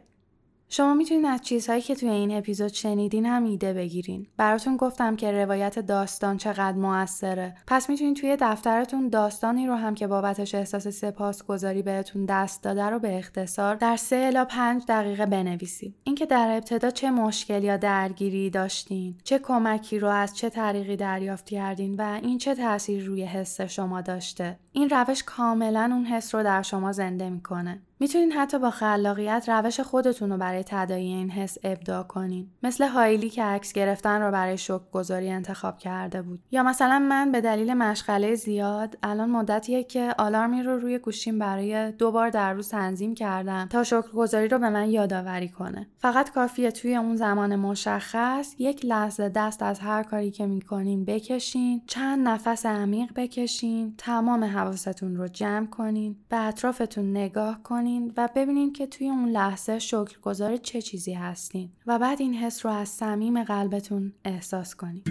شما 0.68 0.94
می‌تونید 0.94 1.26
از 1.26 1.40
چیزهایی 1.42 1.82
که 1.82 1.94
توی 1.94 2.08
این 2.08 2.36
اپیزود 2.36 2.72
شنیدین 2.72 3.26
هم 3.26 3.44
ایده 3.44 3.72
بگیرین. 3.72 4.26
براتون 4.36 4.76
گفتم 4.76 5.16
که 5.16 5.32
روایت 5.32 5.78
داستان 5.78 6.36
چقدر 6.36 6.76
موثره. 6.76 7.54
پس 7.66 7.90
می‌تونید 7.90 8.16
توی 8.16 8.36
دفترتون 8.40 9.08
داستانی 9.08 9.66
رو 9.66 9.74
هم 9.74 9.94
که 9.94 10.06
بابتش 10.06 10.54
احساس 10.54 10.88
سپاسگزاری 10.88 11.82
بهتون 11.82 12.24
دست 12.24 12.62
داده 12.62 12.84
رو 12.84 12.98
به 12.98 13.18
اختصار 13.18 13.74
در 13.74 13.96
سه 13.96 14.16
الا 14.16 14.44
پنج 14.44 14.82
دقیقه 14.88 15.26
بنویسید. 15.26 15.94
اینکه 16.04 16.26
در 16.26 16.50
ابتدا 16.50 16.90
چه 16.90 17.10
مشکل 17.10 17.64
یا 17.64 17.76
درگیری 17.76 18.50
داشتین، 18.50 19.14
چه 19.24 19.38
کمکی 19.38 19.98
رو 19.98 20.08
از 20.08 20.36
چه 20.36 20.50
طریقی 20.50 20.96
دریافت 20.96 21.46
کردین 21.46 21.96
و 21.96 22.20
این 22.22 22.38
چه 22.38 22.54
تاثیر 22.54 23.04
روی 23.04 23.24
حس 23.24 23.60
شما 23.60 24.00
داشته. 24.00 24.58
این 24.72 24.90
روش 24.90 25.22
کاملا 25.22 25.90
اون 25.92 26.04
حس 26.04 26.34
رو 26.34 26.42
در 26.42 26.62
شما 26.62 26.92
زنده 26.92 27.30
می‌کنه. 27.30 27.82
می‌تونین 28.00 28.32
حتی 28.32 28.58
با 28.58 28.70
خلاقیت 28.70 29.48
روش 29.48 29.80
خودتون 29.80 30.30
رو 30.30 30.36
برای 30.36 30.64
تدایی 30.66 31.06
این 31.06 31.30
حس 31.30 31.58
ابداع 31.64 32.02
کنین. 32.02 32.50
مثل 32.62 32.88
هایلی 32.88 33.30
که 33.30 33.42
عکس 33.42 33.72
گرفتن 33.72 34.22
رو 34.22 34.30
برای 34.30 34.58
شک 34.58 34.80
گذاری 34.92 35.30
انتخاب 35.30 35.78
کرده 35.78 36.22
بود. 36.22 36.40
یا 36.50 36.62
مثلا 36.62 36.98
من 36.98 37.32
به 37.32 37.40
دلیل 37.40 37.74
مشغله 37.74 38.34
زیاد 38.34 38.98
الان 39.02 39.30
مدتیه 39.30 39.84
که 39.84 40.14
آلارمی 40.18 40.62
رو 40.62 40.78
روی 40.78 40.98
گوشیم 40.98 41.38
برای 41.38 41.92
دو 41.92 42.10
بار 42.10 42.30
در 42.30 42.52
روز 42.52 42.68
تنظیم 42.68 43.14
کردم 43.14 43.68
تا 43.70 43.84
گذاری 44.14 44.48
رو 44.48 44.58
به 44.58 44.68
من 44.70 44.90
یادآوری 44.90 45.48
کنه. 45.48 45.86
فقط 45.98 46.30
کافیه 46.30 46.70
توی 46.70 46.96
اون 46.96 47.16
زمان 47.16 47.56
مشخص 47.56 48.54
یک 48.58 48.84
لحظه 48.84 49.28
دست 49.28 49.62
از 49.62 49.80
هر 49.80 50.02
کاری 50.02 50.30
که 50.30 50.46
می‌کنین 50.46 51.04
بکشین 51.04 51.82
چند 51.86 52.28
نفس 52.28 52.66
عمیق 52.66 53.10
بکشین 53.16 53.94
تمام 53.98 54.44
حواستون 54.44 55.16
رو 55.16 55.28
جمع 55.28 55.66
کنین 55.66 56.16
به 56.28 56.36
اطرافتون 56.36 57.10
نگاه 57.10 57.62
کنین. 57.62 57.83
و 58.16 58.28
ببینین 58.34 58.72
که 58.72 58.86
توی 58.86 59.08
اون 59.08 59.28
لحظه 59.28 59.78
شکرگزار 59.78 60.56
چه 60.56 60.82
چیزی 60.82 61.12
هستین 61.12 61.70
و 61.86 61.98
بعد 61.98 62.20
این 62.20 62.34
حس 62.34 62.66
رو 62.66 62.72
از 62.72 62.88
صمیم 62.88 63.44
قلبتون 63.44 64.12
احساس 64.24 64.74
کنین. 64.74 65.02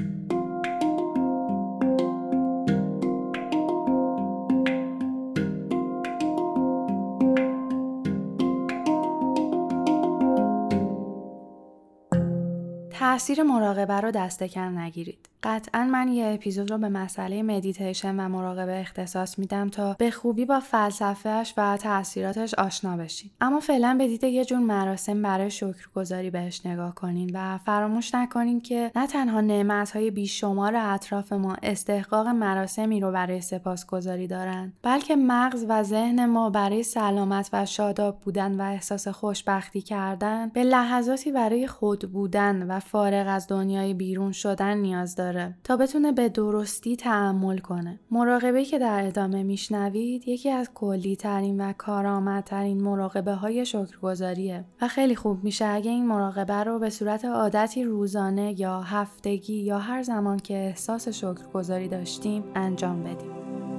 تاثیر 12.91 13.43
مراقبه 13.43 13.93
رو 13.93 14.11
دست 14.11 14.43
کم 14.43 14.79
نگیرید. 14.79 15.32
قطعا 15.43 15.83
من 15.83 16.07
یه 16.07 16.25
اپیزود 16.33 16.71
رو 16.71 16.77
به 16.77 16.89
مسئله 16.89 17.43
مدیتیشن 17.43 18.19
و 18.19 18.29
مراقبه 18.29 18.79
اختصاص 18.79 19.39
میدم 19.39 19.69
تا 19.69 19.95
به 19.99 20.11
خوبی 20.11 20.45
با 20.45 20.59
فلسفهش 20.59 21.53
و 21.57 21.77
تاثیراتش 21.77 22.53
آشنا 22.53 22.97
بشین 22.97 23.31
اما 23.41 23.59
فعلا 23.59 23.97
بدید 23.99 24.23
یه 24.23 24.45
جور 24.45 24.59
مراسم 24.59 25.21
برای 25.21 25.51
شکرگزاری 25.51 26.29
بهش 26.29 26.65
نگاه 26.65 26.95
کنین 26.95 27.31
و 27.33 27.57
فراموش 27.57 28.15
نکنین 28.15 28.61
که 28.61 28.91
نه 28.95 29.07
تنها 29.07 29.41
نعمتهای 29.41 30.11
بیشمار 30.11 30.75
اطراف 30.75 31.33
ما 31.33 31.57
استحقاق 31.63 32.27
مراسمی 32.27 32.99
رو 32.99 33.11
برای 33.11 33.41
سپاسگزاری 33.41 34.27
دارن 34.27 34.73
بلکه 34.81 35.15
مغز 35.15 35.65
و 35.69 35.83
ذهن 35.83 36.25
ما 36.25 36.49
برای 36.49 36.83
سلامت 36.83 37.49
و 37.53 37.65
شاداب 37.65 38.19
بودن 38.19 38.61
و 38.61 38.61
احساس 38.61 39.07
خوشبختی 39.07 39.81
کردن 39.81 40.49
به 40.49 40.63
لحظاتی 40.63 41.31
برای 41.31 41.67
خود 41.67 42.11
بودن 42.11 42.63
و 42.67 42.79
فارغ 42.79 43.25
از 43.27 43.47
دنیای 43.47 43.93
بیرون 43.93 44.31
شدن 44.31 44.77
نیاز 44.77 45.15
داره 45.33 45.55
تا 45.63 45.77
بتونه 45.77 46.11
به 46.11 46.29
درستی 46.29 46.95
تحمل 46.95 47.57
کنه. 47.57 47.99
مراقبه 48.11 48.65
که 48.65 48.79
در 48.79 49.07
ادامه 49.07 49.43
میشنوید 49.43 50.27
یکی 50.27 50.49
از 50.49 50.69
کلی 50.73 51.15
ترین 51.15 51.61
و 51.61 51.73
کارآمدترین 51.73 52.81
مراقبه 52.81 53.33
های 53.33 53.65
شکرگزاریه 53.65 54.65
و 54.81 54.87
خیلی 54.87 55.15
خوب 55.15 55.43
میشه 55.43 55.65
اگه 55.65 55.91
این 55.91 56.07
مراقبه 56.07 56.63
رو 56.63 56.79
به 56.79 56.89
صورت 56.89 57.25
عادتی 57.25 57.83
روزانه 57.83 58.59
یا 58.59 58.81
هفتگی 58.81 59.55
یا 59.55 59.79
هر 59.79 60.03
زمان 60.03 60.39
که 60.39 60.53
احساس 60.53 61.09
شکرگزاری 61.09 61.87
داشتیم 61.87 62.43
انجام 62.55 63.03
بدیم. 63.03 63.72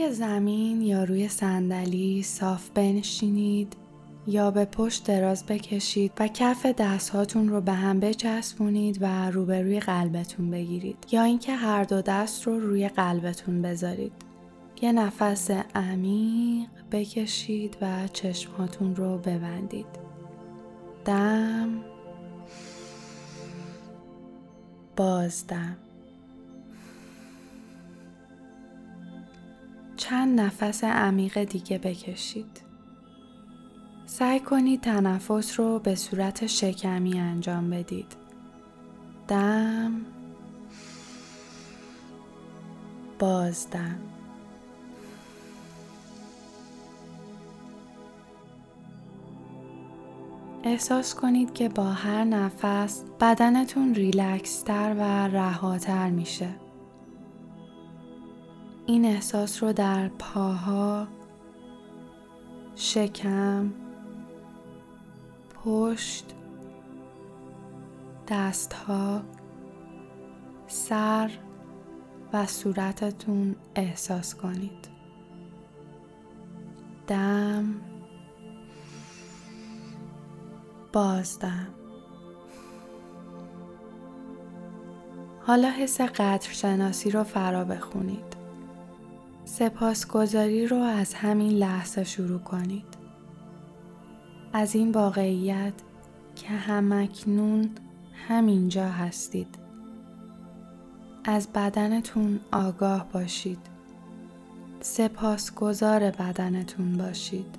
روی 0.00 0.12
زمین 0.12 0.82
یا 0.82 1.04
روی 1.04 1.28
صندلی 1.28 2.22
صاف 2.22 2.70
بنشینید 2.70 3.76
یا 4.26 4.50
به 4.50 4.64
پشت 4.64 5.06
دراز 5.06 5.46
بکشید 5.46 6.12
و 6.18 6.28
کف 6.28 6.66
دستهاتون 6.66 7.48
رو 7.48 7.60
به 7.60 7.72
هم 7.72 8.00
بچسبونید 8.00 8.98
و 9.00 9.30
روبروی 9.30 9.80
قلبتون 9.80 10.50
بگیرید 10.50 10.96
یا 11.10 11.22
اینکه 11.22 11.54
هر 11.54 11.84
دو 11.84 12.02
دست 12.02 12.46
رو 12.46 12.60
روی 12.60 12.88
قلبتون 12.88 13.62
بذارید. 13.62 14.12
یه 14.82 14.92
نفس 14.92 15.50
عمیق 15.74 16.68
بکشید 16.92 17.76
و 17.80 18.08
چشماتون 18.12 18.96
رو 18.96 19.18
ببندید. 19.18 19.86
دم 21.04 21.68
بازدم 24.96 25.76
چند 30.00 30.40
نفس 30.40 30.84
عمیق 30.84 31.44
دیگه 31.44 31.78
بکشید. 31.78 32.60
سعی 34.06 34.40
کنید 34.40 34.80
تنفس 34.80 35.60
رو 35.60 35.78
به 35.78 35.94
صورت 35.94 36.46
شکمی 36.46 37.20
انجام 37.20 37.70
بدید. 37.70 38.16
دم 39.28 40.00
بازدم 43.18 43.98
احساس 50.64 51.14
کنید 51.14 51.54
که 51.54 51.68
با 51.68 51.84
هر 51.84 52.24
نفس 52.24 53.02
بدنتون 53.20 53.94
ریلکستر 53.94 54.94
و 54.98 55.28
رهاتر 55.36 56.10
میشه. 56.10 56.48
این 58.90 59.04
احساس 59.04 59.62
رو 59.62 59.72
در 59.72 60.08
پاها، 60.08 61.06
شکم، 62.76 63.72
پشت، 65.64 66.24
دستها، 68.28 69.22
سر 70.66 71.30
و 72.32 72.46
صورتتون 72.46 73.56
احساس 73.74 74.34
کنید. 74.34 74.88
دم 77.06 77.74
بازدم 80.92 81.68
حالا 85.46 85.70
حس 85.70 86.00
قدر 86.00 86.48
شناسی 86.52 87.10
رو 87.10 87.24
فرا 87.24 87.64
بخونید. 87.64 88.29
سپاسگزاری 89.60 90.66
رو 90.66 90.76
از 90.76 91.14
همین 91.14 91.52
لحظه 91.52 92.04
شروع 92.04 92.38
کنید. 92.38 92.84
از 94.52 94.74
این 94.74 94.92
واقعیت 94.92 95.72
که 96.36 96.48
همکنون 96.48 97.70
همینجا 98.28 98.88
هستید. 98.88 99.58
از 101.24 101.48
بدنتون 101.54 102.40
آگاه 102.52 103.06
باشید. 103.12 103.58
سپاسگزار 104.80 106.00
بدنتون 106.10 106.96
باشید. 106.96 107.54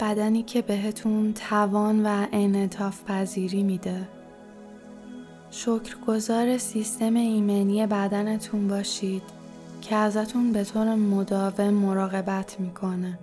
بدنی 0.00 0.42
که 0.42 0.62
بهتون 0.62 1.32
توان 1.32 2.06
و 2.06 2.26
انعطاف 2.32 3.04
پذیری 3.04 3.62
میده 3.62 4.08
شکرگزار 5.50 6.58
سیستم 6.58 7.14
ایمنی 7.14 7.86
بدنتون 7.86 8.68
باشید 8.68 9.37
که 9.80 9.96
ازتون 9.96 10.52
به 10.52 10.64
طور 10.64 10.94
مداوم 10.94 11.74
مراقبت 11.74 12.60
می‌کنه 12.60 13.18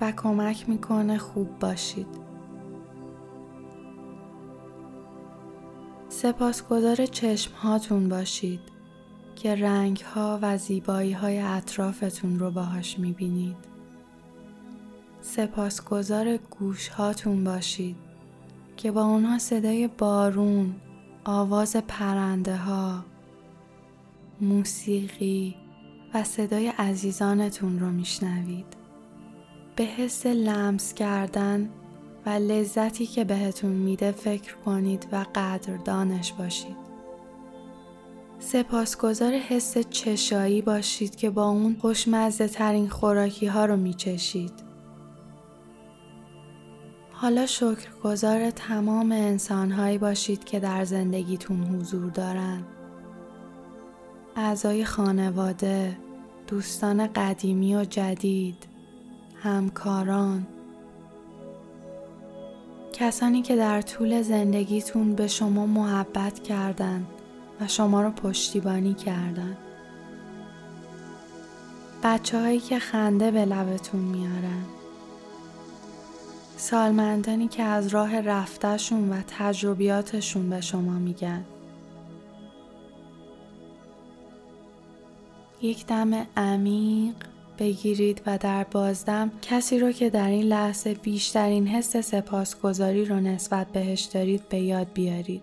و 0.00 0.12
کمک 0.12 0.68
می‌کنه 0.68 1.18
خوب 1.18 1.58
باشید. 1.58 2.06
سپاسگزار 6.08 7.06
چشم 7.06 7.52
هاتون 7.54 8.08
باشید 8.08 8.60
که 9.36 9.54
رنگ 9.54 10.00
ها 10.00 10.38
و 10.42 10.58
زیبایی 10.58 11.12
های 11.12 11.38
اطرافتون 11.38 12.38
رو 12.38 12.50
باهاش 12.50 12.98
می‌بینید. 12.98 13.56
سپاسگزار 15.20 16.36
گوش 16.36 16.88
هاتون 16.88 17.44
باشید 17.44 17.96
که 18.76 18.90
با 18.90 19.04
اونها 19.04 19.38
صدای 19.38 19.88
بارون، 19.88 20.74
آواز 21.24 21.76
پرنده 21.88 22.56
ها، 22.56 23.04
موسیقی 24.40 25.54
و 26.14 26.24
صدای 26.24 26.68
عزیزانتون 26.68 27.78
رو 27.78 27.90
میشنوید. 27.90 28.66
به 29.76 29.84
حس 29.84 30.26
لمس 30.26 30.94
کردن 30.94 31.70
و 32.26 32.30
لذتی 32.30 33.06
که 33.06 33.24
بهتون 33.24 33.72
میده 33.72 34.12
فکر 34.12 34.54
کنید 34.54 35.06
و 35.12 35.26
قدردانش 35.34 36.32
باشید. 36.32 36.84
سپاسگزار 38.38 39.32
حس 39.32 39.78
چشایی 39.78 40.62
باشید 40.62 41.16
که 41.16 41.30
با 41.30 41.48
اون 41.48 41.76
خوشمزه 41.80 42.48
ترین 42.48 42.88
خوراکی 42.88 43.46
ها 43.46 43.64
رو 43.64 43.76
میچشید. 43.76 44.52
حالا 47.12 47.46
شکرگزار 47.46 48.50
تمام 48.50 49.12
انسانهایی 49.12 49.98
باشید 49.98 50.44
که 50.44 50.60
در 50.60 50.84
زندگیتون 50.84 51.64
حضور 51.64 52.10
دارن. 52.10 52.64
اعضای 54.36 54.84
خانواده، 54.84 55.96
دوستان 56.46 57.06
قدیمی 57.06 57.76
و 57.76 57.84
جدید، 57.84 58.66
همکاران 59.42 60.46
کسانی 62.92 63.42
که 63.42 63.56
در 63.56 63.82
طول 63.82 64.22
زندگیتون 64.22 65.14
به 65.14 65.26
شما 65.26 65.66
محبت 65.66 66.42
کردند 66.42 67.06
و 67.60 67.68
شما 67.68 68.02
رو 68.02 68.10
پشتیبانی 68.10 68.94
کردند. 68.94 69.56
بچه 72.02 72.40
هایی 72.40 72.60
که 72.60 72.78
خنده 72.78 73.30
به 73.30 73.44
لبتون 73.44 74.00
میارن. 74.00 74.64
سالمندانی 76.56 77.48
که 77.48 77.62
از 77.62 77.86
راه 77.86 78.20
رفتهشون 78.20 79.10
و 79.10 79.22
تجربیاتشون 79.38 80.50
به 80.50 80.60
شما 80.60 80.92
میگن. 80.92 81.44
یک 85.64 85.86
دم 85.86 86.26
عمیق 86.36 87.14
بگیرید 87.58 88.22
و 88.26 88.38
در 88.38 88.64
بازدم 88.64 89.32
کسی 89.42 89.78
رو 89.78 89.92
که 89.92 90.10
در 90.10 90.28
این 90.28 90.42
لحظه 90.42 90.94
بیشترین 90.94 91.66
حس 91.66 91.96
سپاسگزاری 91.96 93.04
رو 93.04 93.20
نسبت 93.20 93.66
بهش 93.66 94.02
دارید 94.02 94.48
به 94.48 94.58
یاد 94.58 94.92
بیارید. 94.94 95.42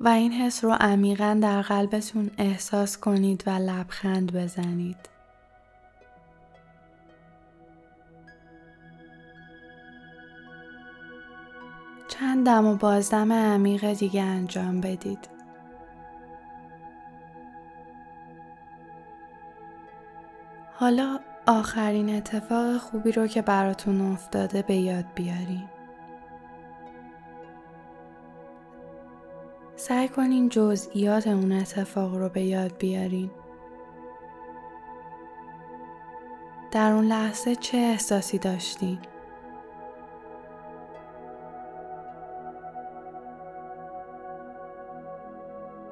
و 0.00 0.08
این 0.08 0.32
حس 0.32 0.64
رو 0.64 0.76
عمیقا 0.80 1.38
در 1.42 1.62
قلبتون 1.62 2.30
احساس 2.38 2.98
کنید 2.98 3.44
و 3.46 3.50
لبخند 3.50 4.32
بزنید. 4.36 5.13
چند 12.08 12.46
دم 12.46 12.66
و 12.66 12.74
بازدم 12.74 13.32
عمیق 13.32 13.92
دیگه 13.92 14.22
انجام 14.22 14.80
بدید. 14.80 15.28
حالا 20.74 21.18
آخرین 21.46 22.16
اتفاق 22.16 22.76
خوبی 22.76 23.12
رو 23.12 23.26
که 23.26 23.42
براتون 23.42 24.12
افتاده 24.12 24.62
به 24.62 24.74
یاد 24.74 25.04
بیارین. 25.14 25.68
سعی 29.76 30.08
کنین 30.08 30.48
جزئیات 30.48 31.26
اون 31.26 31.52
اتفاق 31.52 32.14
رو 32.14 32.28
به 32.28 32.42
یاد 32.42 32.78
بیارین. 32.78 33.30
در 36.70 36.92
اون 36.92 37.04
لحظه 37.04 37.56
چه 37.56 37.78
احساسی 37.78 38.38
داشتین؟ 38.38 38.98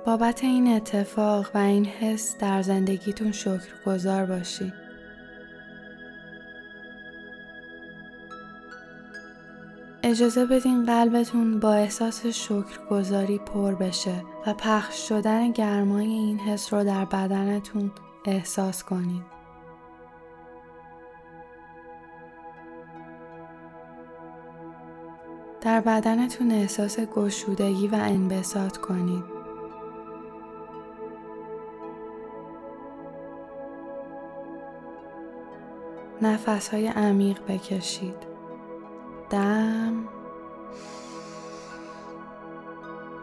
بابت 0.06 0.44
این 0.44 0.76
اتفاق 0.76 1.46
و 1.54 1.58
این 1.58 1.84
حس 1.84 2.36
در 2.38 2.62
زندگیتون 2.62 3.32
شکرگزار 3.32 4.26
باشید. 4.26 4.72
اجازه 10.02 10.46
بدین 10.46 10.84
قلبتون 10.84 11.60
با 11.60 11.74
احساس 11.74 12.26
شکرگزاری 12.26 13.38
پر 13.38 13.74
بشه 13.74 14.22
و 14.46 14.54
پخش 14.54 15.08
شدن 15.08 15.50
گرمای 15.52 16.06
این 16.06 16.38
حس 16.38 16.72
رو 16.72 16.84
در 16.84 17.04
بدنتون 17.04 17.90
احساس 18.24 18.84
کنید. 18.84 19.22
در 25.60 25.80
بدنتون 25.80 26.50
احساس 26.50 27.00
گشودگی 27.00 27.88
و 27.88 27.94
انبساط 27.94 28.76
کنید. 28.76 29.41
نفس 36.22 36.68
های 36.68 36.86
عمیق 36.88 37.38
بکشید. 37.48 38.14
دم. 39.30 40.08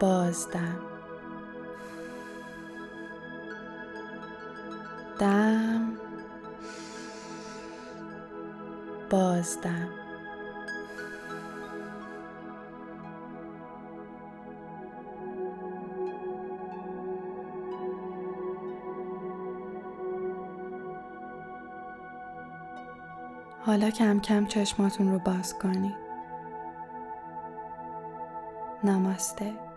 بازدم 0.00 0.80
دم. 5.18 5.92
بازدم 9.10 9.99
حالا 23.66 23.90
کم 23.90 24.20
کم 24.20 24.46
چشماتون 24.46 25.12
رو 25.12 25.18
باز 25.18 25.58
کنید. 25.58 25.96
نماسته 28.84 29.69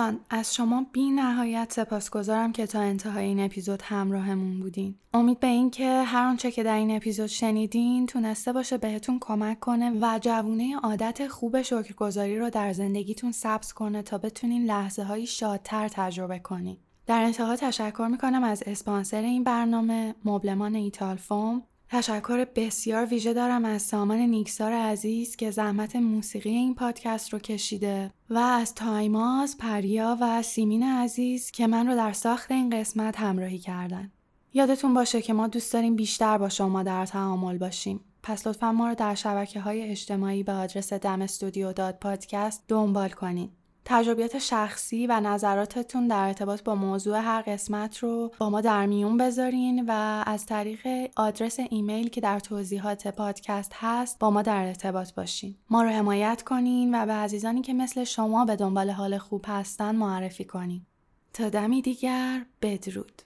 دوستان 0.00 0.20
از 0.30 0.54
شما 0.54 0.86
بی 0.92 1.10
نهایت 1.10 1.72
سپاسگزارم 1.72 2.52
که 2.52 2.66
تا 2.66 2.80
انتهای 2.80 3.24
این 3.24 3.40
اپیزود 3.40 3.82
همراهمون 3.82 4.60
بودین. 4.60 4.94
امید 5.14 5.40
به 5.40 5.46
این 5.46 5.70
که 5.70 6.02
هر 6.02 6.26
آنچه 6.26 6.50
که 6.50 6.62
در 6.62 6.76
این 6.76 6.96
اپیزود 6.96 7.26
شنیدین 7.26 8.06
تونسته 8.06 8.52
باشه 8.52 8.78
بهتون 8.78 9.18
کمک 9.20 9.60
کنه 9.60 9.90
و 10.00 10.18
جوونه 10.22 10.76
عادت 10.76 11.28
خوب 11.28 11.62
شکرگزاری 11.62 12.38
رو 12.38 12.50
در 12.50 12.72
زندگیتون 12.72 13.32
ثبت 13.32 13.72
کنه 13.72 14.02
تا 14.02 14.18
بتونین 14.18 14.64
لحظه 14.64 15.02
های 15.02 15.26
شادتر 15.26 15.88
تجربه 15.88 16.38
کنین. 16.38 16.76
در 17.06 17.22
انتها 17.22 17.56
تشکر 17.56 18.08
می‌کنم 18.10 18.44
از 18.44 18.62
اسپانسر 18.66 19.22
این 19.22 19.44
برنامه 19.44 20.14
مبلمان 20.24 20.74
ایتال 20.74 21.16
فوم 21.16 21.62
تشکر 21.92 22.44
بسیار 22.44 23.06
ویژه 23.06 23.34
دارم 23.34 23.64
از 23.64 23.82
سامان 23.82 24.18
نیکسار 24.18 24.72
عزیز 24.72 25.36
که 25.36 25.50
زحمت 25.50 25.96
موسیقی 25.96 26.50
این 26.50 26.74
پادکست 26.74 27.32
رو 27.32 27.38
کشیده 27.38 28.12
و 28.30 28.38
از 28.38 28.74
تایماز، 28.74 29.58
پریا 29.58 30.18
و 30.20 30.42
سیمین 30.42 30.82
عزیز 30.82 31.50
که 31.50 31.66
من 31.66 31.86
رو 31.86 31.96
در 31.96 32.12
ساخت 32.12 32.50
این 32.50 32.70
قسمت 32.70 33.20
همراهی 33.20 33.58
کردن. 33.58 34.12
یادتون 34.54 34.94
باشه 34.94 35.22
که 35.22 35.32
ما 35.32 35.46
دوست 35.46 35.72
داریم 35.72 35.96
بیشتر 35.96 36.38
با 36.38 36.48
شما 36.48 36.82
در 36.82 37.06
تعامل 37.06 37.58
باشیم. 37.58 38.00
پس 38.22 38.46
لطفا 38.46 38.72
ما 38.72 38.88
رو 38.88 38.94
در 38.94 39.14
شبکه 39.14 39.60
های 39.60 39.82
اجتماعی 39.82 40.42
به 40.42 40.52
آدرس 40.52 40.92
دم 40.92 41.22
استودیو 41.22 41.72
داد 41.72 41.98
پادکست 41.98 42.64
دنبال 42.68 43.08
کنین. 43.08 43.50
تجربیات 43.92 44.38
شخصی 44.38 45.06
و 45.06 45.20
نظراتتون 45.20 46.08
در 46.08 46.26
ارتباط 46.26 46.62
با 46.62 46.74
موضوع 46.74 47.18
هر 47.18 47.42
قسمت 47.42 47.98
رو 47.98 48.32
با 48.38 48.50
ما 48.50 48.60
در 48.60 48.86
میون 48.86 49.16
بذارین 49.16 49.84
و 49.88 50.22
از 50.26 50.46
طریق 50.46 51.10
آدرس 51.16 51.56
ایمیل 51.70 52.08
که 52.08 52.20
در 52.20 52.38
توضیحات 52.38 53.08
پادکست 53.08 53.72
هست 53.74 54.18
با 54.18 54.30
ما 54.30 54.42
در 54.42 54.66
ارتباط 54.66 55.14
باشین. 55.14 55.54
ما 55.70 55.82
رو 55.82 55.88
حمایت 55.88 56.42
کنین 56.42 56.94
و 56.94 57.06
به 57.06 57.12
عزیزانی 57.12 57.62
که 57.62 57.74
مثل 57.74 58.04
شما 58.04 58.44
به 58.44 58.56
دنبال 58.56 58.90
حال 58.90 59.18
خوب 59.18 59.44
هستن 59.48 59.96
معرفی 59.96 60.44
کنین. 60.44 60.86
تا 61.32 61.48
دمی 61.48 61.82
دیگر 61.82 62.46
بدرود. 62.62 63.22